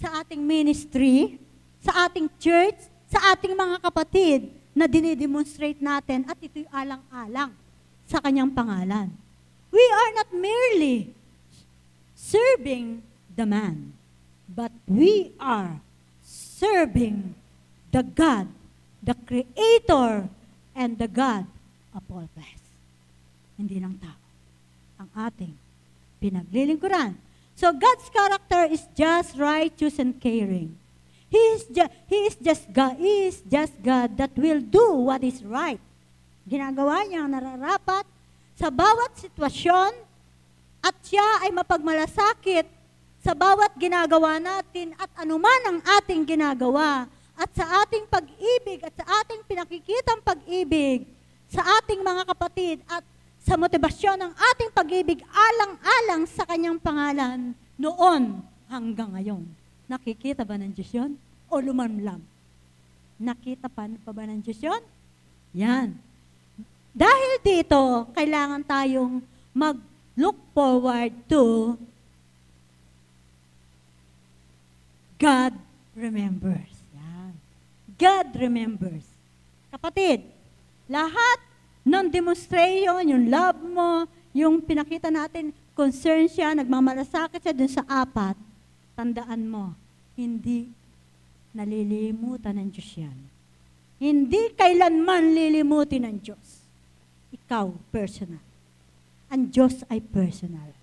sa 0.00 0.24
ating 0.24 0.40
ministry, 0.40 1.36
sa 1.84 2.08
ating 2.08 2.32
church, 2.40 2.88
sa 3.04 3.36
ating 3.36 3.52
mga 3.52 3.84
kapatid 3.84 4.48
na 4.72 4.88
dinidemonstrate 4.88 5.80
natin 5.80 6.24
at 6.24 6.40
ito'y 6.40 6.64
alang-alang 6.72 7.52
sa 8.08 8.16
kanyang 8.16 8.48
pangalan. 8.48 9.12
We 9.68 9.84
are 9.92 10.24
not 10.24 10.30
merely 10.32 11.12
serving 12.16 13.04
the 13.36 13.44
man, 13.44 13.92
but 14.48 14.72
we 14.88 15.32
are 15.38 15.78
serving 16.24 17.36
the 17.92 18.02
God, 18.02 18.48
the 19.04 19.14
Creator, 19.28 20.28
and 20.74 20.98
the 20.98 21.08
God 21.08 21.44
of 21.94 22.02
all 22.10 22.28
flesh. 22.32 22.60
Hindi 23.56 23.80
ng 23.80 23.96
tao. 24.00 24.16
Ang 25.00 25.08
ating 25.12 25.54
pinaglilingkuran. 26.20 27.16
So 27.56 27.72
God's 27.72 28.08
character 28.12 28.68
is 28.68 28.84
just 28.92 29.36
righteous 29.36 29.96
and 30.00 30.16
caring. 30.20 30.76
He 31.28 31.40
is, 31.56 31.64
ju- 31.68 31.92
he 32.08 32.28
is 32.28 32.36
just 32.36 32.68
God. 32.72 33.00
He 33.00 33.32
is 33.32 33.40
just 33.44 33.72
God 33.80 34.16
that 34.20 34.32
will 34.36 34.60
do 34.60 35.08
what 35.08 35.24
is 35.24 35.40
right. 35.40 35.80
Ginagawa 36.44 37.08
niya 37.08 37.24
ang 37.24 37.32
nararapat 37.32 38.04
sa 38.56 38.68
bawat 38.68 39.16
sitwasyon 39.18 39.92
at 40.84 40.94
siya 41.02 41.48
ay 41.48 41.50
mapagmalasakit 41.50 42.75
sa 43.26 43.34
bawat 43.34 43.74
ginagawa 43.74 44.38
natin 44.38 44.94
at 45.02 45.10
anuman 45.18 45.62
ang 45.66 45.78
ating 45.98 46.22
ginagawa 46.22 47.10
at 47.34 47.50
sa 47.58 47.82
ating 47.82 48.06
pag-ibig 48.06 48.78
at 48.86 48.94
sa 48.94 49.02
ating 49.02 49.42
pinakikitang 49.42 50.22
pag-ibig 50.22 51.10
sa 51.50 51.66
ating 51.82 52.06
mga 52.06 52.22
kapatid 52.22 52.78
at 52.86 53.02
sa 53.42 53.58
motibasyon 53.58 54.14
ng 54.14 54.30
ating 54.30 54.70
pag-ibig 54.70 55.26
alang-alang 55.26 56.22
sa 56.30 56.46
kanyang 56.46 56.78
pangalan 56.78 57.50
noon 57.74 58.46
hanggang 58.70 59.10
ngayon. 59.18 59.42
Nakikita 59.90 60.46
ba 60.46 60.54
ng 60.54 60.70
Diyos 60.70 60.94
yun? 60.94 61.18
O 61.50 61.58
lumamlam? 61.58 62.22
Nakita 63.18 63.66
pa, 63.66 63.90
pa 63.90 64.10
ba 64.14 64.22
ng 64.22 64.38
Diyos 64.38 64.62
yun? 64.62 64.82
Yan. 65.50 65.98
Dahil 66.94 67.42
dito, 67.42 68.06
kailangan 68.14 68.62
tayong 68.62 69.18
mag-look 69.50 70.38
forward 70.54 71.10
to 71.26 71.74
God 75.16 75.56
remembers. 75.96 76.72
Yan. 76.92 77.32
God 77.96 78.26
remembers. 78.36 79.04
Kapatid, 79.72 80.28
lahat 80.86 81.38
ng 81.82 82.06
demonstration, 82.12 83.02
yung 83.08 83.24
love 83.32 83.58
mo, 83.60 84.04
yung 84.36 84.60
pinakita 84.60 85.08
natin, 85.08 85.52
concern 85.72 86.28
siya, 86.28 86.52
nagmamalasakit 86.52 87.40
siya 87.40 87.54
dun 87.56 87.72
sa 87.72 87.84
apat, 87.88 88.36
tandaan 88.92 89.48
mo, 89.48 89.72
hindi 90.16 90.68
nalilimutan 91.56 92.60
ng 92.60 92.68
Diyos 92.68 92.90
yan. 93.00 93.18
Hindi 93.96 94.52
kailanman 94.52 95.32
lilimutin 95.32 96.04
ng 96.04 96.16
Diyos. 96.20 96.68
Ikaw, 97.32 97.72
personal. 97.88 98.44
Ang 99.32 99.48
Diyos 99.48 99.80
ay 99.88 100.04
personal. 100.04 100.76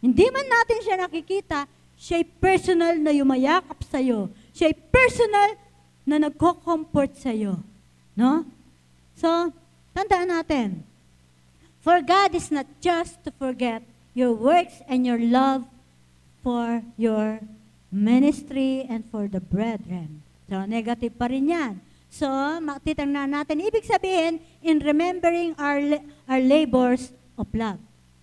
Hindi 0.00 0.24
man 0.32 0.48
natin 0.48 0.78
siya 0.80 0.96
nakikita, 0.96 1.68
Siya'y 1.98 2.24
personal 2.38 2.94
na 3.02 3.10
yumayakap 3.10 3.82
sa'yo. 3.82 4.30
Siya'y 4.54 4.74
personal 4.88 5.58
na 6.06 6.22
nagko-comfort 6.22 7.18
sa'yo. 7.18 7.58
No? 8.14 8.46
So, 9.18 9.50
tandaan 9.90 10.30
natin. 10.30 10.86
For 11.82 11.98
God 12.02 12.38
is 12.38 12.54
not 12.54 12.70
just 12.78 13.18
to 13.26 13.34
forget 13.34 13.82
your 14.14 14.30
works 14.30 14.78
and 14.86 15.02
your 15.02 15.18
love 15.18 15.66
for 16.46 16.86
your 16.94 17.42
ministry 17.90 18.86
and 18.86 19.02
for 19.10 19.26
the 19.26 19.42
brethren. 19.42 20.22
So, 20.46 20.62
negative 20.64 21.18
pa 21.18 21.26
rin 21.26 21.50
yan. 21.50 21.74
So, 22.08 22.26
matitangnan 22.62 23.36
natin. 23.36 23.60
Ibig 23.60 23.84
sabihin, 23.84 24.40
in 24.64 24.80
remembering 24.80 25.52
our, 25.60 26.00
our 26.24 26.40
labors 26.40 27.12
of 27.36 27.46
love. 27.52 27.76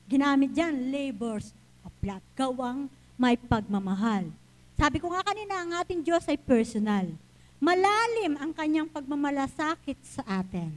Ginamit 0.09 0.57
dyan, 0.57 0.89
labors 0.89 1.53
of 1.85 1.93
love. 2.01 2.23
Gawang 2.33 2.89
may 3.15 3.39
pagmamahal. 3.39 4.27
Sabi 4.75 4.99
ko 4.99 5.07
nga 5.11 5.23
kanina, 5.23 5.63
ang 5.63 5.71
ating 5.79 6.03
Diyos 6.03 6.27
ay 6.27 6.35
personal. 6.39 7.07
malalim 7.55 8.35
ang 8.37 8.51
kanyang 8.51 8.85
pagmamalasakit 8.91 9.97
sa 10.03 10.21
atin. 10.43 10.69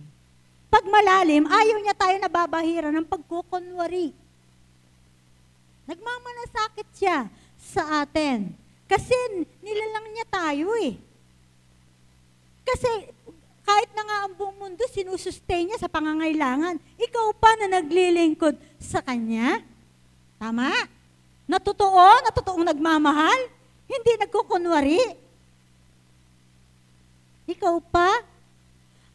Pag 0.70 0.86
malalim, 0.86 1.44
ayaw 1.44 1.76
niya 1.82 1.92
tayo 1.98 2.16
nababahira 2.16 2.88
ng 2.94 3.04
pagkukunwari. 3.04 4.14
Nagmamalasakit 5.84 6.88
siya 6.94 7.26
sa 7.58 8.06
atin. 8.06 8.54
Kasi 8.86 9.12
nilalang 9.60 10.06
niya 10.14 10.26
tayo 10.30 10.72
eh. 10.80 10.96
Kasi 12.64 13.12
kahit 13.68 13.90
na 13.92 14.02
nga 14.04 14.18
ang 14.24 14.32
buong 14.32 14.56
mundo, 14.56 14.84
sinusustain 14.88 15.68
niya 15.68 15.80
sa 15.80 15.92
pangangailangan. 15.92 16.80
Ikaw 16.96 17.26
pa 17.36 17.52
na 17.60 17.80
naglilingkod 17.80 18.56
sa 18.80 19.04
Kanya. 19.04 19.60
Tama? 20.40 20.72
Na 21.48 21.56
totoo, 21.56 22.06
na 22.20 22.30
totoong 22.30 22.68
nagmamahal, 22.68 23.40
hindi 23.88 24.12
nagkukunwari. 24.20 25.00
Ikaw 27.48 27.74
pa, 27.88 28.20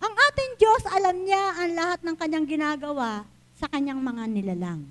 ang 0.02 0.14
ating 0.34 0.52
Diyos, 0.58 0.84
alam 0.90 1.22
niya 1.22 1.44
ang 1.62 1.72
lahat 1.78 2.00
ng 2.02 2.16
kanyang 2.18 2.48
ginagawa 2.50 3.24
sa 3.54 3.70
kanyang 3.70 4.02
mga 4.02 4.24
nilalang. 4.28 4.82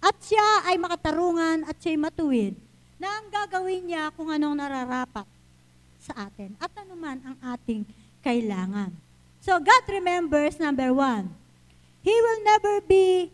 At 0.00 0.16
siya 0.24 0.64
ay 0.64 0.80
makatarungan 0.80 1.68
at 1.68 1.76
siya'y 1.78 2.00
matuwid 2.00 2.56
na 2.96 3.08
ang 3.20 3.28
gagawin 3.28 3.84
niya 3.84 4.10
kung 4.16 4.32
anong 4.32 4.56
nararapat 4.56 5.28
sa 6.00 6.28
atin 6.28 6.56
at 6.60 6.68
anuman 6.76 7.20
ang 7.24 7.36
ating 7.56 7.84
kailangan. 8.24 8.92
So 9.44 9.56
God 9.60 9.84
remembers, 9.88 10.56
number 10.56 10.92
one, 10.92 11.28
He 12.04 12.12
will 12.12 12.40
never 12.44 12.84
be 12.84 13.32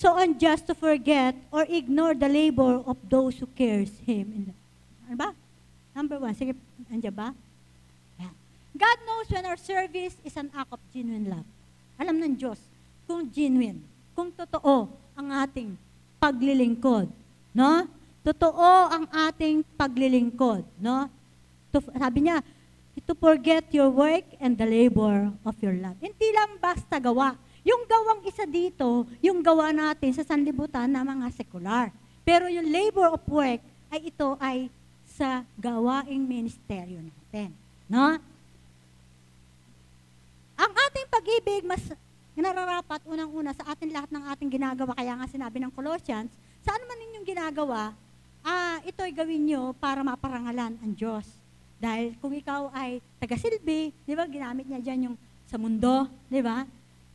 so 0.00 0.16
unjust 0.16 0.64
to 0.64 0.72
forget 0.72 1.36
or 1.52 1.68
ignore 1.68 2.16
the 2.16 2.24
labor 2.24 2.80
of 2.88 2.96
those 3.04 3.36
who 3.36 3.44
cares 3.52 3.92
Him. 4.08 4.56
Ano 5.04 5.16
ba? 5.20 5.30
Number 5.92 6.16
one. 6.16 6.32
Sige, 6.32 6.56
andyan 6.88 7.12
ba? 7.12 7.36
God 8.80 8.98
knows 9.04 9.28
when 9.28 9.44
our 9.44 9.60
service 9.60 10.16
is 10.24 10.32
an 10.40 10.48
act 10.56 10.72
of 10.72 10.80
genuine 10.88 11.28
love. 11.28 11.44
Alam 12.00 12.16
ng 12.16 12.32
Diyos 12.32 12.56
kung 13.04 13.28
genuine, 13.28 13.82
kung 14.16 14.32
totoo 14.32 14.88
ang 15.12 15.28
ating 15.44 15.76
paglilingkod. 16.16 17.10
No? 17.52 17.84
Totoo 18.24 18.88
ang 18.88 19.04
ating 19.10 19.66
paglilingkod. 19.76 20.64
No? 20.80 21.12
To, 21.76 21.84
sabi 21.92 22.24
niya, 22.24 22.40
to 23.04 23.12
forget 23.18 23.66
your 23.74 23.90
work 23.90 24.24
and 24.38 24.54
the 24.54 24.64
labor 24.64 25.28
of 25.44 25.54
your 25.60 25.74
love. 25.76 25.98
Hindi 25.98 26.30
lang 26.30 26.56
basta 26.62 26.96
gawa. 27.02 27.34
Yung 27.64 27.84
gawang 27.84 28.24
isa 28.24 28.48
dito, 28.48 29.04
yung 29.20 29.44
gawa 29.44 29.72
natin 29.72 30.16
sa 30.16 30.24
sanlibutan 30.24 30.88
na 30.88 31.04
mga 31.04 31.28
sekular. 31.36 31.92
Pero 32.24 32.48
yung 32.48 32.68
labor 32.68 33.16
of 33.16 33.22
work 33.28 33.60
ay 33.92 34.00
ito 34.08 34.38
ay 34.40 34.72
sa 35.04 35.44
gawaing 35.60 36.24
ministeryo 36.24 37.04
natin. 37.04 37.52
No? 37.90 38.16
Ang 40.56 40.72
ating 40.72 41.06
pag-ibig 41.08 41.64
mas 41.64 41.82
nararapat 42.40 43.04
unang-una 43.04 43.52
sa 43.52 43.68
atin 43.68 43.92
lahat 43.92 44.08
ng 44.08 44.24
ating 44.32 44.50
ginagawa. 44.50 44.96
Kaya 44.96 45.12
nga 45.12 45.28
sinabi 45.28 45.60
ng 45.60 45.72
Colossians, 45.76 46.32
saan 46.64 46.80
man 46.88 46.96
ninyong 46.96 47.26
ginagawa, 47.28 47.92
ah, 48.40 48.80
ito'y 48.88 49.12
gawin 49.12 49.44
nyo 49.44 49.76
para 49.76 50.00
maparangalan 50.00 50.80
ang 50.80 50.92
Diyos. 50.96 51.28
Dahil 51.80 52.16
kung 52.20 52.32
ikaw 52.32 52.72
ay 52.72 53.00
tagasilbi, 53.20 53.92
di 53.92 54.12
ba, 54.16 54.28
ginamit 54.28 54.68
niya 54.68 54.80
dyan 54.80 55.12
yung 55.12 55.16
sa 55.48 55.56
mundo, 55.56 56.08
di 56.28 56.40
ba? 56.44 56.64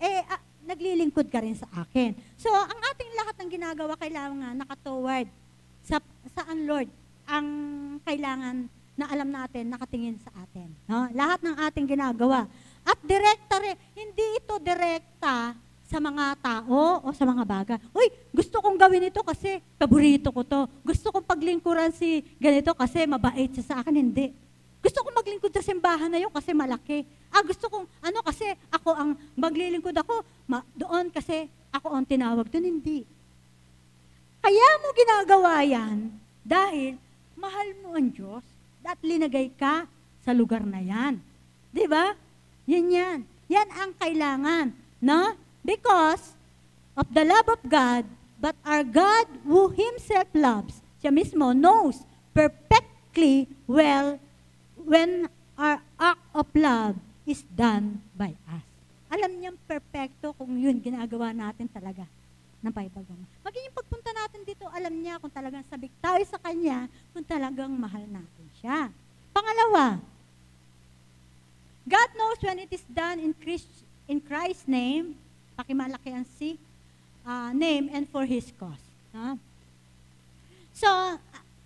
Eh, 0.01 0.21
ah, 0.27 0.41
naglilingkod 0.65 1.29
ka 1.29 1.39
rin 1.39 1.55
sa 1.55 1.69
akin. 1.71 2.17
So, 2.35 2.49
ang 2.49 2.79
ating 2.93 3.11
lahat 3.15 3.35
ng 3.39 3.49
ginagawa, 3.49 3.93
kailangan 3.95 4.53
nakatoward 4.57 5.27
sa, 5.85 6.01
saan, 6.33 6.65
Lord, 6.65 6.89
ang 7.29 7.47
kailangan 8.01 8.65
na 8.95 9.05
alam 9.11 9.29
natin, 9.29 9.69
nakatingin 9.69 10.17
sa 10.23 10.31
atin. 10.39 10.71
No? 10.87 11.11
Lahat 11.11 11.43
ng 11.43 11.55
ating 11.67 11.85
ginagawa. 11.85 12.47
At 12.81 12.97
direkta 13.03 13.59
rin, 13.59 13.75
hindi 13.93 14.25
ito 14.39 14.55
direkta 14.61 15.53
sa 15.85 15.97
mga 16.01 16.25
tao 16.41 17.05
o 17.05 17.07
sa 17.13 17.29
mga 17.29 17.43
bagay. 17.45 17.77
Uy, 17.93 18.09
gusto 18.33 18.57
kong 18.57 18.79
gawin 18.79 19.09
ito 19.09 19.21
kasi 19.21 19.61
paborito 19.77 20.33
ko 20.33 20.41
to. 20.41 20.65
Gusto 20.81 21.13
kong 21.13 21.27
paglingkuran 21.27 21.93
si 21.93 22.25
ganito 22.41 22.73
kasi 22.73 23.05
mabait 23.05 23.51
siya 23.53 23.65
sa 23.65 23.75
akin. 23.83 23.93
Hindi. 23.93 24.33
Gusto 24.86 25.01
kong 25.01 25.17
maglingkod 25.17 25.49
sa 25.49 25.65
simbahan 25.65 26.13
na 26.13 26.21
yun 26.21 26.29
kasi 26.29 26.53
malaki. 26.53 27.01
Ah, 27.33 27.41
gusto 27.41 27.65
kong, 27.65 27.89
ano 28.05 28.21
kasi 28.21 28.45
ako 28.69 28.93
ang 28.93 29.17
maglilingkod 29.33 29.97
ako, 29.97 30.21
ma, 30.45 30.61
doon 30.77 31.09
kasi 31.09 31.49
ako 31.73 31.89
ang 31.89 32.05
tinawag 32.05 32.45
doon. 32.53 32.69
Hindi. 32.69 33.01
Kaya 34.45 34.67
mo 34.86 34.93
ginagawa 34.93 35.65
yan 35.65 36.13
dahil 36.45 37.01
mahal 37.33 37.67
mo 37.81 37.97
ang 37.97 38.13
Diyos 38.13 38.45
at 38.86 39.01
linagay 39.01 39.49
ka 39.57 39.89
sa 40.21 40.38
lugar 40.38 40.61
na 40.61 40.77
yan. 40.77 41.17
Di 41.73 41.89
ba? 41.89 42.13
Yan 42.69 42.86
yan. 42.93 43.19
Yan 43.49 43.69
ang 43.73 43.97
kailangan. 43.97 44.69
No? 45.01 45.33
Because 45.65 46.38
of 46.93 47.09
the 47.09 47.25
love 47.25 47.49
of 47.49 47.61
God, 47.65 48.05
but 48.38 48.53
our 48.61 48.86
God 48.86 49.25
who 49.49 49.73
Himself 49.73 50.29
loves, 50.38 50.77
siya 51.01 51.09
mismo 51.09 51.57
knows 51.57 52.05
perfectly 52.38 53.49
well 53.65 54.21
when 54.86 55.25
our 55.57 55.81
act 55.97 56.23
of 56.38 56.47
love 56.53 56.95
is 57.25 57.41
done 57.57 57.99
by 58.13 58.38
us. 58.53 58.65
Alam 59.09 59.41
niyang 59.41 59.57
perfecto 59.65 60.31
kung 60.38 60.53
yun 60.61 60.77
ginagawa 60.77 61.33
natin 61.33 61.65
talaga 61.65 62.05
ng 62.61 62.73
Bible 62.73 63.05
naman. 63.05 63.27
Maging 63.45 63.63
yung 63.69 63.77
pagpunta 63.77 64.09
natin 64.13 64.41
dito, 64.45 64.65
alam 64.69 64.93
niya 64.93 65.21
kung 65.21 65.33
talagang 65.33 65.65
sabik 65.69 65.93
tayo 66.01 66.21
sa 66.25 66.38
Kanya, 66.41 66.89
kung 67.13 67.25
talagang 67.25 67.69
mahal 67.73 68.01
natin 68.09 68.45
siya. 68.61 68.89
Pangalawa, 69.33 70.01
God 71.86 72.09
knows 72.17 72.39
when 72.41 72.57
it 72.61 72.71
is 72.73 72.86
done 72.89 73.21
in, 73.21 73.33
Christ, 73.38 73.69
in 74.09 74.17
Christ's 74.17 74.65
name, 74.65 75.13
pakimalaki 75.53 76.09
ang 76.09 76.25
si, 76.38 76.57
uh, 77.21 77.53
name 77.53 77.93
and 77.93 78.09
for 78.09 78.25
His 78.25 78.49
cause. 78.57 78.81
Huh? 79.13 79.38
So, 80.73 80.89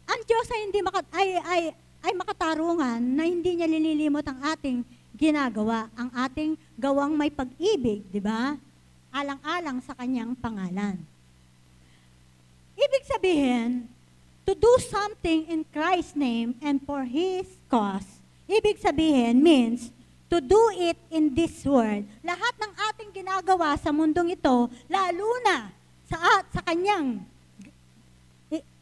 ang 0.06 0.22
Diyos 0.28 0.48
ay 0.52 0.60
hindi 0.68 0.80
maka, 0.84 1.00
ay, 1.16 1.28
ay, 1.40 1.62
ay 2.00 2.16
makatarungan 2.16 3.00
na 3.00 3.24
hindi 3.28 3.60
niya 3.60 3.68
lililimot 3.68 4.24
ang 4.24 4.40
ating 4.56 4.80
ginagawa, 5.20 5.92
ang 6.00 6.08
ating 6.16 6.56
gawang 6.80 7.12
may 7.16 7.28
pag-ibig, 7.28 8.08
di 8.08 8.24
ba? 8.24 8.56
Alang-alang 9.12 9.84
sa 9.84 9.92
kanyang 9.98 10.32
pangalan. 10.40 10.96
Ibig 12.80 13.04
sabihin, 13.04 13.84
to 14.48 14.56
do 14.56 14.72
something 14.88 15.44
in 15.52 15.68
Christ's 15.68 16.16
name 16.16 16.56
and 16.64 16.80
for 16.88 17.04
His 17.04 17.46
cause, 17.68 18.08
ibig 18.48 18.80
sabihin 18.80 19.44
means 19.44 19.92
to 20.32 20.40
do 20.40 20.58
it 20.80 20.96
in 21.12 21.36
this 21.36 21.68
world. 21.68 22.08
Lahat 22.24 22.56
ng 22.56 22.74
ating 22.94 23.12
ginagawa 23.12 23.76
sa 23.76 23.92
mundong 23.92 24.32
ito, 24.32 24.72
lalo 24.88 25.28
na 25.44 25.68
sa, 26.08 26.18
sa 26.48 26.62
kanyang 26.64 27.20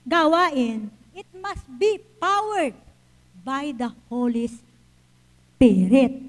gawain, 0.06 0.88
it 1.18 1.28
must 1.34 1.66
be 1.82 1.98
powered 2.22 2.78
by 3.48 3.72
the 3.72 3.88
Holy 4.12 4.52
Spirit 4.52 6.20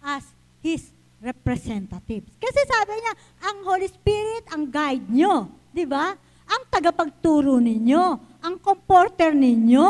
as 0.00 0.24
His 0.64 0.88
representatives. 1.20 2.32
Kasi 2.40 2.60
sabi 2.64 2.96
niya, 2.96 3.12
ang 3.44 3.60
Holy 3.68 3.84
Spirit 3.84 4.48
ang 4.48 4.72
guide 4.72 5.04
nyo. 5.12 5.52
Di 5.68 5.84
ba? 5.84 6.16
Ang 6.48 6.62
tagapagturo 6.72 7.60
ninyo, 7.60 8.04
ang 8.40 8.56
comforter 8.56 9.36
ninyo, 9.36 9.88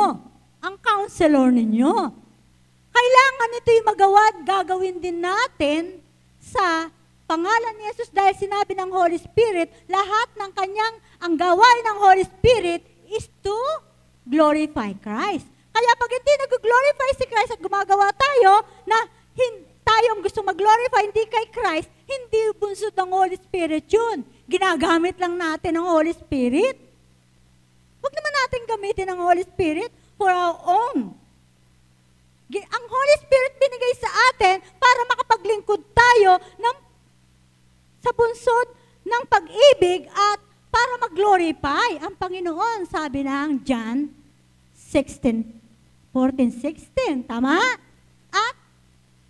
ang 0.59 0.75
counselor 0.83 1.55
ninyo. 1.55 1.95
Kailangan 2.91 3.59
ito'y 3.63 3.81
magawa 3.87 4.21
at 4.35 4.39
gagawin 4.43 4.99
din 4.99 5.23
natin 5.23 6.03
sa 6.43 6.91
pangalan 7.31 7.79
ni 7.79 7.87
Jesus 7.95 8.11
dahil 8.11 8.35
sinabi 8.35 8.75
ng 8.75 8.91
Holy 8.91 9.23
Spirit, 9.23 9.71
lahat 9.87 10.29
ng 10.35 10.51
kanyang, 10.51 10.95
ang 11.23 11.39
gawain 11.39 11.85
ng 11.87 11.99
Holy 12.03 12.27
Spirit 12.27 12.83
is 13.07 13.31
to 13.39 13.55
glorify 14.27 14.91
Christ. 14.99 15.47
Kaya 15.71 15.93
pag 15.97 16.11
hindi 16.11 16.33
nag-glorify 16.35 17.11
si 17.17 17.25
Christ 17.31 17.53
at 17.57 17.63
gumagawa 17.63 18.11
tayo 18.15 18.67
na 18.85 18.99
hin- 19.35 19.67
tayong 19.87 20.21
gusto 20.21 20.43
mag-glorify 20.43 21.07
hindi 21.07 21.25
kay 21.31 21.47
Christ, 21.51 21.89
hindi 22.05 22.51
bunsod 22.59 22.95
ng 22.95 23.11
Holy 23.11 23.39
Spirit 23.39 23.87
yun. 23.87 24.27
Ginagamit 24.51 25.17
lang 25.17 25.39
natin 25.39 25.79
ang 25.79 25.87
Holy 25.87 26.13
Spirit. 26.15 26.77
Huwag 28.01 28.15
naman 28.15 28.35
natin 28.35 28.61
gamitin 28.67 29.09
ang 29.09 29.21
Holy 29.23 29.45
Spirit 29.47 29.93
for 30.19 30.29
our 30.31 30.59
own 30.67 31.21
ang 32.59 32.85
Holy 32.91 33.17
Spirit 33.23 33.53
binigay 33.63 33.95
sa 33.95 34.11
atin 34.35 34.57
para 34.83 35.01
makapaglingkod 35.07 35.87
tayo 35.95 36.43
ng, 36.59 36.77
sa 38.03 38.11
bunsod 38.11 38.75
ng 39.07 39.23
pag-ibig 39.31 40.11
at 40.11 40.43
para 40.71 40.93
mag-glorify 40.99 42.03
ang 42.03 42.15
Panginoon, 42.19 42.91
sabi 42.91 43.23
ng 43.23 43.63
John 43.63 44.11
16, 44.75 45.60
14, 46.13 46.51
16. 46.51 47.31
Tama? 47.31 47.59
At 48.31 48.57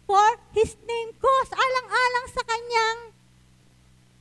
for 0.09 0.31
His 0.57 0.74
name 0.85 1.11
cause, 1.20 1.53
alang-alang 1.53 2.26
sa 2.33 2.43
Kanyang 2.45 2.99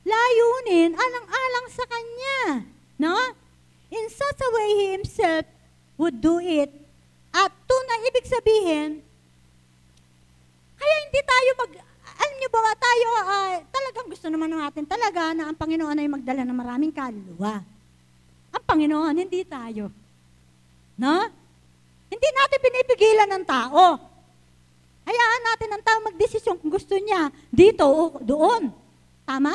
layunin, 0.04 0.90
alang-alang 0.96 1.66
sa 1.72 1.84
Kanya. 1.88 2.38
No? 3.00 3.16
In 3.90 4.06
such 4.08 4.40
a 4.40 4.48
way, 4.54 4.68
He 4.76 4.86
Himself 4.96 5.44
would 6.00 6.20
do 6.20 6.40
it 6.40 6.70
at 7.30 7.50
tunay, 7.66 8.00
ibig 8.10 8.26
sabihin, 8.26 8.90
Kaya 10.80 10.94
hindi 11.06 11.20
tayo 11.20 11.50
mag, 11.60 11.72
alam 12.16 12.34
niyo 12.40 12.48
ba, 12.48 12.72
tayo, 12.72 13.08
ah, 13.20 13.54
talagang 13.68 14.08
gusto 14.08 14.26
naman 14.32 14.48
natin 14.48 14.84
talaga 14.88 15.36
na 15.36 15.52
ang 15.52 15.56
Panginoon 15.60 16.00
ay 16.00 16.08
magdala 16.08 16.42
ng 16.42 16.56
maraming 16.56 16.88
kaluluwa. 16.88 17.60
Ang 18.50 18.64
Panginoon, 18.64 19.14
hindi 19.14 19.44
tayo. 19.44 19.92
No? 20.96 21.39
Hindi 22.10 22.28
natin 22.34 22.58
pinipigilan 22.58 23.30
ng 23.38 23.44
tao. 23.46 23.84
Hayaan 25.06 25.42
natin 25.46 25.70
ang 25.72 25.82
tao 25.82 25.98
magdesisyon 26.04 26.58
kung 26.58 26.70
gusto 26.70 26.98
niya 26.98 27.30
dito 27.48 27.86
o 27.86 28.18
doon. 28.20 28.68
Tama? 29.24 29.54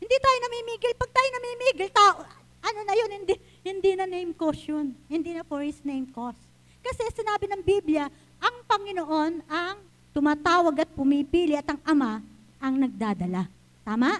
Hindi 0.00 0.16
tayo 0.16 0.38
namimigil. 0.44 0.92
Pag 0.96 1.10
tayo 1.12 1.28
namimigil, 1.32 1.88
tao, 1.92 2.24
ano 2.60 2.80
na 2.84 2.94
yun, 2.96 3.10
hindi, 3.10 3.34
hindi 3.64 3.90
na 3.96 4.04
name 4.04 4.32
cause 4.36 4.60
yun. 4.68 4.92
Hindi 5.08 5.36
na 5.36 5.44
for 5.44 5.64
his 5.64 5.80
name 5.84 6.08
cause. 6.12 6.38
Kasi 6.80 7.08
sinabi 7.12 7.48
ng 7.48 7.62
Biblia, 7.64 8.08
ang 8.40 8.56
Panginoon 8.64 9.44
ang 9.48 9.76
tumatawag 10.16 10.84
at 10.84 10.90
pumipili 10.92 11.56
at 11.56 11.68
ang 11.68 11.80
Ama 11.84 12.20
ang 12.60 12.74
nagdadala. 12.76 13.48
Tama? 13.84 14.10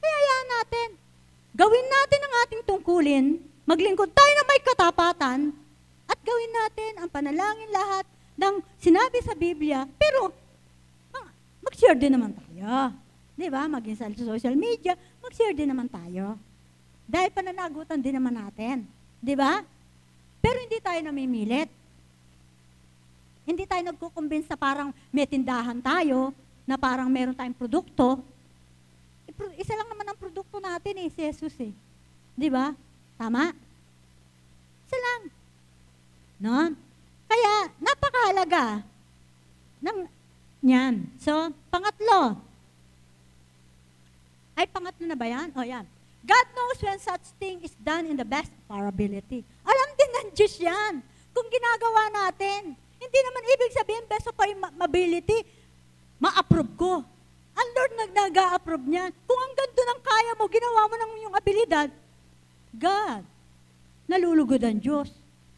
Kaya 0.00 0.14
hayaan 0.16 0.48
natin. 0.60 0.88
Gawin 1.54 1.86
natin 1.86 2.20
ang 2.20 2.34
ating 2.44 2.62
tungkulin, 2.66 3.24
maglingkod 3.64 4.10
tayo 4.10 4.32
na 4.34 4.44
may 4.44 4.60
katapatan, 4.60 5.38
at 6.04 6.18
gawin 6.20 6.52
natin 6.52 6.92
ang 7.00 7.08
panalangin 7.08 7.70
lahat 7.72 8.04
ng 8.34 8.54
sinabi 8.80 9.18
sa 9.22 9.34
Biblia, 9.34 9.86
pero 9.96 10.34
mag-share 11.64 11.96
din 11.96 12.12
naman 12.14 12.32
tayo. 12.36 12.92
Di 13.34 13.50
ba? 13.50 13.66
Maging 13.66 13.96
sa 13.98 14.06
social 14.14 14.54
media, 14.54 14.94
mag-share 15.18 15.56
din 15.56 15.70
naman 15.70 15.90
tayo. 15.90 16.38
Dahil 17.04 17.34
pananagutan 17.34 17.98
din 17.98 18.14
naman 18.14 18.36
natin. 18.36 18.86
Di 19.18 19.34
ba? 19.34 19.60
Pero 20.38 20.56
hindi 20.60 20.78
tayo 20.78 21.00
namimilit. 21.02 21.68
Hindi 23.44 23.64
tayo 23.68 23.82
nagkukumbins 23.84 24.48
na 24.48 24.56
parang 24.56 24.88
may 25.12 25.28
tindahan 25.28 25.80
tayo, 25.80 26.32
na 26.64 26.80
parang 26.80 27.12
meron 27.12 27.36
tayong 27.36 27.56
produkto. 27.56 28.20
Eh, 29.28 29.60
Isa 29.60 29.76
lang 29.76 29.88
naman 29.88 30.08
ang 30.08 30.16
produkto 30.16 30.56
natin 30.60 30.96
eh, 31.04 31.08
si 31.12 31.20
Jesus 31.20 31.52
eh. 31.60 31.72
Di 32.32 32.48
ba? 32.48 32.72
Tama? 33.20 33.52
Isa 34.88 34.96
lang. 34.96 35.22
No? 36.38 36.74
Kaya, 37.28 37.54
napakahalaga 37.78 38.84
ng 39.84 39.98
yan. 40.64 41.04
So, 41.20 41.52
pangatlo. 41.68 42.40
Ay, 44.56 44.64
pangatlo 44.64 45.04
na 45.04 45.18
ba 45.18 45.28
yan? 45.28 45.52
O, 45.52 45.60
yan. 45.60 45.84
God 46.24 46.46
knows 46.56 46.80
when 46.80 46.96
such 46.96 47.36
thing 47.36 47.60
is 47.60 47.76
done 47.84 48.08
in 48.08 48.16
the 48.16 48.24
best 48.24 48.48
of 48.48 48.66
our 48.72 48.88
ability. 48.88 49.44
Alam 49.60 49.88
din 49.92 50.10
ng 50.16 50.28
Diyos 50.32 50.56
yan. 50.56 51.04
Kung 51.36 51.44
ginagawa 51.52 52.08
natin. 52.08 52.72
Hindi 52.96 53.18
naman 53.20 53.42
ibig 53.44 53.76
sabihin 53.76 54.04
best 54.08 54.24
of 54.32 54.38
our 54.40 54.56
ability, 54.88 55.44
ma-approve 56.16 56.72
ko. 56.80 57.04
Ang 57.54 57.68
Lord 57.76 57.92
nag 58.00 58.12
nag-a-approve 58.16 58.86
niyan. 58.88 59.12
Kung 59.28 59.36
ang 59.36 59.52
ganda 59.52 59.82
ng 59.84 60.00
kaya 60.00 60.32
mo, 60.40 60.44
ginawa 60.48 60.80
mo 60.88 60.94
ng 60.96 61.12
iyong 61.20 61.36
abilidad, 61.36 61.88
God, 62.72 63.22
nalulugod 64.08 64.64
ang 64.64 64.80
Diyos. 64.80 65.12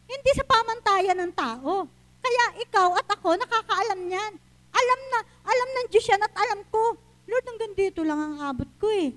Hindi 0.07 0.31
sa 0.33 0.47
pamantayan 0.47 1.19
ng 1.19 1.33
tao. 1.35 1.85
Kaya 2.23 2.45
ikaw 2.63 2.95
at 2.95 3.07
ako, 3.11 3.35
nakakaalam 3.35 3.99
niyan. 4.07 4.33
Alam 4.71 4.99
na, 5.11 5.19
alam 5.43 5.69
ng 5.75 5.87
Diyos 5.91 6.07
yan 6.07 6.23
at 6.23 6.33
alam 6.35 6.63
ko, 6.71 6.95
Lord, 7.27 7.45
hanggang 7.47 7.73
dito 7.75 8.01
lang 8.07 8.19
ang 8.19 8.35
abot 8.39 8.69
ko 8.79 8.87
eh. 8.87 9.11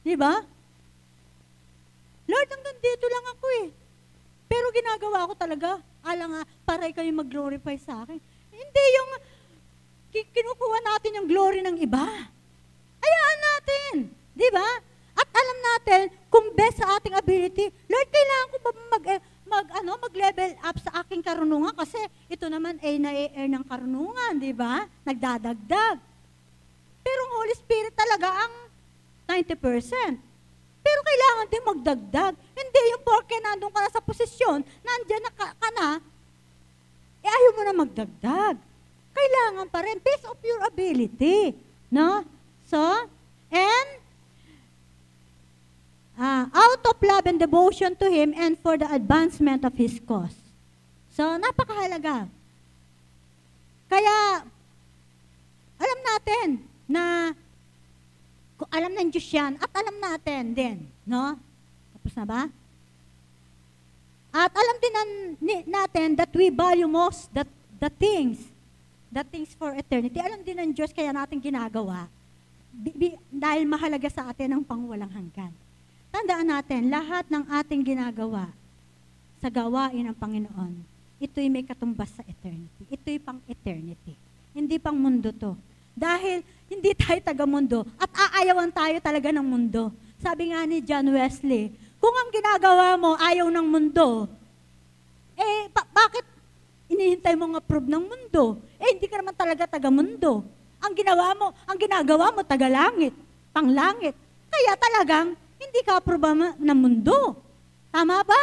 Di 0.00 0.16
ba? 0.16 0.40
Lord, 2.26 2.48
hanggang 2.50 2.78
dito 2.80 3.06
lang 3.06 3.24
ako 3.36 3.46
eh. 3.64 3.66
Pero 4.46 4.66
ginagawa 4.72 5.28
ko 5.28 5.34
talaga, 5.36 5.70
ala 6.06 6.24
nga, 6.30 6.42
para 6.64 6.88
kayo 6.88 7.10
mag-glorify 7.12 7.76
sa 7.76 8.06
akin. 8.06 8.18
Hindi 8.50 8.84
yung 8.96 9.10
ki- 10.14 10.30
kinukuha 10.32 10.78
natin 10.80 11.16
yung 11.20 11.28
glory 11.28 11.60
ng 11.60 11.76
iba. 11.82 12.06
Hayaan 13.02 13.40
natin. 13.42 13.92
Di 14.32 14.48
ba? 14.54 14.68
At 15.16 15.28
alam 15.32 15.58
natin, 15.74 16.02
kung 16.28 16.52
best 16.52 16.80
sa 16.80 17.00
ating 17.00 17.16
ability, 17.16 17.72
Lord, 17.88 18.08
kailangan 18.12 18.48
ko 18.52 18.56
ba 18.60 18.70
mag, 18.94 19.04
mag, 19.46 19.66
ano, 19.78 19.96
mag-level 20.02 20.52
up 20.62 20.76
sa 20.82 20.90
aking 21.02 21.22
karunungan 21.22 21.74
kasi 21.74 21.98
ito 22.26 22.46
naman 22.50 22.76
ay 22.82 22.98
na-earn 22.98 23.52
ng 23.56 23.64
karunungan, 23.64 24.32
di 24.38 24.52
ba? 24.52 24.84
Nagdadagdag. 25.06 25.96
Pero 27.06 27.20
ang 27.22 27.34
Holy 27.38 27.54
Spirit 27.54 27.94
talaga 27.94 28.28
ang 28.46 28.54
90%. 29.30 30.18
Pero 30.86 31.00
kailangan 31.02 31.46
din 31.50 31.64
magdagdag. 31.66 32.34
Hindi 32.54 32.80
yung 32.94 33.02
porke 33.02 33.36
nandun 33.42 33.74
ka 33.74 33.80
na 33.82 33.90
sa 33.90 34.02
posisyon, 34.02 34.62
nandyan 34.62 35.22
na 35.22 35.32
ka, 35.34 35.46
ka 35.54 35.68
na, 35.74 35.88
eh 37.26 37.30
ayaw 37.30 37.50
mo 37.58 37.62
na 37.66 37.74
magdagdag. 37.74 38.56
Kailangan 39.10 39.66
pa 39.66 39.82
rin, 39.82 39.98
base 39.98 40.24
of 40.30 40.38
your 40.46 40.62
ability. 40.62 41.58
No? 41.90 42.22
So, 42.70 42.78
and 43.50 43.88
ah, 46.18 46.48
out 46.50 46.82
of 46.84 46.96
love 47.00 47.24
and 47.28 47.38
devotion 47.38 47.94
to 47.96 48.10
Him 48.10 48.32
and 48.36 48.58
for 48.60 48.76
the 48.76 48.88
advancement 48.88 49.64
of 49.64 49.76
His 49.76 50.00
cause. 50.02 50.34
So, 51.12 51.36
napakahalaga. 51.40 52.28
Kaya, 53.88 54.44
alam 55.76 55.98
natin 56.02 56.48
na 56.88 57.32
alam 58.72 58.92
ng 58.96 59.08
Diyos 59.12 59.28
yan, 59.28 59.60
at 59.60 59.70
alam 59.76 59.96
natin 60.00 60.42
din, 60.56 60.76
no? 61.04 61.36
Tapos 61.96 62.12
na 62.16 62.24
ba? 62.24 62.42
At 64.32 64.52
alam 64.52 64.76
din 64.80 64.92
natin 65.68 66.16
that 66.16 66.32
we 66.32 66.48
value 66.48 66.88
most 66.88 67.28
the, 67.32 67.44
the 67.80 67.88
things, 67.88 68.48
the 69.12 69.24
things 69.24 69.52
for 69.56 69.72
eternity. 69.72 70.20
Alam 70.20 70.44
din 70.44 70.56
ng 70.60 70.70
Diyos 70.76 70.92
kaya 70.92 71.12
natin 71.12 71.40
ginagawa 71.40 72.08
dahil 73.32 73.64
mahalaga 73.64 74.08
sa 74.12 74.28
atin 74.28 74.56
ang 74.56 74.62
pangwalang 74.64 75.08
hanggan. 75.08 75.52
Tandaan 76.16 76.48
natin, 76.48 76.88
lahat 76.88 77.28
ng 77.28 77.44
ating 77.44 77.92
ginagawa 77.92 78.48
sa 79.36 79.52
gawain 79.52 80.00
ng 80.00 80.16
Panginoon, 80.16 80.72
ito'y 81.20 81.52
may 81.52 81.60
katumbas 81.60 82.08
sa 82.08 82.24
eternity. 82.24 82.88
Ito'y 82.88 83.20
pang 83.20 83.36
eternity. 83.44 84.16
Hindi 84.56 84.80
pang 84.80 84.96
mundo 84.96 85.28
to. 85.28 85.52
Dahil 85.92 86.40
hindi 86.72 86.96
tayo 86.96 87.20
taga-mundo 87.20 87.84
at 88.00 88.08
aayawan 88.16 88.72
tayo 88.72 88.96
talaga 89.04 89.28
ng 89.28 89.44
mundo. 89.44 89.92
Sabi 90.16 90.56
nga 90.56 90.64
ni 90.64 90.80
John 90.80 91.04
Wesley, 91.12 91.68
kung 92.00 92.16
ang 92.16 92.32
ginagawa 92.32 92.96
mo 92.96 93.12
ayaw 93.20 93.52
ng 93.52 93.66
mundo, 93.68 94.24
eh 95.36 95.68
pa- 95.68 95.84
bakit 95.92 96.24
inihintay 96.88 97.36
mo 97.36 97.52
nga 97.52 97.60
approve 97.60 97.92
ng 97.92 98.04
mundo? 98.08 98.56
Eh 98.80 98.96
hindi 98.96 99.04
ka 99.04 99.20
naman 99.20 99.36
talaga 99.36 99.68
taga-mundo. 99.68 100.48
Ang 100.80 100.96
ginawa 100.96 101.36
mo, 101.36 101.52
ang 101.68 101.76
ginagawa 101.76 102.32
mo 102.32 102.40
taga-langit, 102.40 103.12
panglangit. 103.52 104.16
Kaya 104.48 104.72
talagang 104.80 105.36
hindi 105.56 105.80
ka 105.84 105.98
approve 106.00 106.30
ma- 106.32 106.56
ng 106.56 106.78
mundo. 106.78 107.40
Tama 107.92 108.20
ba? 108.22 108.42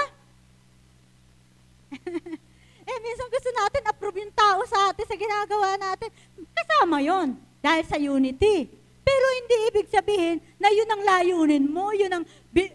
eh, 2.90 2.98
minsan 3.00 3.28
gusto 3.30 3.50
natin 3.54 3.82
approve 3.86 4.26
yung 4.26 4.34
tao 4.34 4.66
sa 4.66 4.90
atin 4.90 5.06
sa 5.06 5.16
ginagawa 5.16 5.78
natin. 5.78 6.10
Kasama 6.54 6.98
yon 7.00 7.38
dahil 7.62 7.84
sa 7.86 7.98
unity. 8.02 8.68
Pero 9.04 9.26
hindi 9.40 9.56
ibig 9.70 9.88
sabihin 9.92 10.40
na 10.58 10.72
yun 10.72 10.90
ang 10.90 11.02
layunin 11.04 11.66
mo, 11.68 11.92
yun 11.92 12.12
ang 12.12 12.24
bi- 12.50 12.74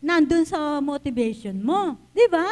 nandun 0.00 0.44
sa 0.44 0.80
motivation 0.80 1.56
mo. 1.60 1.96
Di 2.12 2.28
ba? 2.28 2.44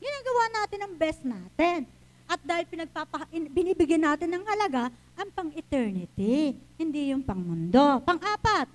Ginagawa 0.00 0.44
natin 0.62 0.80
ang 0.84 0.92
best 0.96 1.20
natin. 1.24 1.88
At 2.26 2.42
dahil 2.42 2.66
pinagpapa- 2.66 3.30
in- 3.30 3.50
binibigyan 3.50 4.02
natin 4.02 4.28
ng 4.32 4.44
halaga, 4.44 4.90
ang 5.16 5.30
pang-eternity, 5.32 6.58
hindi 6.76 7.14
yung 7.14 7.22
pang-mundo. 7.22 8.02
Pang-apat, 8.04 8.66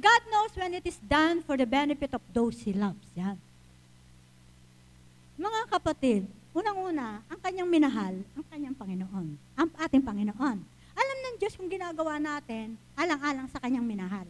God 0.00 0.22
knows 0.32 0.52
when 0.56 0.72
it 0.72 0.84
is 0.88 0.96
done 1.04 1.44
for 1.44 1.60
the 1.60 1.68
benefit 1.68 2.16
of 2.16 2.24
those 2.32 2.56
He 2.64 2.72
loves. 2.72 3.04
Yan. 3.12 3.36
Mga 5.36 5.60
kapatid, 5.68 6.24
unang-una, 6.56 7.20
ang 7.28 7.40
kanyang 7.44 7.68
minahal, 7.68 8.16
ang 8.32 8.44
kanyang 8.48 8.76
Panginoon, 8.76 9.28
ang 9.60 9.68
ating 9.76 10.00
Panginoon. 10.00 10.58
Alam 10.96 11.18
ng 11.20 11.36
Diyos 11.36 11.52
kung 11.52 11.68
ginagawa 11.68 12.16
natin, 12.16 12.80
alang-alang 12.96 13.48
sa 13.52 13.60
kanyang 13.60 13.84
minahal. 13.84 14.24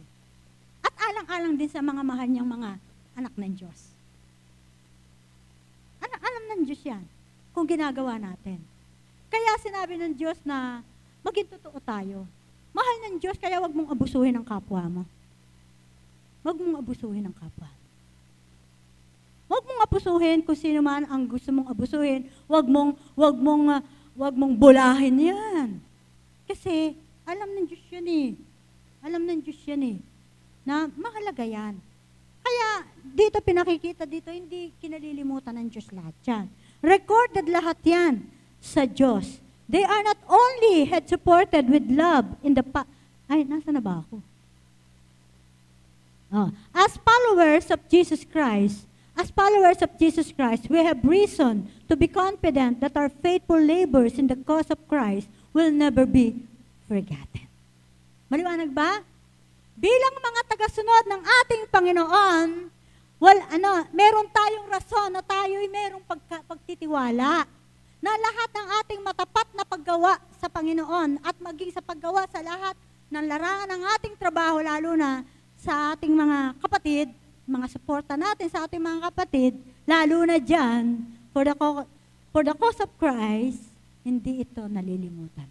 At 0.83 0.93
alang-alang 1.07 1.55
din 1.55 1.71
sa 1.71 1.79
mga 1.79 2.03
mahal 2.03 2.27
niyang 2.27 2.47
mga 2.51 2.75
anak 3.15 3.33
ng 3.39 3.53
Diyos. 3.55 3.79
Alam, 6.03 6.19
alam 6.19 6.43
ng 6.51 6.61
Diyos 6.67 6.81
yan, 6.83 7.03
kung 7.55 7.63
ginagawa 7.63 8.19
natin. 8.19 8.59
Kaya 9.31 9.55
sinabi 9.63 9.95
ng 9.95 10.13
Diyos 10.19 10.35
na 10.43 10.83
maging 11.23 11.47
totoo 11.55 11.79
tayo. 11.79 12.27
Mahal 12.75 12.97
ng 13.07 13.15
Diyos, 13.23 13.39
kaya 13.39 13.63
wag 13.63 13.71
mong 13.71 13.91
abusuhin 13.91 14.35
ang 14.35 14.43
kapwa 14.43 14.83
mo. 14.87 15.03
Wag 16.41 16.57
mong 16.57 16.77
abusuhin 16.81 17.25
ang 17.25 17.35
kapwa. 17.35 17.69
Huwag 19.51 19.63
mong 19.67 19.81
abusuhin 19.83 20.39
kung 20.47 20.55
sino 20.55 20.79
man 20.79 21.03
ang 21.11 21.27
gusto 21.27 21.51
mong 21.51 21.67
abusuhin. 21.69 22.25
Huwag 22.47 22.65
mong, 22.71 22.95
huwag 23.19 23.35
mong, 23.35 23.63
ah, 23.67 23.83
huwag 24.15 24.33
mong 24.33 24.55
bulahin 24.55 25.35
yan. 25.35 25.69
Kasi, 26.47 26.95
alam 27.27 27.51
ng 27.51 27.67
Diyos 27.67 27.83
yan 27.91 28.07
eh. 28.07 28.29
Alam 29.03 29.27
ng 29.27 29.39
Diyos 29.43 29.59
yan 29.67 29.83
eh. 29.83 29.97
Na 30.63 30.87
mahalaga 30.95 31.43
yan. 31.43 31.75
Kaya, 32.41 32.87
dito 33.03 33.43
pinakikita 33.43 34.07
dito, 34.07 34.31
hindi 34.31 34.71
kinalilimutan 34.79 35.59
ng 35.59 35.67
Diyos 35.67 35.91
lahat 35.91 36.15
yan. 36.23 36.45
Recorded 36.79 37.45
lahat 37.51 37.77
yan. 37.83 38.23
sa 38.61 38.85
Diyos. 38.85 39.41
They 39.65 39.81
are 39.81 40.05
not 40.05 40.21
only 40.29 40.85
head 40.85 41.09
supported 41.09 41.65
with 41.67 41.89
love 41.89 42.29
in 42.45 42.53
the 42.53 42.61
pa- 42.61 42.87
Ay, 43.25 43.41
nasa 43.43 43.73
na 43.73 43.81
ba 43.81 44.05
ako? 44.05 44.21
Oh. 46.31 46.47
As 46.71 46.95
followers 46.95 47.67
of 47.67 47.83
Jesus 47.91 48.23
Christ, 48.23 48.87
as 49.19 49.27
followers 49.35 49.83
of 49.83 49.91
Jesus 49.99 50.31
Christ, 50.31 50.71
we 50.71 50.79
have 50.79 51.03
reason 51.03 51.67
to 51.91 51.99
be 51.99 52.07
confident 52.07 52.79
that 52.79 52.95
our 52.95 53.11
faithful 53.11 53.59
labors 53.59 54.15
in 54.15 54.31
the 54.31 54.39
cause 54.47 54.71
of 54.71 54.79
Christ 54.87 55.27
will 55.51 55.69
never 55.69 56.07
be 56.07 56.39
forgotten. 56.87 57.51
Maliwanag 58.31 58.71
ba? 58.71 59.03
Bilang 59.75 60.15
mga 60.23 60.41
tagasunod 60.55 61.03
ng 61.11 61.21
ating 61.43 61.63
Panginoon, 61.67 62.47
well, 63.19 63.39
ano, 63.51 63.91
meron 63.91 64.31
tayong 64.31 64.71
rason 64.71 65.11
na 65.11 65.19
tayo'y 65.19 65.67
merong 65.67 66.03
pagka, 66.07 66.39
pagtitiwala 66.47 67.43
na 68.01 68.11
lahat 68.15 68.49
ng 68.55 68.67
ating 68.81 69.01
matapat 69.03 69.47
na 69.51 69.67
paggawa 69.67 70.15
sa 70.39 70.47
Panginoon 70.47 71.19
at 71.27 71.35
maging 71.43 71.75
sa 71.75 71.83
paggawa 71.83 72.23
sa 72.31 72.39
lahat 72.39 72.79
ng 73.11 73.25
larangan 73.27 73.67
ng 73.67 73.83
ating 73.99 74.15
trabaho, 74.15 74.63
lalo 74.63 74.95
na 74.95 75.27
sa 75.61 75.93
ating 75.93 76.09
mga 76.09 76.57
kapatid, 76.57 77.07
mga 77.45 77.67
suporta 77.69 78.17
natin 78.17 78.49
sa 78.49 78.65
ating 78.65 78.81
mga 78.81 79.13
kapatid, 79.13 79.53
lalo 79.85 80.25
na 80.25 80.41
dyan, 80.41 81.05
for 81.29 81.45
the, 81.45 81.53
for 82.33 82.41
the 82.41 82.55
cause 82.57 82.81
of 82.81 82.89
Christ, 82.97 83.61
hindi 84.01 84.41
ito 84.41 84.65
nalilimutan 84.65 85.45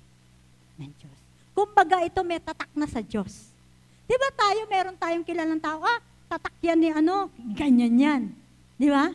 ng 0.82 0.90
Diyos. 0.98 1.18
Kumbaga 1.54 2.02
ito 2.02 2.18
may 2.26 2.42
tatak 2.42 2.70
na 2.74 2.90
sa 2.90 2.98
Diyos. 2.98 3.54
Di 4.10 4.18
ba 4.18 4.34
tayo, 4.34 4.66
meron 4.66 4.98
tayong 4.98 5.22
kilalang 5.22 5.62
tao, 5.62 5.78
ah, 5.86 6.02
tatak 6.26 6.58
yan 6.58 6.78
ni 6.82 6.90
ano, 6.90 7.30
ganyan 7.54 7.94
yan. 7.94 8.22
Di 8.74 8.90
ba? 8.90 9.14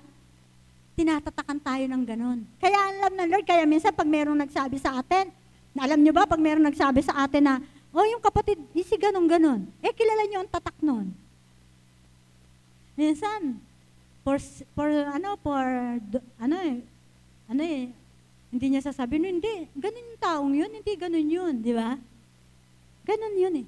Tinatatakan 0.95 1.59
tayo 1.59 1.83
ng 1.91 2.03
ganun. 2.07 2.39
Kaya 2.55 2.77
alam 2.95 3.19
ng 3.19 3.29
Lord, 3.35 3.43
kaya 3.43 3.67
minsan 3.67 3.91
pag 3.91 4.07
merong 4.07 4.39
nagsabi 4.39 4.79
sa 4.79 5.03
atin, 5.03 5.27
na 5.75 5.83
alam 5.83 5.99
nyo 5.99 6.15
ba, 6.15 6.23
pag 6.23 6.39
merong 6.39 6.71
nagsabi 6.71 7.03
sa 7.03 7.27
atin 7.27 7.43
na, 7.43 7.55
oh, 7.95 8.05
yung 8.11 8.19
kapatid, 8.19 8.59
isi 8.75 8.99
ganun 8.99 9.23
ganon. 9.25 9.71
Eh, 9.79 9.95
kilala 9.95 10.27
nyo 10.27 10.43
ang 10.43 10.51
tatak 10.51 10.75
nun. 10.83 11.15
Minsan, 12.99 13.63
for, 14.27 14.35
for 14.75 14.87
ano, 14.91 15.39
for, 15.39 15.63
ano 16.35 16.55
eh, 16.59 16.83
ano 17.47 17.61
eh, 17.63 17.87
hindi 18.51 18.65
niya 18.67 18.83
sasabihin, 18.83 19.39
hindi, 19.39 19.71
ganun 19.79 20.11
yung 20.11 20.21
taong 20.21 20.53
yun, 20.53 20.71
hindi 20.75 20.93
ganun 20.99 21.27
yun, 21.27 21.53
di 21.63 21.71
ba? 21.71 21.95
Ganun 23.07 23.35
yun 23.39 23.55
eh. 23.63 23.67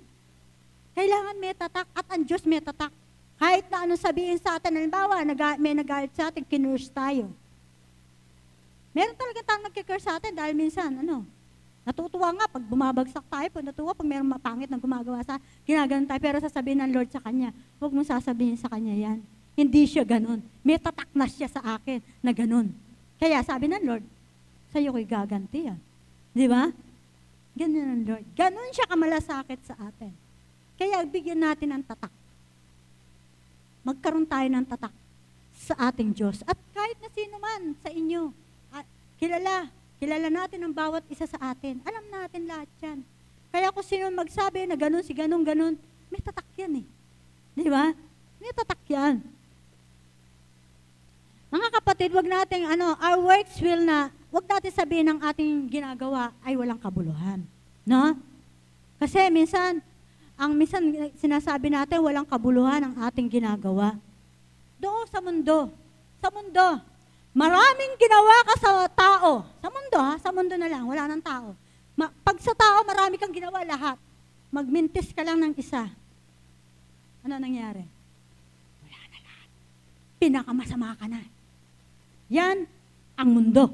Kailangan 0.97 1.35
may 1.39 1.53
tatak 1.55 1.87
at 1.95 2.07
ang 2.11 2.23
Diyos 2.27 2.43
may 2.43 2.59
tatak. 2.59 2.91
Kahit 3.37 3.69
na 3.69 3.85
ano 3.85 3.93
sabihin 3.93 4.41
sa 4.41 4.57
atin, 4.57 4.75
halimbawa, 4.75 5.21
naga, 5.23 5.55
may 5.61 5.71
nagalit 5.77 6.11
sa 6.17 6.33
atin, 6.33 6.41
kinurse 6.41 6.89
tayo. 6.89 7.29
Meron 8.97 9.13
talaga 9.13 9.45
tayong 9.45 9.65
nagkikurse 9.69 10.09
sa 10.09 10.17
atin 10.17 10.33
dahil 10.33 10.57
minsan, 10.57 10.89
ano, 10.89 11.21
natutuwa 11.87 12.35
nga 12.35 12.51
pag 12.51 12.63
bumabagsak 12.67 13.23
tayo, 13.31 13.47
pag 13.47 13.63
natuwa 13.63 13.95
pag 13.95 14.03
mayroong 14.03 14.35
mapangit 14.35 14.67
na 14.67 14.75
gumagawa 14.75 15.23
sa, 15.23 15.39
ginaganon 15.63 16.03
tayo, 16.03 16.19
pero 16.19 16.37
sasabihin 16.43 16.83
ng 16.83 16.91
Lord 16.91 17.07
sa 17.15 17.23
kanya, 17.23 17.55
huwag 17.79 17.95
mo 17.95 18.03
sasabihin 18.03 18.59
sa 18.59 18.67
kanya 18.67 18.91
yan. 18.91 19.23
Hindi 19.55 19.87
siya 19.87 20.03
ganun. 20.03 20.43
May 20.67 20.75
tatak 20.75 21.07
na 21.15 21.23
siya 21.31 21.47
sa 21.47 21.63
akin 21.79 22.03
na 22.19 22.35
ganun. 22.35 22.75
Kaya 23.15 23.39
sabi 23.39 23.71
ng 23.71 23.87
Lord, 23.87 24.03
sa'yo 24.75 24.91
ko'y 24.91 25.07
gaganti 25.07 25.71
yan. 25.71 25.79
Di 26.35 26.45
ba? 26.51 26.67
Ganun 27.55 27.87
ang 27.87 28.03
Lord. 28.03 28.25
Ganun 28.35 28.69
siya 28.75 28.85
kamalasakit 28.91 29.59
sa 29.63 29.79
atin. 29.79 30.11
Kaya 30.75 31.07
bigyan 31.07 31.39
natin 31.39 31.71
ng 31.71 31.83
tatak. 31.87 32.11
Magkaroon 33.87 34.27
tayo 34.27 34.45
ng 34.51 34.67
tatak 34.67 34.93
sa 35.55 35.73
ating 35.87 36.11
Diyos. 36.11 36.43
At 36.43 36.59
kahit 36.75 36.99
na 36.99 37.09
sino 37.15 37.39
man 37.39 37.79
sa 37.79 37.89
inyo, 37.89 38.29
kilala, 39.17 39.71
kilala 39.97 40.29
natin 40.29 40.61
ang 40.61 40.73
bawat 40.73 41.03
isa 41.09 41.25
sa 41.25 41.53
atin. 41.53 41.81
Alam 41.85 42.05
natin 42.09 42.41
lahat 42.45 42.69
yan. 42.81 42.99
Kaya 43.49 43.73
kung 43.73 43.85
sino 43.85 44.09
magsabi 44.13 44.69
na 44.69 44.77
ganun, 44.77 45.01
si 45.01 45.13
ganun, 45.13 45.41
ganun, 45.41 45.73
may 46.13 46.21
tatak 46.21 46.47
yan 46.57 46.83
eh. 46.83 46.85
Di 47.57 47.69
ba? 47.69 47.91
May 48.37 48.53
tatak 48.53 48.81
yan. 48.85 49.23
Mga 51.47 51.67
kapatid, 51.79 52.11
wag 52.11 52.27
nating 52.27 52.67
ano, 52.67 52.93
our 52.99 53.19
works 53.23 53.57
will 53.63 53.81
na, 53.81 54.11
wag 54.29 54.45
natin 54.45 54.71
sabihin 54.71 55.07
ng 55.15 55.19
ating 55.23 55.71
ginagawa 55.71 56.35
ay 56.43 56.59
walang 56.59 56.77
kabuluhan. 56.77 57.41
No? 57.87 58.13
Kasi 58.99 59.31
minsan, 59.31 59.79
ang 60.37 60.53
minsan 60.53 60.83
sinasabi 61.17 61.73
natin 61.73 62.03
walang 62.03 62.27
kabuluhan 62.27 62.83
ang 62.83 62.95
ating 63.09 63.25
ginagawa. 63.25 63.97
Doon 64.77 65.07
sa 65.09 65.17
mundo, 65.17 65.73
sa 66.21 66.29
mundo, 66.29 66.77
maraming 67.37 67.93
ginawa 68.01 68.35
ka 68.49 68.55
sa 68.57 68.71
tao. 68.89 69.45
Sa 69.61 69.69
mundo 69.69 69.97
ha, 70.01 70.13
sa 70.17 70.33
mundo 70.33 70.57
na 70.57 70.65
lang, 70.65 70.89
wala 70.89 71.05
nang 71.05 71.21
tao. 71.21 71.53
Ma- 71.93 72.09
pag 72.25 72.41
sa 72.41 72.57
tao, 72.57 72.81
marami 72.81 73.21
kang 73.21 73.29
ginawa 73.29 73.61
lahat. 73.61 74.01
Magmintis 74.49 75.13
ka 75.13 75.21
lang 75.21 75.37
ng 75.37 75.53
isa. 75.53 75.85
Ano 77.21 77.37
nangyari? 77.37 77.85
Wala 78.81 78.97
na 79.05 79.17
lahat. 79.21 79.47
Pinakamasama 80.17 80.97
ka 80.97 81.05
na. 81.05 81.21
Yan 82.33 82.65
ang 83.13 83.29
mundo. 83.29 83.69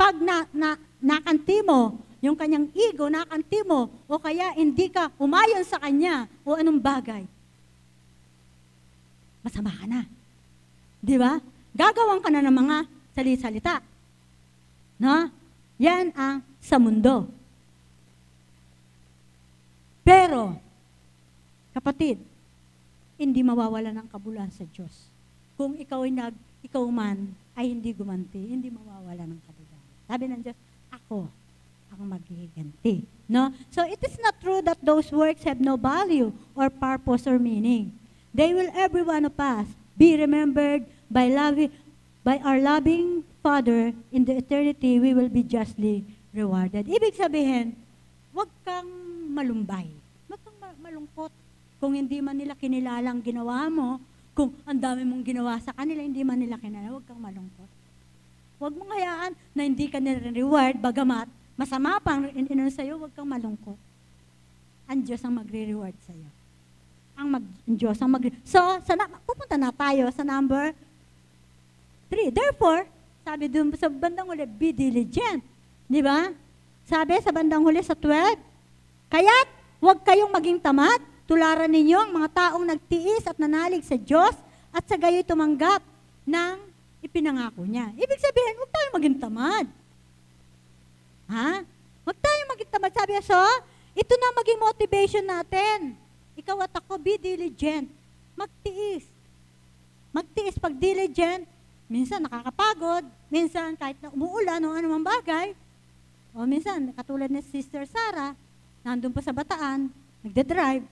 Pag 0.00 0.16
na, 0.24 0.48
na, 0.56 0.80
nakanti 1.04 1.60
mo, 1.60 2.00
yung 2.24 2.34
kanyang 2.34 2.70
ego, 2.74 3.06
nakanti 3.12 3.62
mo, 3.62 3.92
o 4.08 4.18
kaya 4.18 4.56
hindi 4.56 4.88
ka 4.90 5.10
umayon 5.20 5.62
sa 5.62 5.78
kanya, 5.78 6.26
o 6.42 6.58
anong 6.58 6.80
bagay, 6.82 7.22
masama 9.42 9.70
ka 9.70 9.86
na. 9.86 10.02
Di 10.98 11.14
ba? 11.14 11.38
Gagawan 11.74 12.22
ka 12.22 12.28
na 12.32 12.44
ng 12.44 12.56
mga 12.56 12.76
sali-salita. 13.16 13.82
No? 14.98 15.30
Yan 15.78 16.10
ang 16.14 16.42
sa 16.58 16.76
mundo. 16.76 17.30
Pero, 20.02 20.56
kapatid, 21.76 22.18
hindi 23.18 23.40
mawawala 23.42 23.92
ng 23.92 24.08
kabuluhan 24.08 24.50
sa 24.50 24.64
Diyos. 24.70 25.10
Kung 25.58 25.76
ikaw 25.76 26.06
ay 26.06 26.12
nag, 26.14 26.34
ikaw 26.64 26.82
man 26.88 27.34
ay 27.58 27.74
hindi 27.74 27.90
gumanti, 27.92 28.38
hindi 28.38 28.70
mawawala 28.70 29.26
ng 29.26 29.40
kabuluhan. 29.42 29.84
Sabi 30.06 30.24
ng 30.30 30.40
Diyos, 30.40 30.58
ako 30.88 31.28
ang 31.92 32.02
maghihiganti. 32.08 33.04
No? 33.28 33.52
So 33.74 33.84
it 33.84 34.00
is 34.00 34.16
not 34.22 34.38
true 34.40 34.62
that 34.64 34.78
those 34.80 35.10
works 35.10 35.44
have 35.44 35.60
no 35.60 35.76
value 35.76 36.32
or 36.54 36.70
purpose 36.70 37.26
or 37.26 37.36
meaning. 37.36 37.92
They 38.32 38.54
will 38.54 38.70
every 38.72 39.02
one 39.02 39.26
of 39.26 39.34
us 39.36 39.66
be 39.98 40.14
remembered 40.14 40.86
by 41.08 41.32
loving 41.32 41.72
by 42.22 42.36
our 42.44 42.60
loving 42.60 43.24
Father 43.40 43.96
in 44.12 44.22
the 44.28 44.36
eternity 44.36 45.00
we 45.00 45.16
will 45.16 45.32
be 45.32 45.40
justly 45.40 46.04
rewarded. 46.32 46.84
Ibig 46.84 47.16
sabihin, 47.16 47.72
huwag 48.36 48.52
kang 48.62 48.88
malumbay. 49.32 49.88
Huwag 50.28 50.40
kang 50.44 50.58
ma- 50.60 50.76
malungkot. 50.76 51.32
Kung 51.78 51.96
hindi 51.96 52.20
man 52.20 52.36
nila 52.36 52.52
kinilala 52.52 53.08
ang 53.08 53.22
ginawa 53.24 53.70
mo, 53.72 54.02
kung 54.36 54.52
ang 54.68 54.78
dami 54.78 55.02
mong 55.02 55.24
ginawa 55.24 55.56
sa 55.58 55.72
kanila, 55.72 56.04
hindi 56.04 56.22
man 56.22 56.38
nila 56.38 56.60
kinilala, 56.60 56.94
huwag 56.94 57.06
kang 57.08 57.18
malungkot. 57.18 57.70
Huwag 58.58 58.74
mong 58.74 58.92
hayaan 58.92 59.32
na 59.54 59.62
hindi 59.64 59.86
ka 59.86 60.02
nire-reward, 60.02 60.82
bagamat 60.82 61.30
masama 61.58 61.98
pang 62.02 62.26
in 62.30 62.46
sa'yo, 62.70 62.98
huwag 62.98 63.14
kang 63.14 63.26
malungkot. 63.26 63.78
Ang 64.90 65.00
Diyos 65.06 65.22
ang 65.22 65.38
magre-reward 65.38 65.94
sa'yo. 66.06 66.28
Ang, 67.18 67.28
mag, 67.34 67.44
ang 67.66 67.76
Diyos 67.76 67.98
ang 67.98 68.10
magre 68.14 68.30
So, 68.46 68.62
sa 68.82 68.94
pupunta 69.26 69.58
na 69.58 69.74
tayo 69.74 70.06
sa 70.14 70.22
number 70.22 70.70
3. 72.08 72.32
Therefore, 72.32 72.88
sabi 73.24 73.48
dun 73.48 73.72
sa 73.76 73.92
bandang 73.92 74.28
huli, 74.28 74.44
be 74.48 74.72
diligent. 74.72 75.44
Di 75.84 76.00
ba? 76.00 76.32
Sabi 76.88 77.20
sa 77.20 77.32
bandang 77.32 77.60
huli 77.64 77.84
sa 77.84 77.92
12, 77.92 78.40
Kaya't 79.08 79.48
huwag 79.80 80.04
kayong 80.04 80.32
maging 80.32 80.60
tamad, 80.60 81.00
tularan 81.24 81.68
ninyo 81.72 81.96
ang 81.96 82.12
mga 82.12 82.28
taong 82.32 82.64
nagtiis 82.64 83.24
at 83.24 83.40
nanalig 83.40 83.84
sa 83.84 83.96
Diyos 83.96 84.36
at 84.68 84.84
sa 84.84 85.00
gayo'y 85.00 85.24
tumanggap 85.24 85.80
ng 86.28 86.56
ipinangako 87.00 87.64
niya. 87.64 87.88
Ibig 87.96 88.20
sabihin, 88.20 88.56
huwag 88.60 88.72
tayong 88.72 88.96
maging 89.00 89.16
tamad. 89.16 89.66
Ha? 91.28 91.50
Huwag 92.04 92.18
tayong 92.20 92.50
maging 92.52 92.70
tamad. 92.72 92.92
Sabi 92.92 93.10
niya, 93.16 93.24
so, 93.24 93.40
ito 93.96 94.12
na 94.16 94.28
maging 94.36 94.60
motivation 94.60 95.24
natin. 95.24 95.78
Ikaw 96.36 96.56
at 96.68 96.74
ako, 96.84 97.00
be 97.00 97.16
diligent. 97.16 97.88
Magtiis. 98.36 99.08
Magtiis 100.12 100.56
pag 100.60 100.76
diligent, 100.76 101.48
minsan 101.88 102.20
nakakapagod, 102.22 103.02
minsan 103.32 103.74
kahit 103.74 103.96
na 103.98 104.12
umuulan 104.12 104.60
o 104.62 104.76
anumang 104.76 105.02
bagay, 105.02 105.56
o 106.36 106.44
minsan, 106.44 106.92
katulad 106.92 107.32
ni 107.32 107.40
Sister 107.40 107.88
Sarah, 107.88 108.36
nandun 108.84 109.10
pa 109.10 109.24
sa 109.24 109.32
bataan, 109.32 109.88
nagde-drive, 110.22 110.84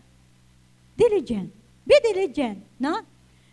diligent. 0.96 1.52
Be 1.86 1.96
diligent, 2.02 2.58
no? 2.82 3.04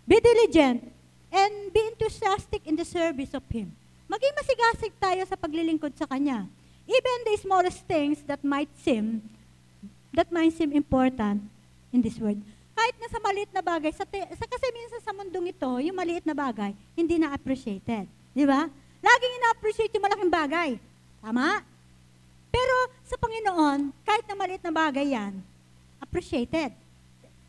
Be 0.07 0.17
diligent 0.17 0.81
and 1.29 1.53
be 1.69 1.81
enthusiastic 1.93 2.65
in 2.65 2.73
the 2.73 2.87
service 2.87 3.35
of 3.37 3.45
Him. 3.51 3.69
Maging 4.09 4.33
masigasig 4.33 4.93
tayo 4.97 5.21
sa 5.27 5.37
paglilingkod 5.37 5.93
sa 5.93 6.09
Kanya. 6.09 6.49
Even 6.89 7.17
the 7.29 7.35
smallest 7.39 7.85
things 7.85 8.25
that 8.25 8.41
might 8.41 8.71
seem, 8.81 9.21
that 10.11 10.33
might 10.33 10.51
seem 10.51 10.73
important 10.73 11.45
in 11.93 12.01
this 12.01 12.17
world. 12.17 12.41
Kahit 12.73 12.95
na 12.97 13.07
sa 13.09 13.19
maliit 13.21 13.51
na 13.53 13.61
bagay, 13.61 13.93
sa, 13.93 14.05
sa 14.09 14.45
kasi 14.49 14.65
minsan 14.73 15.01
sa 15.01 15.13
mundong 15.13 15.53
ito, 15.53 15.69
yung 15.79 15.97
maliit 15.97 16.25
na 16.25 16.33
bagay, 16.33 16.73
hindi 16.97 17.21
na 17.21 17.33
appreciated. 17.33 18.09
Di 18.33 18.45
ba? 18.49 18.65
Laging 19.03 19.33
ina-appreciate 19.37 19.93
yung 19.93 20.05
malaking 20.05 20.33
bagay. 20.33 20.69
Tama? 21.21 21.61
Pero 22.49 22.75
sa 23.05 23.15
Panginoon, 23.17 23.93
kahit 24.01 24.25
na 24.25 24.35
maliit 24.37 24.63
na 24.65 24.73
bagay 24.73 25.13
yan, 25.13 25.33
appreciated. 26.01 26.73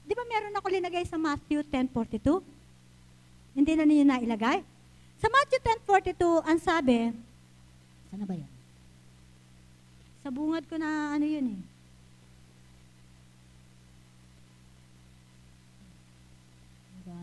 Di 0.04 0.12
ba 0.12 0.24
meron 0.28 0.56
ako 0.56 0.66
linagay 0.68 1.04
sa 1.08 1.16
Matthew 1.16 1.64
10.42? 1.72 2.44
Hindi 3.56 3.72
na 3.72 3.84
ninyo 3.88 4.04
nailagay? 4.04 4.60
Sa 5.20 5.28
Matthew 5.32 5.60
10.42, 5.88 6.44
ang 6.44 6.58
sabi, 6.60 7.08
sana 8.12 8.24
ba 8.28 8.34
yun? 8.36 8.50
Sa 10.20 10.28
bungad 10.28 10.64
ko 10.68 10.76
na 10.76 11.16
ano 11.16 11.24
yun 11.24 11.56
eh. 11.56 11.73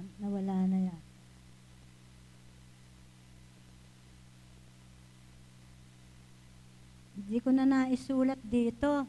Diba? 0.01 0.25
Nawala 0.25 0.57
na 0.65 0.79
yan. 0.89 1.01
Hindi 7.21 7.37
ko 7.37 7.49
na 7.53 7.65
naisulat 7.69 8.41
dito. 8.41 9.05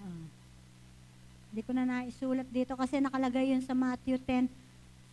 Ah. 0.00 0.24
Ko 1.66 1.72
na 1.72 1.84
naisulat 1.84 2.48
dito 2.48 2.72
kasi 2.74 2.98
nakalagay 2.98 3.52
yun 3.52 3.60
sa 3.60 3.76
Matthew 3.76 4.16
10, 4.24 4.48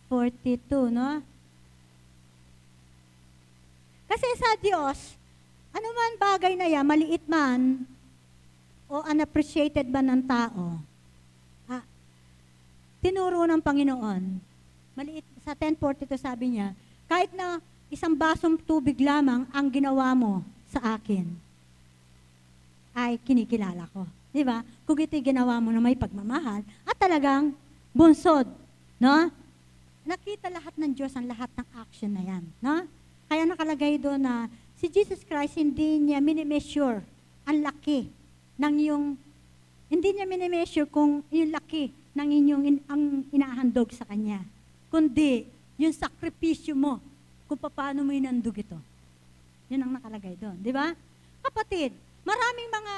42, 0.08 0.90
no? 0.90 1.20
Kasi 4.08 4.28
sa 4.38 4.50
Diyos, 4.60 5.18
ano 5.74 5.88
man 5.90 6.12
bagay 6.20 6.54
na 6.54 6.70
yan, 6.70 6.86
maliit 6.86 7.24
man, 7.26 7.82
o 8.94 9.02
unappreciated 9.02 9.90
man 9.90 10.06
ng 10.06 10.22
tao, 10.22 10.78
ah, 11.66 11.82
tinuro 13.02 13.42
ng 13.42 13.58
Panginoon, 13.58 14.22
maliit, 14.94 15.26
sa 15.42 15.58
1042 15.58 16.14
sabi 16.14 16.54
niya, 16.54 16.70
kahit 17.10 17.34
na 17.34 17.58
isang 17.90 18.14
basong 18.14 18.54
tubig 18.62 18.94
lamang 19.02 19.50
ang 19.50 19.66
ginawa 19.66 20.14
mo 20.14 20.46
sa 20.70 20.94
akin, 20.94 21.26
ay 22.94 23.18
kinikilala 23.26 23.90
ko. 23.90 24.06
Di 24.30 24.46
ba? 24.46 24.62
Kung 24.86 24.94
ito'y 25.02 25.18
ginawa 25.18 25.58
mo 25.58 25.74
na 25.74 25.82
may 25.82 25.98
pagmamahal, 25.98 26.62
at 26.86 26.94
talagang 26.94 27.50
bunsod, 27.90 28.46
no? 29.02 29.26
Nakita 30.06 30.46
lahat 30.54 30.74
ng 30.78 30.94
Diyos 30.94 31.10
ang 31.18 31.26
lahat 31.26 31.50
ng 31.58 31.66
action 31.82 32.14
na 32.14 32.22
yan, 32.22 32.44
no? 32.62 32.86
Kaya 33.26 33.42
nakalagay 33.42 33.98
doon 33.98 34.22
na 34.22 34.46
si 34.78 34.86
Jesus 34.86 35.26
Christ 35.26 35.58
hindi 35.58 35.98
niya 35.98 36.22
minimeasure 36.22 37.02
ang 37.42 37.58
laki 37.58 38.06
ng 38.58 38.74
yung 38.86 39.04
hindi 39.90 40.08
niya 40.10 40.26
minimeasure 40.26 40.88
kung 40.88 41.22
yung 41.30 41.50
laki 41.54 41.92
ng 42.14 42.28
inyong 42.30 42.64
in, 42.66 42.76
ang 42.86 43.02
inahandog 43.30 43.90
sa 43.90 44.06
kanya. 44.06 44.42
Kundi 44.90 45.46
yung 45.78 45.94
sakripisyo 45.94 46.74
mo 46.78 47.02
kung 47.50 47.58
paano 47.58 48.06
mo 48.06 48.14
inandog 48.14 48.54
ito. 48.58 48.78
Yun 49.68 49.82
ang 49.84 49.92
nakalagay 49.98 50.38
doon, 50.38 50.56
di 50.62 50.70
ba? 50.70 50.94
Kapatid, 51.44 51.92
maraming 52.22 52.70
mga 52.70 52.94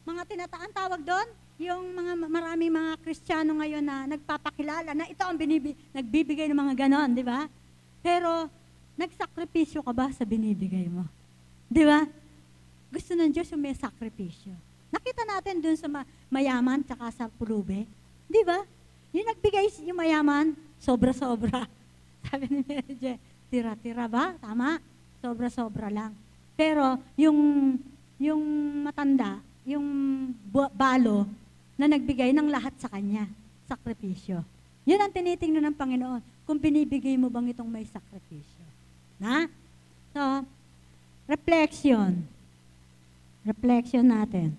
mga 0.00 0.22
tinataan 0.26 0.72
tawag 0.72 1.00
doon, 1.04 1.28
yung 1.60 1.92
mga 1.92 2.12
maraming 2.24 2.72
mga 2.72 2.92
Kristiyano 3.04 3.52
ngayon 3.60 3.84
na 3.84 4.08
nagpapakilala 4.08 4.96
na 4.96 5.04
ito 5.04 5.20
ang 5.20 5.36
binibi, 5.36 5.76
nagbibigay 5.92 6.48
ng 6.48 6.56
mga 6.56 6.74
ganon, 6.88 7.12
di 7.12 7.20
ba? 7.20 7.44
Pero 8.00 8.48
nagsakripisyo 8.96 9.84
ka 9.84 9.92
ba 9.92 10.08
sa 10.12 10.24
binibigay 10.24 10.88
mo? 10.88 11.04
Di 11.68 11.84
ba? 11.84 12.08
Gusto 12.88 13.12
ng 13.12 13.28
Diyos 13.28 13.52
yung 13.52 13.60
may 13.60 13.76
sakripisyo. 13.76 14.69
Nakita 14.90 15.22
natin 15.22 15.56
dun 15.62 15.76
sa 15.78 15.86
ma- 15.86 16.08
mayaman 16.26 16.82
tsaka 16.82 17.06
sa 17.14 17.24
pulube. 17.30 17.86
Di 18.26 18.42
ba? 18.42 18.62
Yung 19.10 19.26
nagbigay 19.26 19.66
yung 19.86 19.98
mayaman, 19.98 20.54
sobra-sobra. 20.78 21.66
Sabi 22.26 22.46
ni 22.50 22.60
Mary 22.66 22.94
J, 22.98 23.18
tira-tira 23.50 24.06
ba? 24.10 24.34
Tama? 24.38 24.78
Sobra-sobra 25.22 25.90
lang. 25.90 26.12
Pero 26.54 26.98
yung 27.16 27.38
yung 28.20 28.42
matanda, 28.84 29.40
yung 29.64 29.86
balo 30.76 31.24
na 31.80 31.88
nagbigay 31.88 32.36
ng 32.36 32.52
lahat 32.52 32.76
sa 32.76 32.92
kanya, 32.92 33.24
sakripisyo. 33.64 34.44
Yun 34.84 35.00
ang 35.00 35.08
tinitingnan 35.08 35.72
ng 35.72 35.76
Panginoon, 35.76 36.20
kung 36.44 36.60
binibigay 36.60 37.16
mo 37.16 37.32
bang 37.32 37.48
itong 37.56 37.70
may 37.70 37.88
sakripisyo. 37.88 38.66
Na? 39.16 39.48
So, 40.12 40.44
reflection. 41.24 42.20
Reflection 43.46 44.04
natin. 44.04 44.52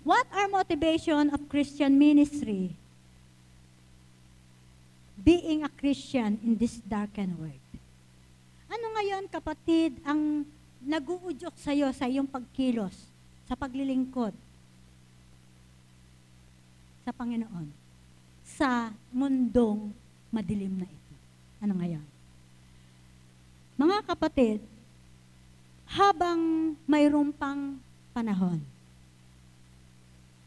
What 0.00 0.24
are 0.32 0.48
motivation 0.48 1.28
of 1.28 1.44
Christian 1.48 2.00
ministry? 2.00 2.72
Being 5.20 5.60
a 5.64 5.68
Christian 5.68 6.40
in 6.40 6.56
this 6.56 6.80
darkened 6.80 7.36
world. 7.36 7.60
Ano 8.70 8.86
ngayon, 8.96 9.28
kapatid, 9.28 10.00
ang 10.00 10.48
nag-uudyok 10.80 11.52
sa 11.60 11.76
iyo 11.76 11.92
sa 11.92 12.08
iyong 12.08 12.24
pagkilos, 12.24 12.96
sa 13.44 13.52
paglilingkod 13.52 14.32
sa 17.04 17.12
Panginoon, 17.12 17.68
sa 18.46 18.94
mundong 19.12 19.92
madilim 20.32 20.80
na 20.80 20.88
ito? 20.88 21.14
Ano 21.60 21.76
ngayon? 21.76 22.06
Mga 23.76 23.98
kapatid, 24.08 24.62
habang 25.90 26.72
mayroon 26.86 27.34
pang 27.34 27.76
panahon, 28.14 28.62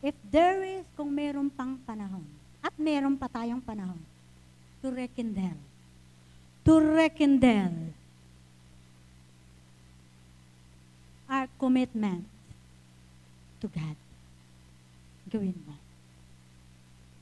if 0.04 0.14
there 0.28 0.60
is, 0.68 0.84
kung 1.00 1.08
mayroon 1.08 1.48
pang 1.48 1.80
panahon, 1.88 2.28
at 2.60 2.76
mayroon 2.76 3.16
pa 3.16 3.32
tayong 3.32 3.64
panahon, 3.64 3.98
to 4.84 4.92
rekindle, 4.92 5.56
to 6.68 6.76
rekindle 6.76 7.96
our 11.32 11.48
commitment 11.56 12.28
to 13.64 13.72
God. 13.72 13.96
Gawin 15.32 15.56
mo. 15.64 15.80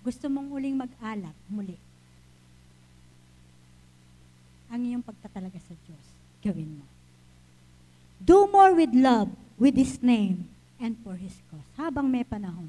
Gusto 0.01 0.25
mong 0.25 0.49
uling 0.49 0.73
mag-alap, 0.73 1.38
muli. 1.45 1.77
Ang 4.73 4.89
iyong 4.89 5.05
pagtatalaga 5.05 5.61
sa 5.61 5.77
Diyos, 5.86 6.05
gawin 6.41 6.82
mo. 6.82 6.86
Do 8.17 8.49
more 8.49 8.73
with 8.73 8.89
love, 8.97 9.29
with 9.61 9.77
His 9.77 10.01
name, 10.01 10.49
and 10.82 10.97
for 11.05 11.13
His 11.15 11.38
cause. 11.53 11.69
Habang 11.77 12.09
may 12.09 12.25
panahon, 12.25 12.67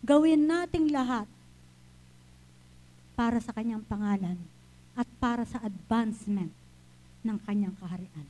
gawin 0.00 0.48
nating 0.48 0.88
lahat 0.88 1.28
para 3.12 3.38
sa 3.38 3.52
kanyang 3.52 3.84
pangalan 3.84 4.40
at 4.96 5.06
para 5.20 5.44
sa 5.44 5.60
advancement 5.62 6.50
ng 7.22 7.38
kanyang 7.46 7.76
kaharian 7.78 8.26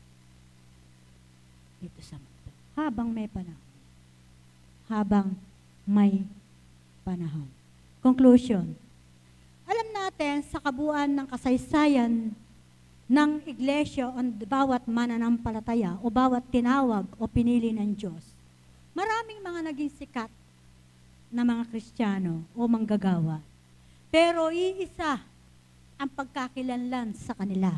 dito 1.83 1.99
sa 2.03 2.19
mundo. 2.19 2.51
Habang 2.79 3.09
may 3.11 3.27
panahon. 3.27 3.71
Habang 4.87 5.29
may 5.83 6.23
panahon. 7.03 7.49
Conclusion. 7.99 8.75
Alam 9.67 9.89
natin 9.91 10.47
sa 10.47 10.63
kabuuan 10.63 11.11
ng 11.11 11.27
kasaysayan 11.27 12.35
ng 13.13 13.31
iglesia 13.45 14.09
o 14.09 14.19
bawat 14.47 14.87
mananampalataya 14.89 15.99
o 16.01 16.09
bawat 16.09 16.45
tinawag 16.49 17.05
o 17.19 17.27
pinili 17.27 17.75
ng 17.75 17.93
Diyos, 17.93 18.32
maraming 18.93 19.41
mga 19.41 19.61
naging 19.73 19.93
sikat 19.93 20.31
na 21.33 21.43
mga 21.43 21.65
Kristiyano 21.73 22.45
o 22.53 22.69
manggagawa. 22.69 23.41
Pero 24.13 24.53
iisa 24.53 25.17
ang 25.97 26.11
pagkakilanlan 26.13 27.17
sa 27.17 27.33
kanila. 27.33 27.73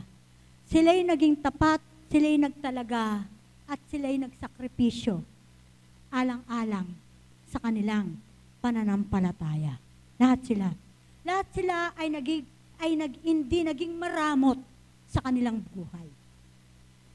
Sila'y 0.67 1.07
naging 1.07 1.39
tapat, 1.39 1.79
sila'y 2.11 2.35
nagtalaga, 2.35 3.23
at 3.71 3.79
sila'y 3.89 4.19
nagsakripisyo 4.19 5.23
alang-alang 6.11 6.91
sa 7.47 7.63
kanilang 7.63 8.19
pananampalataya. 8.59 9.79
Lahat 10.19 10.41
sila. 10.43 10.69
Lahat 11.23 11.47
sila 11.55 11.95
ay, 11.95 12.11
naging, 12.11 12.43
ay 12.83 12.91
nag, 12.99 13.13
hindi 13.23 13.61
naging 13.63 13.95
maramot 13.95 14.59
sa 15.07 15.23
kanilang 15.23 15.63
buhay. 15.71 16.09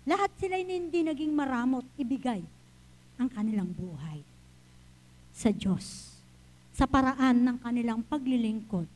Lahat 0.08 0.32
sila 0.40 0.56
ay 0.56 0.66
hindi 0.66 1.04
naging 1.04 1.36
maramot, 1.36 1.84
ibigay 2.00 2.40
ang 3.20 3.28
kanilang 3.28 3.68
buhay 3.68 4.24
sa 5.36 5.52
Diyos. 5.52 6.16
Sa 6.72 6.88
paraan 6.88 7.44
ng 7.44 7.58
kanilang 7.60 8.00
paglilingkod 8.08 8.88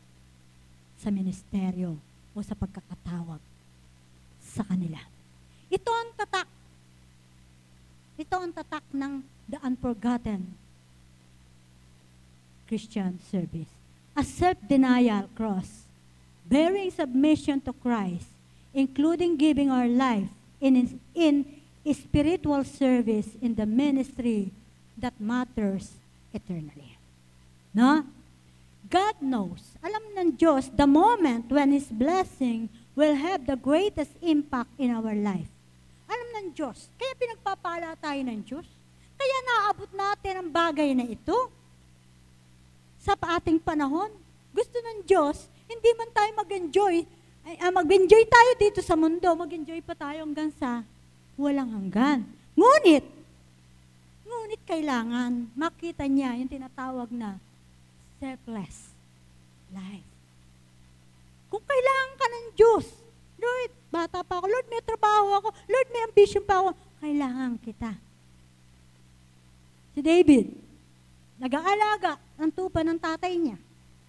sa 0.95 1.11
ministeryo 1.11 1.99
o 2.31 2.37
sa 2.39 2.55
pagkakatawag 2.55 3.43
sa 4.39 4.63
kanila. 4.63 5.03
Ito 5.67 5.91
ang 5.91 6.09
tatak. 6.15 6.47
Ito 8.15 8.35
ang 8.39 8.51
tatak 8.55 8.85
ng 8.95 9.13
the 9.51 9.59
unforgotten 9.59 10.55
Christian 12.71 13.19
service. 13.27 13.69
A 14.15 14.23
self-denial 14.23 15.27
cross, 15.33 15.89
bearing 16.47 16.93
submission 16.93 17.59
to 17.65 17.73
Christ, 17.73 18.29
including 18.71 19.35
giving 19.35 19.73
our 19.73 19.89
life 19.89 20.29
in, 20.61 21.01
in 21.17 21.62
spiritual 21.91 22.63
service 22.63 23.35
in 23.43 23.59
the 23.59 23.67
ministry 23.67 24.55
that 24.95 25.11
matters 25.19 25.91
eternally. 26.31 26.95
No? 27.75 28.07
God 28.87 29.19
knows, 29.19 29.75
alam 29.83 29.99
ng 30.15 30.37
Diyos 30.39 30.71
the 30.71 30.87
moment 30.87 31.51
when 31.51 31.75
His 31.75 31.89
blessing 31.91 32.71
will 32.93 33.17
have 33.17 33.43
the 33.43 33.57
greatest 33.57 34.13
impact 34.21 34.69
in 34.79 34.93
our 34.93 35.11
life. 35.17 35.49
Alam 36.05 36.29
ng 36.39 36.47
Diyos. 36.53 36.87
Kaya 36.95 37.11
pinagpapala 37.17 37.97
tayo 37.97 38.21
ng 38.21 38.39
Diyos. 38.45 38.67
Kaya 39.17 39.37
naabot 39.49 39.89
natin 39.91 40.33
ang 40.45 40.49
bagay 40.53 40.93
na 40.93 41.09
ito 41.09 41.49
sa 43.01 43.17
ating 43.17 43.57
panahon. 43.57 44.13
Gusto 44.53 44.77
ng 44.77 45.03
Diyos, 45.09 45.49
hindi 45.65 45.89
man 45.97 46.13
tayo 46.13 46.29
mag-enjoy, 46.37 46.95
ay, 47.49 47.55
ah, 47.59 47.73
mag-enjoy 47.73 48.23
tayo 48.29 48.51
dito 48.61 48.79
sa 48.85 48.93
mundo, 48.93 49.25
mag-enjoy 49.33 49.81
pa 49.81 49.97
tayo 49.97 50.21
hanggang 50.21 50.53
sa 50.55 50.85
walang 51.37 51.69
hanggan. 51.73 52.25
Ngunit, 52.53 53.05
ngunit 54.23 54.61
kailangan 54.65 55.49
makita 55.57 56.05
niya 56.05 56.37
yung 56.37 56.51
tinatawag 56.51 57.09
na 57.09 57.41
selfless 58.21 58.93
life. 59.73 60.09
Kung 61.49 61.63
kailangan 61.65 62.11
ka 62.17 62.25
ng 62.29 62.47
Diyos, 62.57 62.85
Lord, 63.37 63.71
bata 63.93 64.25
pa 64.25 64.41
ako, 64.41 64.45
Lord, 64.49 64.67
may 64.69 64.81
trabaho 64.81 65.27
ako, 65.37 65.49
Lord, 65.69 65.87
may 65.93 66.01
ambition 66.05 66.43
pa 66.45 66.61
ako, 66.61 66.69
kailangan 67.03 67.51
kita. 67.61 67.91
Si 69.93 69.99
David, 70.01 70.49
nag-aalaga 71.37 72.17
ng 72.41 72.49
tupa 72.49 72.81
ng 72.81 72.97
tatay 72.97 73.37
niya. 73.37 73.57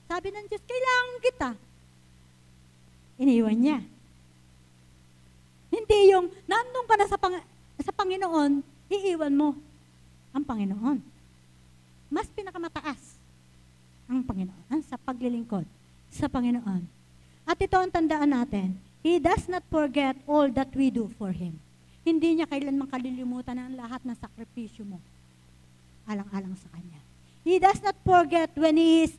Sabi 0.08 0.32
ng 0.32 0.46
Diyos, 0.48 0.64
kailangan 0.64 1.16
kita. 1.20 1.50
Iniwan 3.20 3.58
niya. 3.60 3.78
Hindi 5.74 6.14
yung, 6.14 6.30
nandun 6.46 6.86
ka 6.86 6.94
na 6.94 7.06
sa, 7.10 7.18
pang, 7.18 7.34
sa 7.82 7.90
Panginoon, 7.90 8.62
iiwan 8.86 9.34
mo 9.34 9.58
ang 10.30 10.46
Panginoon. 10.46 11.02
Mas 12.06 12.30
pinakamataas 12.30 13.18
ang 14.06 14.22
Panginoon 14.22 14.80
sa 14.86 14.94
paglilingkod 14.94 15.66
sa 16.14 16.30
Panginoon. 16.30 16.86
At 17.42 17.58
ito 17.58 17.74
ang 17.74 17.90
tandaan 17.90 18.30
natin, 18.30 18.78
He 19.04 19.20
does 19.20 19.50
not 19.50 19.66
forget 19.68 20.16
all 20.24 20.48
that 20.54 20.72
we 20.72 20.88
do 20.88 21.10
for 21.18 21.34
Him. 21.34 21.58
Hindi 22.06 22.40
niya 22.40 22.48
kailanman 22.48 22.88
kalilimutan 22.88 23.58
ang 23.58 23.74
lahat 23.76 24.00
ng 24.06 24.16
sakripisyo 24.16 24.86
mo. 24.86 25.02
Alang-alang 26.08 26.56
sa 26.56 26.70
Kanya. 26.72 27.00
He 27.44 27.60
does 27.60 27.82
not 27.84 27.98
forget 28.00 28.48
when 28.56 28.78
He 28.78 29.04
is 29.04 29.12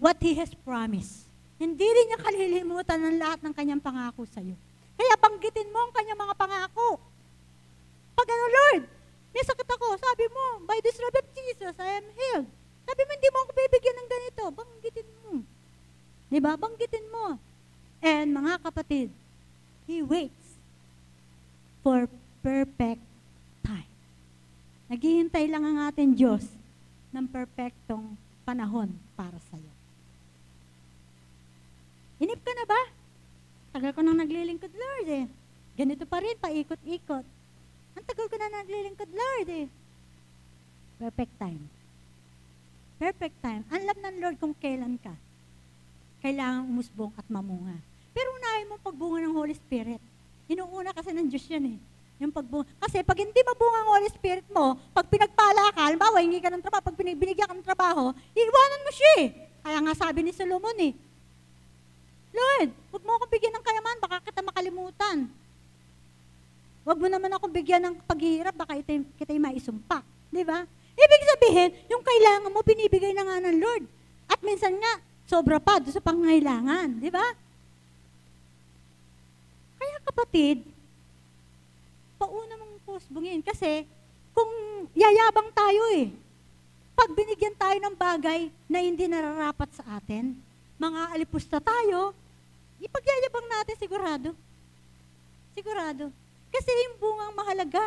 what 0.00 0.16
He 0.22 0.32
has 0.38 0.54
promised. 0.64 1.28
Hindi 1.58 1.84
rin 1.84 2.06
niya 2.08 2.20
kalilimutan 2.22 3.00
ang 3.02 3.16
lahat 3.18 3.38
ng 3.42 3.52
Kanyang 3.52 3.82
pangako 3.82 4.24
sa 4.30 4.40
iyo. 4.40 4.56
Kaya 4.98 5.14
banggitin 5.14 5.70
mo 5.70 5.78
ang 5.86 5.92
Kanyang 5.94 6.18
mga 6.18 6.34
pangako. 6.34 6.98
Pag 8.18 8.28
ano, 8.34 8.46
Lord, 8.50 8.82
may 9.30 9.44
sakit 9.46 9.68
ako, 9.70 9.94
sabi 9.94 10.26
mo, 10.26 10.66
by 10.66 10.82
the 10.82 10.90
stripes 10.90 11.22
of 11.22 11.28
Jesus, 11.38 11.74
I 11.78 12.02
am 12.02 12.06
healed. 12.10 12.50
Sabi 12.82 13.00
mo, 13.06 13.10
hindi 13.14 13.30
mo 13.30 13.38
ako 13.46 13.50
bibigyan 13.54 13.96
ng 14.02 14.08
ganito. 14.10 14.42
Banggitin 14.50 15.08
mo. 15.22 15.30
Di 16.26 16.38
ba? 16.42 16.52
Banggitin 16.58 17.06
mo. 17.14 17.38
And 18.02 18.34
mga 18.34 18.52
kapatid, 18.66 19.14
He 19.88 20.04
waits 20.04 20.60
for 21.80 22.10
perfect 22.44 23.00
time. 23.64 23.88
Naghihintay 24.92 25.48
lang 25.48 25.64
ang 25.64 25.78
ating 25.88 26.12
Diyos 26.12 26.44
ng 27.14 27.24
perfectong 27.24 28.18
panahon 28.44 28.92
para 29.16 29.40
sa 29.48 29.56
iyo. 29.56 29.72
Inip 32.20 32.40
ka 32.44 32.52
na 32.52 32.68
ba? 32.68 32.80
Tagal 33.72 33.92
ko 33.92 34.00
nang 34.00 34.18
naglilingkod, 34.18 34.72
Lord 34.72 35.08
eh. 35.08 35.24
Ganito 35.78 36.04
pa 36.08 36.18
rin, 36.24 36.34
paikot-ikot. 36.40 37.24
Ang 37.98 38.04
tagal 38.06 38.26
ko 38.26 38.36
na 38.38 38.62
naglilingkod, 38.62 39.10
Lord 39.12 39.48
eh. 39.52 39.66
Perfect 40.98 41.34
time. 41.38 41.62
Perfect 42.98 43.36
time. 43.38 43.62
Alam 43.70 43.96
ng 44.02 44.16
Lord 44.18 44.36
kung 44.42 44.54
kailan 44.58 44.98
ka. 44.98 45.14
Kailangan 46.18 46.66
umusbong 46.66 47.14
at 47.14 47.22
mamunga. 47.30 47.78
Pero 48.10 48.34
unahin 48.34 48.66
mo 48.66 48.76
pagbunga 48.82 49.22
ng 49.22 49.34
Holy 49.38 49.54
Spirit. 49.54 50.02
Inuuna 50.50 50.90
kasi 50.90 51.14
ng 51.14 51.30
Diyos 51.30 51.46
yan 51.46 51.76
eh. 51.76 51.78
Yung 52.18 52.34
pagbunga. 52.34 52.66
Kasi 52.82 53.06
pag 53.06 53.14
hindi 53.14 53.38
mabunga 53.46 53.78
ang 53.86 53.90
Holy 53.94 54.10
Spirit 54.10 54.46
mo, 54.50 54.74
pag 54.90 55.06
pinagpala 55.06 55.70
ka, 55.70 55.86
halimbawa, 55.86 56.18
hingi 56.18 56.42
ka 56.42 56.50
ng 56.50 56.58
trabaho, 56.58 56.82
pag 56.90 56.98
binigyan 56.98 57.46
ka 57.46 57.54
ng 57.54 57.62
trabaho, 57.62 58.10
iiwanan 58.34 58.82
mo 58.82 58.90
siya 58.90 59.12
eh. 59.22 59.28
Kaya 59.62 59.78
nga 59.78 59.94
sabi 59.94 60.26
ni 60.26 60.34
Solomon 60.34 60.74
eh, 60.82 60.90
Lord, 62.38 62.70
huwag 62.94 63.02
mo 63.02 63.10
akong 63.18 63.32
bigyan 63.34 63.54
ng 63.58 63.64
kayaman, 63.66 63.98
baka 63.98 64.16
kita 64.22 64.40
makalimutan. 64.46 65.26
Huwag 66.86 66.98
mo 66.98 67.08
naman 67.10 67.30
akong 67.34 67.52
bigyan 67.52 67.82
ng 67.84 67.94
paghihirap, 68.06 68.54
baka 68.54 68.78
kita, 68.80 69.02
kita 69.18 69.34
maisumpa. 69.36 70.00
Di 70.30 70.46
ba? 70.46 70.62
Ibig 70.98 71.22
sabihin, 71.36 71.70
yung 71.90 72.02
kailangan 72.02 72.50
mo, 72.50 72.62
binibigay 72.62 73.12
na 73.12 73.26
nga 73.26 73.36
ng 73.42 73.56
Lord. 73.58 73.84
At 74.30 74.40
minsan 74.42 74.74
nga, 74.78 75.02
sobra 75.28 75.60
pa 75.60 75.82
doon 75.82 75.94
sa 75.94 76.02
pangangailangan. 76.02 76.98
Di 76.98 77.10
ba? 77.12 77.26
Kaya 79.78 79.96
kapatid, 80.08 80.64
pauna 82.18 82.54
mong 82.58 82.82
pusbungin. 82.82 83.44
Kasi, 83.44 83.86
kung 84.34 84.50
yayabang 84.96 85.50
tayo 85.54 85.82
eh, 85.94 86.10
pag 86.98 87.14
binigyan 87.14 87.54
tayo 87.54 87.78
ng 87.78 87.94
bagay 87.94 88.50
na 88.66 88.78
hindi 88.82 89.06
nararapat 89.06 89.70
sa 89.70 90.02
atin, 90.02 90.34
mga 90.78 91.14
alipusta 91.14 91.62
tayo, 91.62 92.10
ipagyayabang 92.82 93.48
natin 93.50 93.76
sigurado. 93.78 94.30
Sigurado. 95.54 96.04
Kasi 96.48 96.70
yung 96.70 96.96
bunga 96.98 97.24
ang 97.28 97.36
mahalaga. 97.36 97.84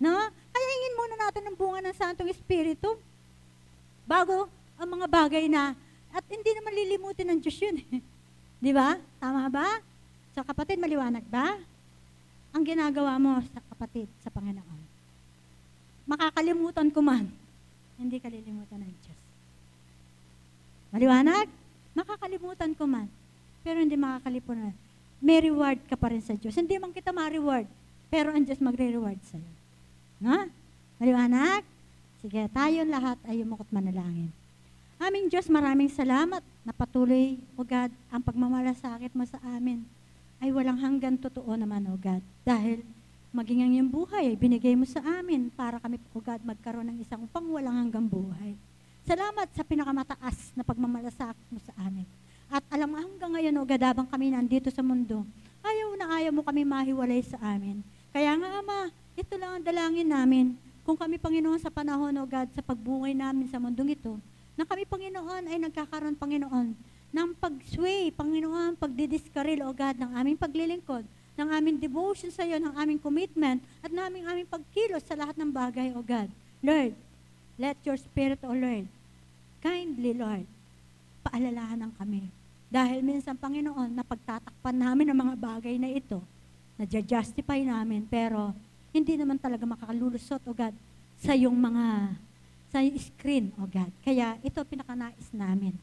No? 0.00 0.16
Kaya 0.30 0.66
hingin 0.66 0.98
muna 0.98 1.16
natin 1.28 1.42
ng 1.48 1.56
bunga 1.56 1.80
ng 1.84 1.96
Santong 1.96 2.30
Espiritu 2.32 2.96
bago 4.08 4.48
ang 4.80 4.88
mga 4.88 5.06
bagay 5.06 5.44
na, 5.46 5.76
at 6.10 6.24
hindi 6.26 6.50
naman 6.56 6.72
lilimutin 6.74 7.28
ng 7.30 7.38
Diyos 7.38 7.58
yun. 7.60 7.76
Di 8.64 8.72
ba? 8.72 8.96
Tama 9.20 9.46
ba? 9.52 9.78
So 10.34 10.42
kapatid, 10.42 10.80
maliwanag 10.80 11.22
ba? 11.28 11.54
Ang 12.50 12.62
ginagawa 12.66 13.14
mo 13.20 13.38
sa 13.46 13.60
kapatid, 13.70 14.10
sa 14.24 14.32
Panginoon. 14.32 14.82
Makakalimutan 16.10 16.90
ko 16.90 16.98
man, 17.04 17.30
hindi 17.94 18.18
kalilimutan 18.18 18.82
ng 18.82 18.94
Diyos. 19.04 19.20
Maliwanag? 20.90 21.46
Makakalimutan 21.94 22.74
ko 22.74 22.90
man, 22.90 23.06
pero 23.60 23.80
hindi 23.80 23.96
makakalimutan. 23.96 24.74
May 25.20 25.44
reward 25.44 25.84
ka 25.84 25.96
pa 26.00 26.08
rin 26.08 26.24
sa 26.24 26.32
Diyos. 26.32 26.56
Hindi 26.56 26.80
man 26.80 26.96
kita 26.96 27.12
ma-reward, 27.12 27.68
pero 28.08 28.32
ang 28.32 28.40
Diyos 28.40 28.56
magre-reward 28.56 29.20
sa'yo. 29.28 29.52
No? 30.20 30.48
Maliwanag? 30.96 31.64
Sige, 32.20 32.48
tayo 32.52 32.84
lahat 32.84 33.16
ay 33.28 33.44
umukot 33.44 33.68
manalangin. 33.72 34.32
Aming 35.00 35.32
Diyos, 35.32 35.48
maraming 35.48 35.88
salamat 35.88 36.44
na 36.60 36.76
patuloy, 36.76 37.40
O 37.56 37.64
God, 37.64 37.88
ang 38.12 38.20
pagmamalasakit 38.20 39.16
mo 39.16 39.24
sa 39.24 39.40
amin 39.40 39.80
ay 40.40 40.52
walang 40.52 40.76
hanggan 40.76 41.16
totoo 41.16 41.56
naman, 41.56 41.88
O 41.88 41.96
God. 41.96 42.20
Dahil 42.44 42.84
maging 43.32 43.64
ang 43.64 43.72
iyong 43.76 43.90
buhay 43.92 44.32
ay 44.32 44.36
binigay 44.36 44.76
mo 44.76 44.84
sa 44.84 45.00
amin 45.00 45.48
para 45.52 45.80
kami, 45.80 45.96
O 46.12 46.20
God, 46.20 46.44
magkaroon 46.44 46.92
ng 46.92 47.00
isang 47.00 47.24
pang 47.32 47.48
walang 47.48 47.80
hanggang 47.80 48.04
buhay. 48.04 48.52
Salamat 49.08 49.48
sa 49.56 49.64
pinakamataas 49.64 50.52
na 50.52 50.60
pagmamalasakit 50.64 51.48
mo 51.48 51.60
sa 51.64 51.72
amin. 51.80 52.04
At 52.50 52.66
alam 52.66 52.90
mo, 52.90 52.98
hanggang 52.98 53.30
ngayon, 53.30 53.54
O 53.62 53.64
God, 53.64 53.78
habang 53.86 54.10
kami 54.10 54.34
nandito 54.34 54.74
sa 54.74 54.82
mundo, 54.82 55.22
ayaw 55.62 55.94
na 55.94 56.06
ayaw 56.18 56.34
mo 56.34 56.42
kami 56.42 56.66
mahiwalay 56.66 57.22
sa 57.22 57.38
amin. 57.38 57.78
Kaya 58.10 58.34
nga, 58.34 58.58
Ama, 58.58 58.90
ito 59.14 59.38
lang 59.38 59.50
ang 59.54 59.62
dalangin 59.62 60.10
namin. 60.10 60.58
Kung 60.82 60.98
kami, 60.98 61.14
Panginoon, 61.14 61.62
sa 61.62 61.70
panahon, 61.70 62.10
O 62.18 62.26
God, 62.26 62.50
sa 62.50 62.58
pagbungay 62.58 63.14
namin 63.14 63.46
sa 63.46 63.62
mundong 63.62 63.94
ito, 63.94 64.18
na 64.58 64.66
kami, 64.66 64.82
Panginoon, 64.82 65.46
ay 65.46 65.62
nagkakaroon, 65.62 66.18
Panginoon, 66.18 66.74
ng 67.14 67.30
pag-sway, 67.38 68.10
Panginoon, 68.10 68.74
pagdidiskaril, 68.74 69.62
O 69.62 69.70
God, 69.70 70.02
ng 70.02 70.10
aming 70.18 70.34
paglilingkod, 70.34 71.06
ng 71.38 71.48
aming 71.54 71.78
devotion 71.78 72.34
sa 72.34 72.42
iyo, 72.42 72.58
ng 72.58 72.74
aming 72.74 72.98
commitment, 72.98 73.62
at 73.78 73.94
ng 73.94 74.02
aming, 74.10 74.24
aming 74.26 74.48
pagkilos 74.50 75.06
sa 75.06 75.14
lahat 75.14 75.38
ng 75.38 75.54
bagay, 75.54 75.94
O 75.94 76.02
God. 76.02 76.26
Lord, 76.66 76.98
let 77.54 77.78
your 77.86 77.94
spirit, 77.94 78.42
O 78.42 78.50
Lord, 78.50 78.90
kindly, 79.62 80.18
Lord, 80.18 80.50
paalalahanan 81.22 81.94
kami. 81.94 82.39
Dahil 82.70 83.02
minsan, 83.02 83.34
Panginoon, 83.34 83.90
napagtatakpan 83.90 84.76
namin 84.78 85.10
ang 85.10 85.18
mga 85.26 85.34
bagay 85.34 85.74
na 85.74 85.90
ito, 85.90 86.22
na 86.78 86.86
justify 86.86 87.66
namin, 87.66 88.06
pero 88.06 88.54
hindi 88.94 89.18
naman 89.18 89.42
talaga 89.42 89.66
makakalulusot, 89.66 90.38
O 90.46 90.54
God, 90.54 90.70
sa 91.18 91.34
yung 91.34 91.58
mga, 91.58 92.14
sa 92.70 92.78
screen, 92.94 93.50
O 93.58 93.66
God. 93.66 93.90
Kaya 94.06 94.38
ito 94.40 94.62
pinakanais 94.62 95.34
namin. 95.34 95.74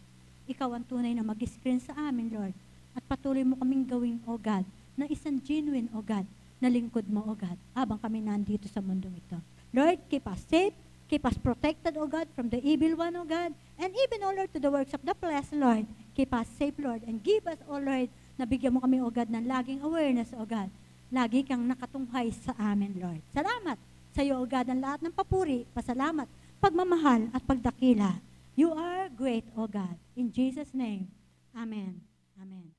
Ikaw 0.48 0.80
ang 0.80 0.88
tunay 0.88 1.12
na 1.12 1.28
mag-screen 1.28 1.84
sa 1.84 1.92
amin, 2.08 2.32
Lord. 2.32 2.56
At 2.96 3.04
patuloy 3.04 3.44
mo 3.44 3.60
kaming 3.60 3.84
gawing, 3.84 4.24
O 4.24 4.40
God, 4.40 4.64
na 4.96 5.06
isang 5.12 5.44
genuine, 5.44 5.92
O 5.92 6.00
God, 6.00 6.24
na 6.58 6.72
lingkod 6.72 7.04
mo, 7.12 7.20
O 7.28 7.36
God, 7.36 7.60
habang 7.76 8.00
kami 8.00 8.24
nandito 8.24 8.66
sa 8.72 8.80
mundong 8.80 9.14
ito. 9.14 9.38
Lord, 9.76 10.00
keep 10.08 10.24
us 10.24 10.40
safe, 10.48 10.74
keep 11.12 11.28
us 11.28 11.36
protected, 11.36 12.00
O 12.00 12.08
God, 12.08 12.32
from 12.32 12.48
the 12.48 12.64
evil 12.64 12.96
one, 12.96 13.14
O 13.20 13.28
God, 13.28 13.52
and 13.78 13.94
even, 13.94 14.20
O 14.26 14.34
Lord, 14.34 14.50
to 14.54 14.60
the 14.60 14.74
works 14.74 14.94
of 14.94 15.02
the 15.06 15.14
flesh, 15.14 15.50
Lord. 15.54 15.86
Keep 16.18 16.34
us 16.34 16.50
safe, 16.58 16.74
Lord, 16.82 17.06
and 17.06 17.22
give 17.22 17.46
us, 17.46 17.62
O 17.70 17.78
Lord, 17.78 18.10
na 18.38 18.46
bigyan 18.46 18.74
mo 18.74 18.82
kami, 18.82 18.98
O 19.02 19.14
God, 19.14 19.30
ng 19.30 19.46
laging 19.46 19.82
awareness, 19.86 20.34
O 20.34 20.46
God. 20.46 20.70
Lagi 21.14 21.46
kang 21.46 21.64
nakatunghay 21.64 22.34
sa 22.34 22.52
amin, 22.58 22.98
Lord. 22.98 23.22
Salamat 23.32 23.78
sa 24.12 24.26
iyo, 24.26 24.42
O 24.42 24.50
God, 24.50 24.66
ang 24.68 24.82
lahat 24.82 25.00
ng 25.06 25.14
papuri, 25.14 25.70
pasalamat, 25.72 26.26
pagmamahal 26.58 27.30
at 27.32 27.42
pagdakila 27.46 28.18
You 28.58 28.74
are 28.74 29.06
great, 29.14 29.46
O 29.56 29.70
God. 29.70 30.02
In 30.18 30.34
Jesus' 30.34 30.74
name, 30.74 31.14
Amen. 31.54 32.02
Amen. 32.42 32.77